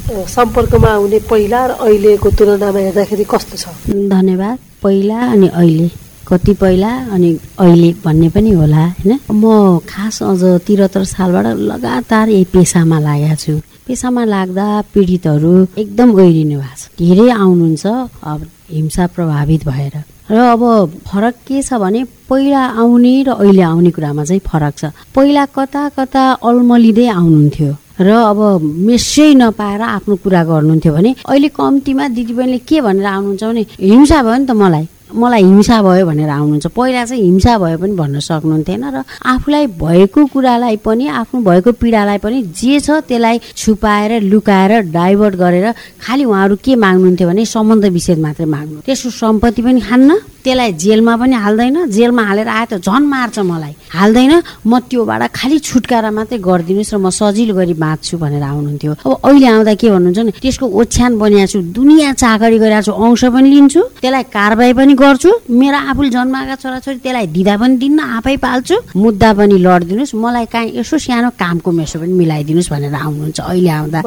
सम्पर्कमा 0.07 0.87
आउने 0.87 1.19
पहिला 1.29 1.65
र 1.67 1.71
अहिलेको 1.83 2.29
तुलनामा 2.31 2.79
हेर्दाखेरि 2.79 3.25
कस्तो 3.27 3.55
छ? 3.57 3.65
धन्यवाद। 3.87 4.57
पहिला 4.83 5.19
अनि 5.31 5.47
अहिले। 5.53 5.89
कति 6.27 6.53
पहिला 6.59 6.91
अनि 7.15 7.29
अहिले 7.59 7.89
भन्ने 8.03 8.29
पनि 8.35 8.51
होला 8.51 8.83
होइन? 8.99 9.19
म 9.31 9.79
खास 9.87 10.23
अझ 10.23 10.41
त्रिहत्तर 10.67 11.03
सालबाट 11.07 11.45
लगातार 11.55 12.29
यही 12.29 12.43
पेसामा 12.51 12.99
लागेको 12.99 13.35
छु। 13.35 13.53
पेसामा 13.87 14.23
लाग्दा 14.35 14.67
पीडितहरू 14.93 15.53
एकदम 15.81 16.09
गहिरिनु 16.19 16.59
भएको 16.59 16.75
छ। 16.75 16.83
धेरै 16.99 17.27
आउनुहुन्छ 17.31 17.85
अब 18.31 18.39
हिंसा 18.75 19.03
प्रभावित 19.15 19.61
भएर। 19.67 19.95
र 20.27 20.35
अब 20.35 20.61
फरक 21.07 21.35
के 21.47 21.61
छ 21.63 21.79
भने 21.79 22.03
पहिला 22.27 22.61
आउने 22.83 23.13
र 23.23 23.29
अहिले 23.39 23.63
आउने 23.63 23.91
कुरामा 23.95 24.23
चाहिँ 24.27 24.41
फरक 24.43 24.73
छ। 24.75 24.83
पहिला 25.15 25.43
कता 25.55 25.83
कता 25.95 26.23
अल्मलिँदै 26.43 27.07
आउनुहुन्थ्यो 27.15 27.71
र 28.03 28.09
अब 28.11 28.39
मेसै 28.87 29.33
नपाएर 29.39 29.81
आफ्नो 29.81 30.15
कुरा 30.19 30.43
गर्नुहुन्थ्यो 30.51 30.93
भने 30.93 31.11
अहिले 31.23 31.49
कम्तीमा 31.55 32.07
दिदीबहिनीले 32.11 32.59
के 32.67 32.77
भनेर 32.83 33.07
आउनुहुन्छ 33.07 33.43
भने 33.43 33.63
हिंसा 33.79 34.17
भयो 34.21 34.37
नि 34.37 34.45
त 34.45 34.51
मलाई। 34.51 34.85
मलाई 35.13 35.43
हिंसा 35.43 35.81
भयो 35.81 36.05
भनेर 36.05 36.29
आउनुहुन्छ। 36.29 36.67
पहिला 36.67 37.03
चाहिँ 37.05 37.23
हिंसा 37.23 37.57
भयो 37.57 37.77
पनि 37.77 37.93
भन्न 37.95 38.19
सक्नुहुन्थेन 38.19 38.83
र 38.91 39.03
आफूलाई 39.23 39.65
भएको 39.79 40.25
कुरालाई 40.33 40.77
पनि 40.83 41.07
आफ्नो 41.07 41.41
भएको 41.47 41.71
पीडालाई 41.79 42.17
पनि 42.19 42.41
जे 42.51 42.79
छ 42.79 42.99
त्यसलाई 43.07 43.39
छुपाएर 43.55 44.11
लुकाएर 44.21 44.71
डाइभर्ट 44.91 45.35
गरेर 45.35 45.67
खालि 46.03 46.23
उहाँहरू 46.23 46.55
के 46.59 46.75
माग्नुहुन्थ्यो 46.75 47.27
भने 47.27 47.45
सम्बन्ध 47.45 47.85
विच्छेद 47.95 48.19
मात्रै 48.19 48.45
माग्नु। 48.45 48.79
त्यसको 48.83 49.09
सम्पत्ति 49.09 49.61
पनि 49.61 49.79
खान्न 49.79 50.09
त्यसलाई 50.43 50.71
जेलमा 50.79 51.13
पनि 51.17 51.35
हाल्दैन 51.35 51.77
जेलमा 51.91 52.23
हालेर 52.23 52.47
आयो 52.47 52.65
त 52.71 52.73
झन् 52.79 53.07
मार्छ 53.07 53.39
मलाई। 53.39 53.73
हाल्दैन 53.91 54.33
म 54.67 54.79
त्योबाट 54.91 55.23
खालि 55.35 55.57
छुटकारा 55.59 56.11
मात्रै 56.11 56.39
गरिदिनुहोस् 56.39 56.93
र 56.93 56.97
म 56.99 57.09
सजिलो 57.11 57.53
गरी 57.55 57.73
बाँच्छु 57.75 58.15
भनेर 58.17 58.43
आउनुहुन्थ्यो। 58.43 58.91
अब 59.07 59.11
अहिले 59.27 59.47
आउँदा 59.47 59.73
के 59.75 59.87
भन्नुहुन्छ 59.91 60.19
भने 60.19 60.31
त्यसको 60.39 60.65
ओछ्यान 60.67 61.11
बनिएको 61.19 61.47
छु 61.51 61.59
दुनियाँ 61.75 62.13
चाकरी 62.15 62.57
गरिरहेको 62.63 62.85
छु 62.87 62.93
अंश 62.95 63.23
पनि 63.35 63.47
लिन्छु 63.55 63.81
त्यसलाई 63.99 64.23
कारवाही 64.31 64.73
पनि 64.79 64.93
गर्छु। 65.01 65.31
मेरो 65.61 65.77
आफूले 65.91 66.09
जन्माएका 66.09 66.55
छोराछोरी 66.61 66.99
त्यसलाई 67.05 67.27
दिँदा 67.35 67.53
पनि 67.61 67.75
दिन्न 67.81 67.99
आफै 68.17 68.35
पाल्छु। 68.45 68.75
मुद्दा 68.97 69.29
पनि 69.37 69.55
लडिदिनुहोस् 69.65 70.15
मलाई 70.23 70.45
काहीँ 70.53 70.69
यसो 70.79 70.97
सानो 70.97 71.29
कामको 71.41 71.69
मेसो 71.71 71.97
पनि 72.01 72.13
मिलाइदिनुहोस् 72.21 72.71
भनेर 72.73 72.93
आउनुहुन्छ 73.05 73.39
अहिले 73.39 73.69
आउँदा। 73.79 73.99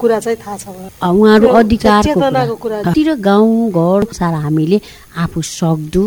कुरा 0.00 0.18
चाहिँ 0.24 0.38
थाहा 0.42 0.56
छ 0.56 0.64
उहाँलाई। 0.68 0.90
अ, 1.02 1.08
उहाँहरू 1.08 1.46
त्यो 1.48 1.56
अधिकारको 1.58 2.08
चेतनाको 2.08 2.54
कुरा 2.62 2.76
कुरा। 2.82 2.92
तिर 2.92 3.08
गाउँ 3.28 3.70
घर 3.72 4.00
सारा 4.12 4.38
हामीले 4.46 4.78
आफू 5.24 5.38
सक्दो 5.42 6.02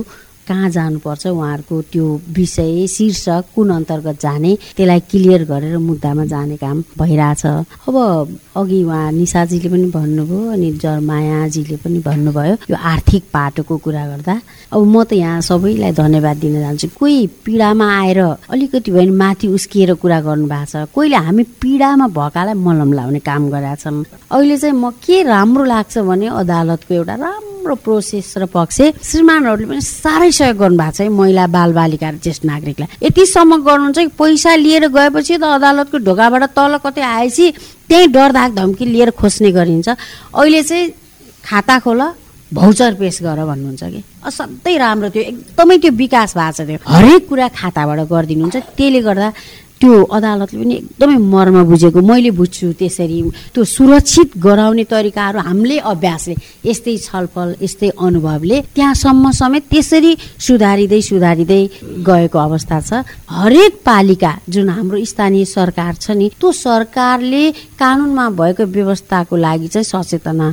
कहाँ 0.48 0.70
जानुपर्छ 0.70 1.28
उहाँहरूको 1.28 1.82
त्यो 1.92 2.06
विषय 2.38 2.88
शीर्षक 2.88 3.44
कुन 3.56 3.70
अन्तर्गत 3.72 4.18
जाने 4.22 4.52
त्यसलाई 4.78 5.00
क्लियर 5.12 5.44
गरेर 5.46 5.78
मुद्दामा 5.78 6.26
जाने 6.26 6.58
काम 6.58 6.84
भइरहेछ। 7.00 7.46
अब 7.88 7.96
अघि 8.58 8.84
उहाँ 8.84 9.12
निशाजीले 9.12 9.70
पनि 9.70 9.88
भन्नुभयो 9.92 10.40
अनि 10.52 10.72
जरमायाजीले 10.84 11.78
पनि 11.84 12.00
भन्नुभयो 12.08 12.56
यो 12.70 12.76
आर्थिक 12.76 13.24
पाटोको 13.34 13.78
कुरा 13.78 14.06
गर्दा। 14.08 14.36
अब 14.74 14.82
म 14.82 15.04
त 15.04 15.14
यहाँ 15.14 15.42
सबैलाई 15.42 15.92
धन्यवाद 15.92 16.38
दिन 16.38 16.56
चाहन्छु 16.62 16.88
कोही 17.00 17.28
पीडामा 17.46 17.88
आएर 18.00 18.20
अलिकति 18.52 18.92
भयो 18.92 19.00
भने 19.02 19.18
माथि 19.18 19.48
उस्किएर 19.48 19.94
कुरा 20.02 20.20
गर्नु 20.22 20.48
भएको 20.48 20.66
छ। 20.66 20.88
कोहीले 20.96 21.18
हामी 21.28 21.44
पीडामा 21.62 22.08
भएकालाई 22.08 22.56
मलम 22.56 22.92
लाउने 22.94 23.20
काम 23.20 23.50
गरेका 23.50 23.76
छन्। 23.84 24.04
अहिले 24.32 24.58
चाहिँ 24.58 24.76
म 24.76 24.90
के 25.04 25.24
राम्रो 25.24 25.64
लाग्छ 25.66 25.98
भने 26.08 26.28
अदालतको 26.28 26.94
एउटा 26.94 27.16
राम्रो 27.16 27.76
प्रोसेस 27.84 28.34
र 28.38 28.46
पक्ष। 28.48 28.82
श्रीमानहरूले 29.04 29.68
पनि 29.70 29.82
साह्रै 29.82 30.31
सहयोग 30.32 30.58
गर्नुभएको 30.58 30.92
छ 30.92 31.02
है 31.02 31.10
महिला 31.10 31.46
बालबालिका 31.48 32.10
र 32.10 32.16
ज्येष्ठ 32.24 32.44
नागरिकलाई। 32.46 32.88
यतिसम्म 33.08 33.52
गर्नुहुन्छ 33.64 33.98
कि 33.98 34.08
पैसा 34.18 34.56
लिएर 34.56 34.88
गएपछि 34.88 35.38
त 35.38 35.44
अदालतको 35.58 35.98
ढोकाबाट 36.08 36.44
तल 36.56 36.74
कतै 36.86 37.02
आएपछि 37.02 37.46
त्यहीँ 37.90 38.08
डर 38.12 38.32
धाक 38.32 38.52
धम्की 38.56 38.86
लिएर 38.86 39.10
खोज्ने 39.12 39.52
गरिन्छ। 39.52 39.90
अहिले 40.34 40.62
चाहिँ 40.64 40.90
खाता 41.44 41.80
खोल 41.80 42.02
भौचर 42.52 42.94
पेस 43.00 43.18
गर 43.24 43.40
भन्नुहुन्छ 43.48 43.84
कि। 43.84 44.02
असाध्यै 44.28 44.78
राम्रो 44.78 45.10
थियो 45.10 45.24
एकदमै 45.24 45.78
त्यो 45.80 45.92
विकास 45.96 46.36
भएको 46.36 46.52
छ 46.52 46.62
त्यो। 46.68 46.78
हरेक 46.84 47.22
कुरा 47.30 47.48
खाताबाट 47.48 48.00
गरिदिनुहुन्छ। 48.12 48.58
त्यसले 48.76 49.02
गर्दा 49.08 49.28
त्यो 49.82 49.94
अदालतले 50.14 50.58
पनि 50.62 50.76
एकदमै 50.78 51.18
मर्म 51.34 51.58
बुझेको 51.70 52.00
मैले 52.06 52.32
बुझ्छु 52.38 52.68
त्यसरी। 52.80 53.18
त्यो 53.54 53.64
सुरक्षित 53.66 54.38
गराउने 54.38 54.84
तरिकाहरू 54.86 55.40
हामीले 55.42 55.78
अभ्यासले 55.92 56.36
यस्तै 56.70 56.96
छलफल 57.08 57.50
यस्तै 57.66 57.90
अनुभवले 57.98 58.58
त्यहाँसम्म 58.76 59.26
समेत 59.42 59.64
त्यसरी 59.74 60.12
सुधारिँदै 60.48 61.02
सुधारिँदै 61.02 61.62
गएको 62.08 62.38
अवस्था 62.40 62.78
छ। 62.88 62.92
हरेक 63.26 63.74
पालिका 63.82 64.32
जुन 64.54 64.70
हाम्रो 64.70 64.98
स्थानीय 65.12 65.46
सरकार 65.50 65.94
छ 65.98 66.14
नि 66.14 66.28
त्यो 66.40 66.52
सरकारले 66.62 67.44
कानुनमा 67.82 68.26
भएको 68.38 68.64
व्यवस्थाको 68.78 69.36
लागि 69.36 69.68
चाहिँ 69.74 69.90
सचेतना 69.92 70.48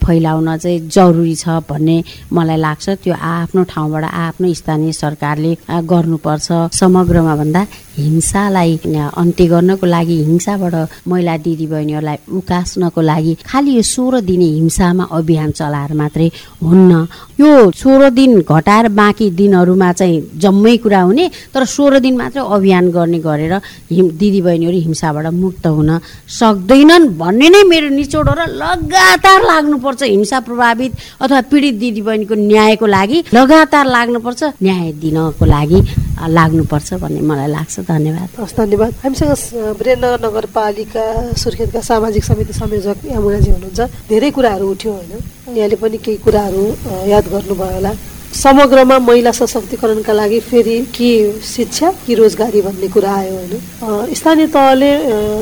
फैलाउन 0.00 0.48
चाहिँ 0.56 0.88
जरुरी 0.88 1.36
छ 1.36 1.60
भन्ने 1.68 1.96
मलाई 2.32 2.58
लाग्छ। 2.64 2.88
त्यो 3.04 3.12
आफ्नो 3.12 3.60
ठाउँबाट 3.68 4.04
आफ्नो 4.08 4.46
स्थानीय 4.56 4.92
सरकारले 5.04 5.52
गर्नुपर्छ 5.84 6.48
समग्रमा 6.80 7.34
भन्दा। 7.36 7.62
हिंसालाई 7.96 8.76
अन्त्य 9.20 9.46
गर्नको 9.46 9.86
लागि 9.86 10.16
हिंसाबाट 10.24 10.74
महिला 11.08 11.36
दिदीबहिनीहरूलाई 11.44 12.18
उकास्नको 12.38 13.00
लागि 13.00 13.32
खालि 13.46 13.76
यो 13.76 13.82
सोह्र 13.82 14.20
दिने 14.20 14.48
हिंसामा 14.58 15.04
अभियान 15.18 15.50
चलाएर 15.58 15.92
मात्रै 16.00 16.28
हुन्न। 16.62 16.92
यो 17.40 17.70
सोह्र 17.72 18.10
दिन 18.10 18.40
घटाएर 18.40 18.88
बाँकी 19.00 19.30
दिनहरूमा 19.40 19.92
चाहिँ 19.92 20.38
जम्मै 20.42 20.76
कुरा 20.84 21.00
हुने 21.02 21.30
तर 21.54 21.64
सोह्र 21.66 21.98
दिन 22.00 22.16
मात्रै 22.16 22.42
अभियान 22.56 22.90
गर्ने 22.90 23.18
गरेर 23.18 23.54
हिम 23.90 24.08
दिदीबहिनीहरू 24.20 24.78
हिंसाबाट 24.86 25.26
मुक्त 25.34 25.66
हुन 25.66 25.90
सक्दैनन् 26.38 27.08
भन्ने 27.20 27.48
नै 27.48 27.62
मेरो 27.72 27.88
निचोड 27.98 28.28
हो 28.28 28.34
र 28.38 28.46
लगातार 28.62 29.40
लाग्नुपर्छ 29.50 30.02
हिंसा 30.02 30.40
प्रभावित 30.46 30.92
अथवा 31.20 31.40
पीडित 31.50 31.74
दिदीबहिनीको 31.82 32.34
न्यायको 32.34 32.86
लागि 32.86 33.18
लगातार 33.34 33.86
लाग्नुपर्छ 33.86 34.42
न्याय 34.62 34.92
दिनको 35.02 35.44
लागि 35.44 35.80
लाग्नुपर्छ 36.28 36.88
भन्ने 37.02 37.20
मलाई 37.20 37.50
लाग्छ। 37.50 37.79
धन्यवाद। 37.88 38.28
हस् 38.40 38.56
धन्यवाद। 38.56 38.92
हामीसँग 39.02 39.32
वीरेन्द्रनगर 39.78 40.26
नगरपालिका 40.26 41.04
सुर्खेतका 41.36 41.80
सामाजिक 41.80 42.24
समिति 42.24 42.52
संयोजक 42.52 42.98
यमुनाजी 43.12 43.50
हुनुहुन्छ। 43.50 43.80
धेरै 44.08 44.30
कुराहरू 44.30 44.70
उठ्यो 44.70 44.92
होइन। 44.92 45.12
यहाँले 45.56 45.76
पनि 45.76 45.98
केही 45.98 46.16
कुराहरू 46.24 46.64
याद 47.08 47.24
गर्नुभयो 47.32 47.74
होला। 47.74 47.92
समग्रमा 48.30 48.98
महिला 49.02 49.30
सशक्तिकरणका 49.34 50.12
लागि 50.12 50.38
फेरि 50.40 50.76
कि 50.94 51.10
शिक्षा 51.42 51.90
कि 52.06 52.14
रोजगारी 52.14 52.60
भन्ने 52.62 52.88
कुरा 52.94 53.10
आयो 53.10 53.34
होइन। 53.34 54.14
स्थानीय 54.14 54.46
तहले 54.54 54.90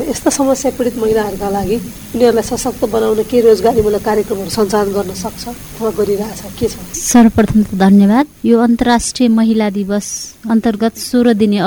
यस्ता 0.09 0.29
समस्या 0.33 0.71
पीडित 0.73 0.97
महिलाहरूका 0.97 1.49
लागि 1.49 1.77
उनीहरूलाई 2.17 2.43
सशक्त 2.49 2.85
बनाउन 2.89 3.21
के 3.29 3.41
रोजगारीमूलक 3.45 4.01
कार्यक्रमहरू 4.01 4.49
सञ्चालन 4.49 4.89
गर्न 4.93 5.13
सक्छ? 5.13 5.43
अथवा 5.47 5.89
गरिरहेछ। 6.01 6.41
के 6.59 6.67
छ? 6.67 6.75
सर्वप्रथम 6.97 7.61
त 7.63 7.77
धन्यवाद। 7.77 8.25
यो 8.45 8.57
अन्तर्राष्ट्रिय 8.59 9.29
महिला 9.29 9.69
दिवस 9.69 10.05
अन्तर्गत 10.49 10.97
सोह्र 10.97 11.33
दिने 11.37 11.59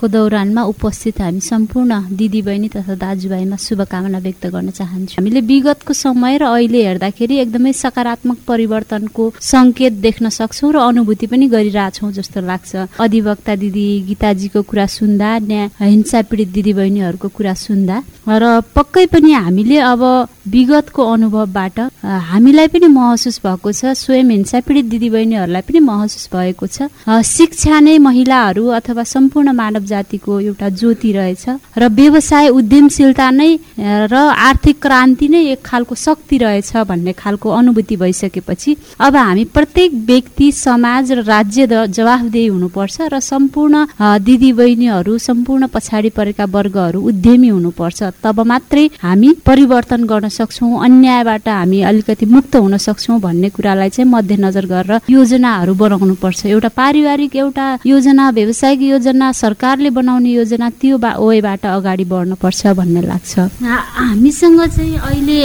अभियानको 0.00 0.08
दौरानमा 0.08 0.62
उपस्थित 0.64 1.20
हामी 1.20 1.40
सम्पूर्ण 1.40 2.16
दिदीबहिनी 2.16 2.68
तथा 2.72 2.94
दाजुभाइमा 2.96 3.56
शुभकामना 3.56 4.18
व्यक्त 4.18 4.46
गर्न 4.48 4.70
चाहन्छु। 4.72 5.20
हामीले 5.20 5.40
विगतको 5.44 5.92
समय 5.92 6.38
र 6.40 6.44
अहिले 6.48 6.80
हेर्दाखेरि 6.88 7.36
एकदमै 7.44 7.72
सकारात्मक 7.72 8.38
परिवर्तनको 8.48 9.24
सङ्केत 9.36 9.92
देख्न 10.00 10.28
सक्छौँ 10.32 10.72
र 10.72 10.76
अनुभूति 10.88 11.26
पनि 11.28 11.46
गरिरहेछौँ 11.52 12.12
जस्तो 12.16 12.40
लाग्छ। 12.40 12.96
अधिवक्ता 12.96 13.54
दिदी 13.60 13.88
गीताजीको 14.08 14.60
कुरा 14.64 14.86
सुन्दा 14.88 15.28
न्याय 15.44 15.68
हिंसा 15.84 16.18
पीडित 16.32 16.48
दिदीबहिनीहरूको 16.56 17.28
कुरा 17.28 17.54
सुन्दा। 17.60 17.96
र 18.24 18.44
पक्कै 18.72 19.04
पनि 19.12 19.30
हामीले 19.36 19.78
अब 19.84 20.02
विगतको 20.48 21.02
अनुभवबाट 21.12 21.78
हामीलाई 22.32 22.68
पनि 22.72 22.86
महसुस 22.88 23.36
भएको 23.44 23.68
छ 23.72 23.92
स्वयं 23.92 24.30
हिंसा 24.32 24.60
पीडित 24.64 24.86
दिदीबहिनीहरूलाई 24.92 25.62
पनि 25.68 25.80
महसुस 25.84 26.24
भएको 26.32 26.66
छ। 26.66 26.88
शिक्षा 27.20 27.80
नै 27.84 27.98
महिलाहरू 28.00 28.64
अथवा 28.80 29.04
सम्पूर्ण 29.04 29.52
मानव 29.52 29.84
जातिको 29.90 30.40
एउटा 30.40 30.68
ज्योति 30.80 31.12
रहेछ। 31.12 31.44
र 31.78 31.88
व्यवसाय 31.98 32.48
उद्यमशीलता 32.48 33.30
नै 33.30 33.50
र 34.12 34.14
आर्थिक 34.48 34.76
क्रान्ति 34.82 35.28
नै 35.28 35.40
एक 35.52 35.62
खालको 35.64 35.94
शक्ति 35.96 36.36
रहेछ 36.38 36.72
भन्ने 36.88 37.12
खालको 37.12 37.48
अनुभूति 37.50 37.96
भइसकेपछि 37.96 38.76
अब 39.00 39.16
हामी 39.16 39.44
प्रत्येक 39.56 39.92
व्यक्ति 40.10 40.50
समाज 40.56 41.12
र 41.12 41.22
राज्य 41.24 41.66
जवाफदेही 41.88 42.46
हुनुपर्छ 42.46 42.96
र 43.12 43.20
सम्पूर्ण 43.20 43.74
अ, 44.00 44.18
दिदीबहिनीहरू 44.18 45.18
सम्पूर्ण 45.18 45.66
पछाडि 45.74 46.10
परेका 46.18 46.44
वर्गहरू 46.56 47.00
उद्यमी 47.10 47.48
हुनुपर्छ। 47.48 48.02
तब 48.24 48.40
मात्रै 48.46 48.84
हामी 49.02 49.28
परिवर्तन 49.46 50.04
गर्न 50.10 50.28
सक्छौँ 50.28 50.72
अन्यायबाट 50.84 51.48
हामी 51.48 51.80
अलिकति 51.90 52.26
मुक्त 52.26 52.56
हुन 52.56 52.76
सक्छौँ 52.86 53.18
भन्ने 53.20 53.48
कुरालाई 53.56 53.90
चाहिँ 53.90 54.10
मध्यनजर 54.10 54.66
गरेर 54.66 55.00
योजनाहरू 55.10 55.74
बनाउनु 55.74 56.14
पर्छ 56.22 56.40
एउटा 56.46 56.68
पारिवारिक 56.76 57.36
एउटा 57.36 57.66
योजना 57.86 58.24
व्यावसायिक 58.36 58.80
योजना 58.82 59.26
सरकारले 59.42 59.79
सरकारले 59.80 59.96
बनाउने 59.96 60.30
योजना 60.36 60.68
त्यो 60.76 60.96
बा 61.00 61.10
ओएबाट 61.16 61.64
अगाडि 61.64 62.04
बढ्नुपर्छ 62.04 62.76
भन्ने 62.76 63.00
लाग्छ। 63.00 63.48
हामीसँग 63.64 64.60
चाहिँ 64.76 64.96
अहिले 65.00 65.40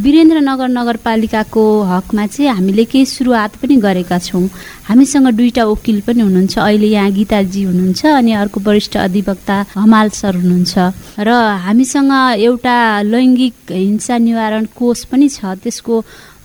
वीरेन्द्रनगर 0.00 0.68
नगरपालिकाको 0.72 1.64
हकमा 1.92 2.26
चाहिँ 2.26 2.50
हामीले 2.56 2.84
केही 2.88 3.04
सुरुवात 3.04 3.60
पनि 3.60 3.76
गरेका 3.84 4.18
छौँ। 4.18 4.48
हामीसँग 4.88 5.28
दुईटा 5.36 5.64
वकिल 5.68 6.00
पनि 6.08 6.20
हुनुहुन्छ। 6.24 6.56
अहिले 6.58 6.88
यहाँ 6.88 7.10
गीताजी 7.12 7.62
हुनुहुन्छ 7.68 8.00
अनि 8.16 8.32
अर्को 8.32 8.58
वरिष्ठ 8.64 8.96
अधिवक्ता 8.96 9.56
हमाल 9.76 10.08
सर 10.08 10.34
हुनुहुन्छ। 10.40 10.74
र 11.20 11.28
हामीसँग 11.60 12.12
एउटा 12.40 12.76
लैङ्गिक 13.12 13.54
हिंसा 13.76 14.16
निवारण 14.18 14.64
कोष 14.72 15.04
पनि 15.12 15.28
छ। 15.28 15.44
त्यसको 15.60 15.94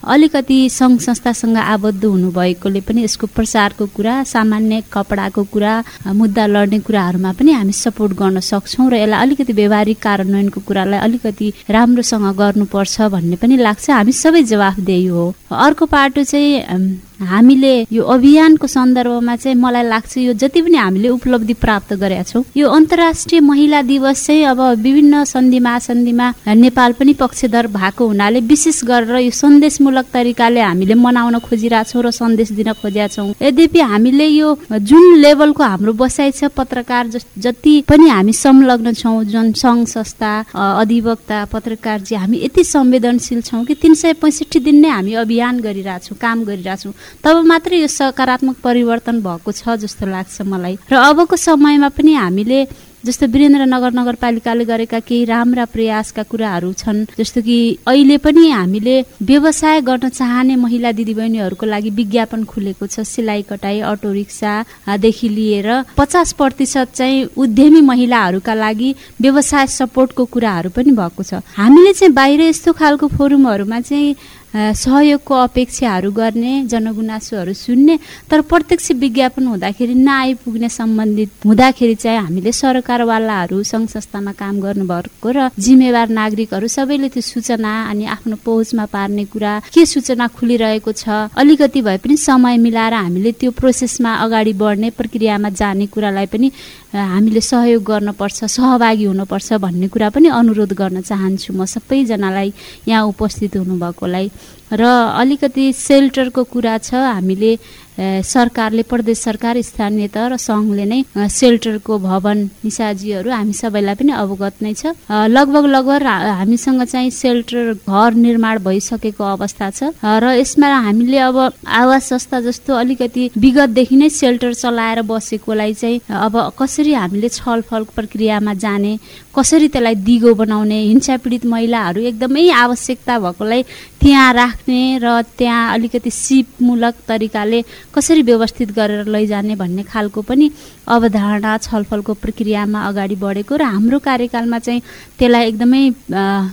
अलिकति 0.05 0.57
सङ्घ 0.69 0.99
संस्थासँग 1.01 1.57
आबद्ध 1.57 2.03
हुनुभएकोले 2.05 2.81
पनि 2.87 3.03
यसको 3.03 3.27
प्रचारको 3.27 3.85
कुरा 3.95 4.13
सामान्य 4.23 4.81
कपडाको 4.93 5.43
कुरा 5.53 5.73
मुद्दा 6.13 6.45
लड्ने 6.45 6.79
कुराहरूमा 6.85 7.31
पनि 7.33 7.51
हामी 7.51 7.73
सपोर्ट 7.73 8.13
गर्न 8.13 8.39
सक्छौँ 8.39 8.89
र 8.91 8.95
यसलाई 8.95 9.21
अलिकति 9.21 9.53
व्यवहारिक 9.53 9.99
कार्यान्वयनको 10.01 10.61
कुरालाई 10.61 10.99
अलिकति 10.99 11.47
राम्रोसँग 11.69 12.27
गर्नुपर्छ 12.37 13.01
भन्ने 13.15 13.35
पनि 13.41 13.57
लाग्छ। 13.57 13.89
हामी 13.89 14.11
सबै 14.13 14.43
जवाफदेही 14.45 15.05
हो। 15.05 15.25
अर्को 15.51 15.85
पाटो 15.85 16.23
चाहिँ 16.23 17.14
हामीले 17.21 17.73
यो 17.91 18.03
अभियानको 18.15 18.67
सन्दर्भमा 18.67 19.35
चाहिँ 19.35 19.57
मलाई 19.57 19.83
लाग्छ 19.83 20.17
यो 20.17 20.33
जति 20.35 20.61
पनि 20.61 20.77
हामीले 20.77 21.09
उपलब्धि 21.09 21.53
प्राप्त 21.63 21.93
गरेका 21.93 22.23
छौँ 22.23 22.43
यो 22.57 22.69
अन्तर्राष्ट्रिय 22.69 23.41
महिला 23.41 23.81
दिवस 23.81 24.25
चाहिँ 24.25 24.43
अब 24.45 24.61
विभिन्न 24.83 25.23
सन्धि 25.25 25.59
महासन्धिमा 25.59 26.33
नेपाल 26.55 26.93
पनि 26.99 27.13
पक्षधर 27.19 27.67
भएको 27.75 28.07
हुनाले 28.07 28.39
विशेष 28.51 28.83
गरेर 28.85 29.15
यो 29.17 29.31
सन्देशमूलक 29.33 30.05
तरिकाले 30.13 30.61
हामीले 30.61 30.93
मनाउन 30.95 31.39
खोजिरहेछौँ 31.39 32.03
र 32.03 32.11
सन्देश 32.11 32.51
दिन 32.51 32.71
खोजेका 32.81 33.07
छौँ। 33.07 33.33
यद्यपि 33.41 33.79
हामीले 33.81 34.27
यो 34.27 34.57
जुन 34.71 35.15
लेभलको 35.17 35.63
हाम्रो 35.63 35.93
बसाइ 35.93 36.31
छ 36.31 36.51
पत्रकार 36.57 37.07
जति 37.37 37.73
पनि 37.89 38.09
हामी 38.09 38.33
संलग्न 38.35 38.93
छौँ 38.93 39.23
जुन 39.25 39.51
सङ्घ 39.53 39.87
संस्था 39.87 40.31
अधिवक्ता 40.55 41.43
पत्रकारजी 41.53 42.15
हामी 42.15 42.37
यति 42.45 42.63
संवेदनशील 42.65 43.41
छौँ 43.41 43.63
कि 43.65 43.73
तिन 43.81 43.93
सय 43.95 44.13
पैँसठी 44.21 44.59
दिन 44.59 44.79
नै 44.81 44.89
हामी 44.89 45.13
अभियान 45.23 45.59
गरिरहेछौँ 45.61 46.17
काम 46.21 46.43
गरिरहेछौँ 46.45 46.93
तब 47.23 47.43
मात्रै 47.45 47.79
यो 47.79 47.87
सकारात्मक 47.89 48.55
परिवर्तन 48.63 49.21
भएको 49.21 49.51
छ 49.51 49.77
जस्तो 49.77 50.05
लाग्छ 50.05 50.41
मलाई। 50.43 50.77
र 50.91 50.93
अबको 50.95 51.35
समयमा 51.35 51.89
पनि 51.89 52.13
हामीले 52.15 52.59
जस्तो 53.05 53.25
वीरेन्द्रनगर 53.29 53.93
नगरपालिकाले 53.93 54.65
गरेका 54.65 54.99
केही 55.05 55.25
राम्रा 55.29 55.65
प्रयासका 55.69 56.23
कुराहरू 56.25 56.71
छन् 56.73 57.05
जस्तो 57.13 57.41
कि 57.45 57.57
अहिले 57.85 58.17
पनि 58.17 58.49
हामीले 58.49 58.95
व्यवसाय 59.21 59.81
गर्न 59.85 60.09
चाहने 60.09 60.55
महिला 60.57 60.91
दिदीबहिनीहरूको 60.91 61.65
लागि 61.65 61.89
विज्ञापन 61.93 62.43
खुलेको 62.49 62.87
छ 62.87 63.05
सिलाइ 63.05 63.41
कटाई 63.45 63.79
अटो 63.85 64.11
रिक्सादेखि 64.11 65.29
लिएर 65.29 65.69
पचास 65.93 66.33
प्रतिशत 66.33 66.97
चाहिँ 66.97 67.29
उद्यमी 67.37 67.81
महिलाहरूका 67.85 68.53
लागि 68.57 68.89
व्यवसाय 69.21 69.67
सपोर्टको 69.69 70.25
कुराहरू 70.25 70.69
पनि 70.73 70.91
भएको 70.97 71.23
छ। 71.23 71.45
हामीले 71.53 71.93
चाहिँ 71.93 72.13
बाहिर 72.13 72.41
यस्तो 72.41 72.73
खालको 72.73 73.07
फोरमहरूमा 73.13 73.79
चाहिँ 73.85 74.15
सहयोगको 74.55 75.35
अपेक्षाहरू 75.43 76.11
गर्ने 76.13 76.51
जनगुनासोहरू 76.65 77.53
सुन्ने 77.55 77.97
तर 78.31 78.41
प्रत्यक्ष 78.43 78.91
विज्ञापन 78.95 79.45
हुँदाखेरि 79.45 79.93
नआइपुग्ने 79.95 80.69
सम्बन्धित 80.71 81.29
हुँदाखेरि 81.45 81.95
चाहिँ 81.97 82.19
हामीले 82.19 82.51
सरकारवालाहरू 82.53 83.61
सङ्घ 83.65 83.87
संस्थामा 83.89 84.31
काम 84.33 84.59
गर्नुभएको 84.61 85.29
र 85.29 85.49
जिम्मेवार 85.59 86.09
नागरिकहरू 86.11 86.67
सबैले 86.69 87.09
त्यो 87.09 87.21
सूचना 87.23 87.71
अनि 87.85 88.05
आफ्नो 88.07 88.35
पहुँचमा 88.45 88.85
पार्ने 88.87 89.25
कुरा 89.27 89.53
के 89.69 89.85
सूचना 89.85 90.27
खुलिरहेको 90.29 90.91
छ 90.93 91.27
अलिकति 91.35 91.81
भए 91.81 91.97
पनि 91.99 92.17
समय 92.19 92.57
मिलाएर 92.57 92.93
हामीले 92.95 93.31
त्यो 93.35 93.51
प्रोसेसमा 93.53 94.15
अगाडि 94.23 94.53
बढ्ने 94.55 94.89
प्रक्रियामा 94.95 95.49
जाने 95.51 95.85
कुरालाई 95.87 96.25
पनि 96.27 96.51
हामीले 96.95 97.41
सहयोग 97.41 97.83
गर्नुपर्छ 97.83 98.39
सहभागी 98.45 99.05
हुनुपर्छ 99.05 99.53
भन्ने 99.63 99.87
कुरा 99.87 100.09
पनि 100.15 100.27
अनुरोध 100.31 100.73
गर्न 100.73 101.01
चाहन्छु 101.01 101.53
म 101.53 101.65
सबैजनालाई 101.65 102.53
यहाँ 102.87 103.03
उपस्थित 103.11 103.57
हुनुभएकोलाई। 103.57 104.27
र 104.73 104.83
अलिकति 105.21 105.65
सेल्टरको 105.73 106.43
कुरा 106.43 106.77
छ 106.77 106.93
हामीले 106.95 107.51
सरकारले 107.97 108.83
प्रदेश 108.83 109.17
सरकार 109.19 109.61
स्थानीय 109.61 110.07
तह 110.15 110.27
र 110.27 110.37
सङ्घले 110.37 110.85
नै 110.85 110.99
सेल्टरको 111.15 111.97
भवन 111.99 112.37
निसाजीहरू 112.65 113.31
हामी 113.31 113.53
सबैलाई 113.53 113.95
पनि 113.95 114.11
अवगत 114.11 114.55
नै 114.61 114.73
छ। 114.73 114.91
लगभग 115.09 115.65
लगभग 115.65 116.03
हामीसँग 116.03 116.83
चाहिँ 116.83 117.11
सेल्टर 117.11 117.73
घर 117.87 118.13
निर्माण 118.13 118.59
भइसकेको 118.63 119.23
अवस्था 119.23 119.69
छ। 119.69 119.95
र 120.03 120.35
यसमा 120.39 120.67
हामीले 120.67 121.17
अब 121.29 121.37
आवास 121.63 122.03
संस्था 122.09 122.39
जस्तो 122.47 122.73
अलिकति 122.75 123.29
विगतदेखि 123.37 123.95
नै 123.95 124.09
सेल्टर 124.11 124.53
चलाएर 124.53 125.01
बसेकोलाई 125.07 125.73
चाहिँ 125.73 126.01
अब 126.09 126.35
कसरी 126.59 126.93
हामीले 126.93 127.29
छलफल 127.29 127.83
प्रक्रियामा 127.95 128.53
जाने 128.59 128.97
कसरी 129.35 129.67
त्यसलाई 129.67 129.95
दिगो 130.03 130.33
बनाउने 130.35 130.79
हिंसा 130.81 131.15
पीडित 131.23 131.45
महिलाहरू 131.45 132.01
एकदमै 132.11 132.49
आवश्यकता 132.55 133.19
भएकोलाई 133.19 133.63
त्यहाँ 134.05 134.33
राख्ने 134.33 134.97
र 135.01 135.21
त्यहाँ 135.33 135.73
अलिकति 135.73 136.09
सिपमूलक 136.13 136.95
तरिकाले 137.07 137.61
कसरी 137.89 138.21
व्यवस्थित 138.21 138.71
गरेर 138.71 139.07
लैजाने 139.07 139.55
भन्ने 139.57 139.83
खालको 139.83 140.21
पनि 140.21 140.49
अवधारणा 140.87 141.57
छलफलको 141.57 142.13
प्रक्रियामा 142.21 142.85
अगाडि 142.85 143.15
बढेको 143.17 143.55
र 143.57 143.63
हाम्रो 143.65 143.99
कार्यकालमा 143.99 144.59
चाहिँ 144.61 144.81
त्यसलाई 145.17 145.47
एकदमै 145.49 145.81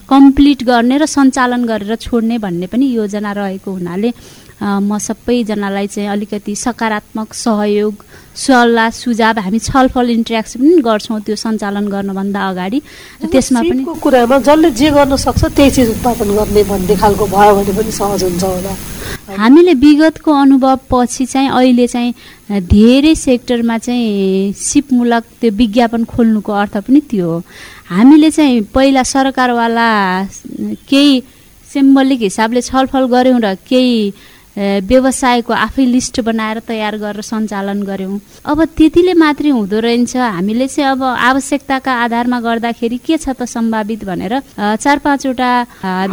कम्प्लिट 0.09 0.65
गर्ने 0.65 0.97
र 0.97 1.07
सञ्चालन 1.07 1.65
गरेर 1.69 1.95
छोड्ने 2.01 2.39
भन्ने 2.41 2.67
पनि 2.73 2.87
योजना 2.89 3.33
रहेको 3.37 3.71
हुनाले 3.71 4.11
म 4.63 4.99
सबैजनालाई 4.99 5.87
चाहिँ 5.87 6.09
अलिकति 6.09 6.55
सकारात्मक 6.57 7.35
सहयोग 7.35 7.95
सल्लाह 8.37 8.91
सुझाव 8.95 9.39
हामी 9.45 9.59
छलफल 9.59 10.11
इन्ट्रेक्सन 10.11 10.61
पनि 10.61 10.81
गर्छौँ 10.87 11.21
त्यो 11.27 11.37
सञ्चालन 11.37 11.89
गर्नुभन्दा 11.91 12.41
अगाडि। 12.49 12.81
त्यसमा 13.33 13.61
पनि 13.61 13.83
कुरामा 14.03 14.39
जसले 14.39 14.71
जे 14.71 14.91
गर्न 14.91 15.17
सक्छ 15.19 15.45
त्यही 15.45 15.71
चिज 15.71 15.91
उत्पादन 15.91 16.31
गर्ने 16.39 16.63
भन्ने 16.71 16.95
खालको 17.03 17.27
भयो 17.27 17.55
भने 17.59 17.73
पनि 17.79 17.93
सहज 17.93 18.23
हुन्छ 18.25 18.45
होला। 18.45 18.73
हामीले 19.43 19.75
विगतको 19.83 20.31
अनुभव 20.33 20.79
पछि 20.91 21.27
चाहिँ 21.27 21.51
अहिले 21.51 21.87
चाहिँ 21.87 22.61
धेरै 22.71 23.15
सेक्टरमा 23.15 23.79
चाहिँ 23.79 24.53
सिपमूलक 24.57 25.25
त्यो 25.41 25.51
विज्ञापन 25.59 26.05
खोल्नुको 26.07 26.53
अर्थ 26.53 26.77
पनि 26.87 27.01
त्यो 27.11 27.29
हो। 27.31 27.43
हामीले 27.91 28.31
चाहिँ 28.31 28.61
पहिला 28.75 29.03
सरकारवाला 29.03 29.89
केही 30.89 31.23
सिम्बलिक 31.67 32.21
हिसाबले 32.21 32.61
छलफल 32.63 33.05
गऱ्यौँ 33.13 33.41
र 33.41 33.55
केही 33.69 34.13
व्यवसायको 34.57 35.53
आफै 35.53 35.85
लिस्ट 35.87 36.21
बनाएर 36.21 36.59
तयार 36.69 36.97
गरेर 36.99 37.21
सञ्चालन 37.23 37.83
गऱ्यौँ। 37.83 38.19
अब 38.45 38.65
त्यतिले 38.77 39.13
मात्रै 39.17 39.51
हुँदो 39.51 39.79
रहेछ। 39.81 40.17
हामीले 40.17 40.67
चाहिँ 40.69 40.91
अब 40.91 41.03
आवश्यकताका 41.03 41.93
आधारमा 42.05 42.41
गर्दाखेरि 42.41 42.99
के 43.01 43.17
छ 43.17 43.33
त 43.33 43.49
सम्भावित 43.49 44.05
भनेर 44.05 44.35
चार 44.77 44.99
पाँचवटा 44.99 45.51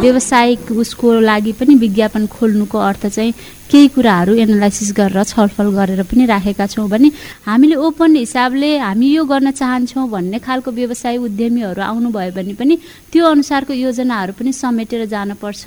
व्यावसायिक 0.00 0.72
उसको 0.72 1.20
लागि 1.20 1.52
पनि 1.60 1.74
विज्ञापन 1.76 2.26
खोल्नुको 2.26 2.78
अर्थ 2.80 3.06
चाहिँ 3.06 3.32
केही 3.70 3.88
कुराहरू 3.94 4.34
एनालाइसिस 4.34 4.90
गरेर 4.98 5.22
छलफल 5.22 5.68
गरेर 5.78 6.02
पनि 6.02 6.24
राखेका 6.26 6.66
छौँ 6.66 6.88
भने 6.90 7.08
हामीले 7.46 7.74
ओपन 7.86 8.16
हिसाबले 8.16 8.70
हामी 8.78 9.08
यो 9.14 9.24
गर्न 9.24 9.50
चाहन्छौँ 9.50 10.08
भन्ने 10.10 10.38
खालको 10.42 10.70
व्यवसाय 10.70 11.16
उद्यमीहरू 11.16 11.82
आउनुभयो 11.82 12.32
भने 12.34 12.54
पनि 12.58 12.74
त्यो 13.12 13.24
अनुसारको 13.26 13.72
योजनाहरू 13.72 14.32
पनि 14.34 14.52
समेटेर 14.52 15.06
जानुपर्छ। 15.06 15.64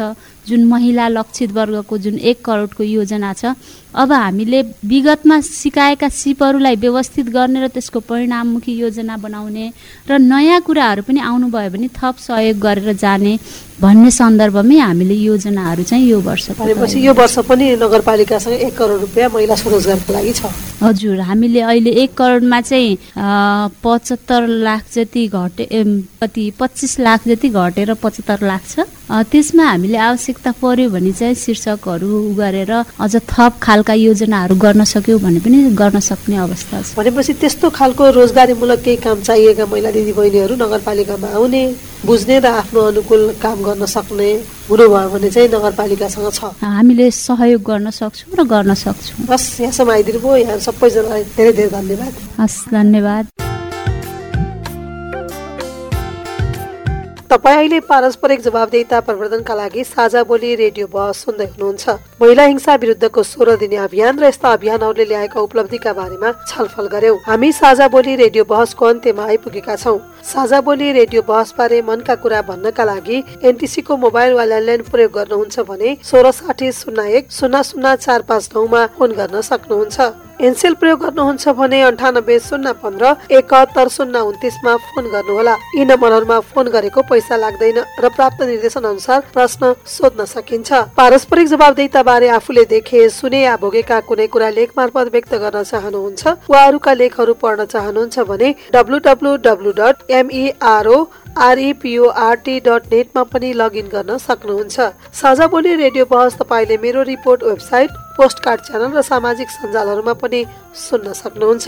जुन 0.48 0.62
महिला 0.68 1.08
लक्षित 1.08 1.52
वर्गको 1.56 1.98
जुन 1.98 2.16
एक 2.20 2.44
करोडको 2.44 2.84
योजना 2.84 3.32
छ 3.34 3.56
अब 3.96 4.12
हामीले 4.12 4.62
विगतमा 4.90 5.40
सिकाएका 5.42 6.10
सिपहरूलाई 6.10 6.76
व्यवस्थित 6.76 7.30
गर्ने 7.30 7.60
र 7.62 7.68
त्यसको 7.70 8.00
परिणाममुखी 8.10 8.74
योजना 8.74 9.18
बनाउने 9.18 9.66
र 10.10 10.18
नयाँ 10.18 10.62
कुराहरू 10.66 11.02
पनि 11.08 11.20
आउनुभयो 11.22 11.70
भने 11.70 11.88
थप 11.94 12.16
सहयोग 12.18 12.58
गरेर 12.60 12.94
जाने 12.98 13.38
भन्ने 13.82 14.12
सन्दर्भमै 14.12 14.78
हामीले 14.78 15.14
योजनाहरू 15.14 15.84
चाहिँ 15.84 16.08
यो 16.10 16.20
वर्ष 16.22 16.50
भनेपछि 16.58 17.06
यो 17.06 17.14
वर्ष 17.14 17.38
पनि 17.50 17.76
नगरपालिकासँग 17.82 18.54
एक 18.66 18.78
करोड 18.78 19.00
रुपियाँ 19.02 19.30
महिला 19.30 19.56
स्वरोजगारको 19.62 20.14
लागि 20.14 20.34
छ। 20.34 20.46
हजुर 20.82 21.20
हामीले 21.30 21.62
अहिले 21.62 21.92
एक 22.04 22.14
करोडमा 22.18 22.62
चाहिँ 22.62 22.98
पचहत्तर 23.84 24.48
लाख 24.48 24.84
जति 24.94 25.28
घटे 25.28 25.66
कति 26.22 26.50
पच्चिस 26.60 27.00
लाख 27.00 27.28
जति 27.28 27.50
घटेर 27.50 27.94
पचहत्तर 28.04 28.48
लाख 28.48 28.64
छ। 28.70 28.86
त्यसमा 29.10 29.64
हामीले 29.64 29.98
आवश्यकता 29.98 30.52
पर्यो 30.62 30.90
भने 30.90 31.12
चाहिँ 31.12 31.36
शीर्षकहरू 31.36 32.10
गरेर 32.40 32.72
अझ 32.74 33.14
थप 33.30 33.54
खालका 33.62 33.94
योजनाहरू 33.94 34.56
गर्न 34.56 34.84
सक्यौँ 34.84 35.20
भने 35.20 35.40
पनि 35.44 35.58
गर्न 35.76 36.00
सक्ने 36.00 36.36
अवस्था 36.48 36.82
छ। 36.82 36.96
भनेपछि 36.98 37.34
त्यस्तो 37.42 37.70
खालको 37.70 38.10
रोजगारीमूलक 38.20 38.80
केही 38.84 38.98
काम 39.06 39.22
चाहिएका 39.28 39.66
महिला 39.66 39.92
दिदीबहिनीहरू 39.92 40.56
नगरपालिकामा 40.56 41.28
आउने 41.36 41.64
बुझ्ने 42.06 42.40
र 42.40 42.46
आफ्नो 42.64 42.80
अनुकूल 42.90 43.22
काम 43.44 43.58
गर्न 43.64 43.86
सक्ने 43.86 44.30
हुनुभयो 44.70 45.10
भने 45.14 45.30
चाहिँ 45.30 45.50
नगरपालिकासँग 45.52 46.28
छ। 46.34 46.42
हामीले 46.64 47.12
सहयोग 47.12 47.62
गर्न 47.62 47.90
सक्छौँ 47.92 48.34
र 48.40 48.44
गर्न 48.48 48.74
सक्छौँ। 48.74 49.28
बस 49.30 49.44
यहाँसम्म 49.62 49.92
आइदिनु 49.92 50.20
भयो 50.20 50.36
यहाँ 50.38 50.58
सबैजनालाई 50.64 51.24
धेरै 51.38 51.52
धेरै 51.54 51.70
धन्यवाद। 51.70 52.14
हस् 52.40 52.60
धन्यवाद। 52.72 53.53
तपाईँ 57.34 57.58
अहिले 57.58 57.80
पारस्परिक 57.90 58.42
जवाबदेता 58.42 59.00
प्रवर्धनका 59.02 59.54
लागि 59.56 59.84
साझा 59.84 60.22
बोली 60.24 60.54
रेडियो 60.56 60.88
बहस 60.88 61.18
सुन्दै 61.26 61.46
हुनुहुन्छ। 61.50 61.90
महिला 62.22 62.44
हिंसा 62.46 62.76
विरुद्धको 62.78 63.24
सोह्र 63.26 63.56
दिने 63.58 63.78
अभियान 63.82 64.20
र 64.22 64.30
यस्ता 64.30 64.52
अभियानहरूले 64.54 65.06
ल्याएका 65.10 65.40
उपलब्धिका 65.42 65.94
बारेमा 65.98 66.30
छलफल 66.46 66.88
गर्यौं। 66.94 67.18
हामी 67.26 67.52
साझा 67.52 67.88
बोली 67.90 68.16
रेडियो 68.22 68.44
बहसको 68.46 68.86
अन्त्यमा 68.86 69.26
आइपुगेका 69.26 69.76
छौं। 69.76 69.98
साझा 70.24 70.60
बोली 70.62 70.92
रेडियो 70.94 71.22
बहस 71.22 71.54
बारे 71.58 71.82
मनका 71.84 72.16
कुरा 72.16 72.42
भन्नका 72.48 72.84
लागि 72.84 73.24
एनटिसीको 73.44 73.98
मोबाइल 73.98 74.34
वा 74.34 74.46
ल्यान्डलाइन 74.46 74.82
प्रयोग 74.88 75.12
गर्नुहुन्छ 75.12 75.60
भने 75.68 75.98
सोह्र 76.02 76.32
साठी 76.32 76.72
शून्य 76.72 77.12
एक 77.18 77.32
शून्य 77.32 77.64
शून्य 77.66 77.96
चार 78.00 78.22
पाँच 78.24 78.50
नौमा 78.56 78.86
फोन 78.98 79.12
गर्न 79.20 79.42
सक्नुहुन्छ। 79.44 80.12
एनसेल 80.42 80.74
प्रयोग 80.76 81.00
गर्नुहुन्छ 81.00 81.50
भने 81.58 81.82
अन्ठानब्बे 81.82 82.38
शून्य 82.40 82.72
पन्ध्र 82.84 83.12
एकहत्तर 83.32 83.88
शून्य 83.88 84.20
उन्तिसमा 84.20 84.76
फोन 84.86 85.06
गर्नुहोला। 85.12 85.56
यी 85.76 85.84
नम्बरहरूमा 85.86 86.40
फोन 86.52 86.68
गरेको 86.68 87.02
पैसा 87.10 87.38
लाग्दैन 87.38 87.78
र 88.04 88.10
प्राप्त 88.16 88.42
निर्देशन 88.42 88.84
अनुसार 88.84 89.20
प्रश्न 89.34 89.72
सोध्न 89.88 90.26
सकिन्छ। 90.26 90.72
पारस्परिक 90.98 91.48
जवाबदेता 91.48 92.04
बारे 92.04 92.28
आफूले 92.30 92.64
देखे 92.66 93.08
सुने 93.10 93.42
या 93.44 93.56
भोगेका 93.62 94.00
कुनै 94.10 94.28
कुरा 94.28 94.50
लेख 94.50 94.72
मार्फत 94.78 95.12
व्यक्त 95.14 95.34
गर्न 95.36 95.64
चाहनुहुन्छ 95.64 96.28
वा 96.50 96.64
अरूका 96.64 96.94
लेखहरू 96.94 97.34
पढ्न 97.44 97.66
चाहनुहुन्छ 97.66 98.20
भने 98.28 98.54
W 98.74 98.98
W 99.06 99.36
W 99.46 99.72
dot 99.80 100.12
MERO 100.14 100.98
REPORT 101.40 102.60
dot 102.60 102.84
नेटमा 102.92 103.24
पनि 103.26 103.54
लगइन 103.54 103.88
गर्न 103.90 104.18
सक्नुहुन्छ। 104.20 104.80
साझा 105.12 105.48
बोली 105.48 105.76
रेडियो 105.76 106.06
बहस 106.06 106.38
तपाईँले 106.38 106.78
मेरो 106.78 107.02
रिपोर्ट 107.04 107.44
वेबसाइट 107.44 107.90
पोस्टकार्ड 108.18 108.62
च्यानल 108.62 108.92
र 108.94 109.02
सामाजिक 109.04 109.50
सञ्जालहरूमा 109.50 110.14
पनि 110.22 110.46
सुन्न 110.78 111.14
सक्नुहुन्छ। 111.14 111.68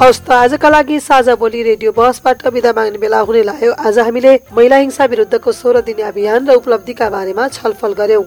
हवस् 0.00 0.20
त 0.20 0.30
आजका 0.32 0.68
लागि 0.70 0.98
साझा 1.00 1.34
बोली 1.36 1.62
रेडियो 1.62 1.92
बहसबाट 1.92 2.46
विदा 2.48 2.72
माग्ने 2.72 2.98
बेला 2.98 3.18
हुने 3.20 3.42
लाग्यो। 3.44 3.72
आज 3.78 3.98
हामीले 4.00 4.32
महिला 4.56 4.76
हिंसा 4.76 5.04
विरुद्धको 5.06 5.52
सोह्र 5.52 5.80
दिने 5.86 6.02
अभियान 6.10 6.48
र 6.48 6.56
उपलब्धिका 6.56 7.10
बारेमा 7.10 7.48
छलफल 7.50 7.92
गर्यौं। 7.94 8.24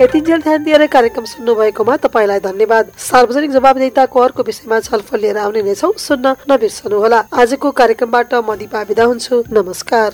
यतिन्जेल 0.00 0.40
ध्यान 0.40 0.62
दिएर 0.64 0.86
कार्यक्रम 0.86 1.24
सुन्नु 1.24 1.54
भएकोमा 1.54 1.96
तपाईँलाई 2.00 2.40
धन्यवाद। 2.40 2.92
सार्वजनिक 2.98 3.50
जवाबदेताको 3.52 4.20
अर्को 4.20 4.42
विषयमा 4.42 4.80
छलफल 4.80 5.20
लिएर 5.20 5.38
आउने 5.38 5.62
नै 5.62 5.74
छौ। 5.76 5.92
सुन्न 5.92 6.34
नबिर्सनुहोला। 6.48 7.20
आजको 7.28 7.70
कार्यक्रमबाट 7.70 8.34
म 8.34 8.56
दिपा 8.56 8.80
विदा 8.88 9.04
हुन्छु। 9.04 9.44
नमस्कार। 9.52 10.10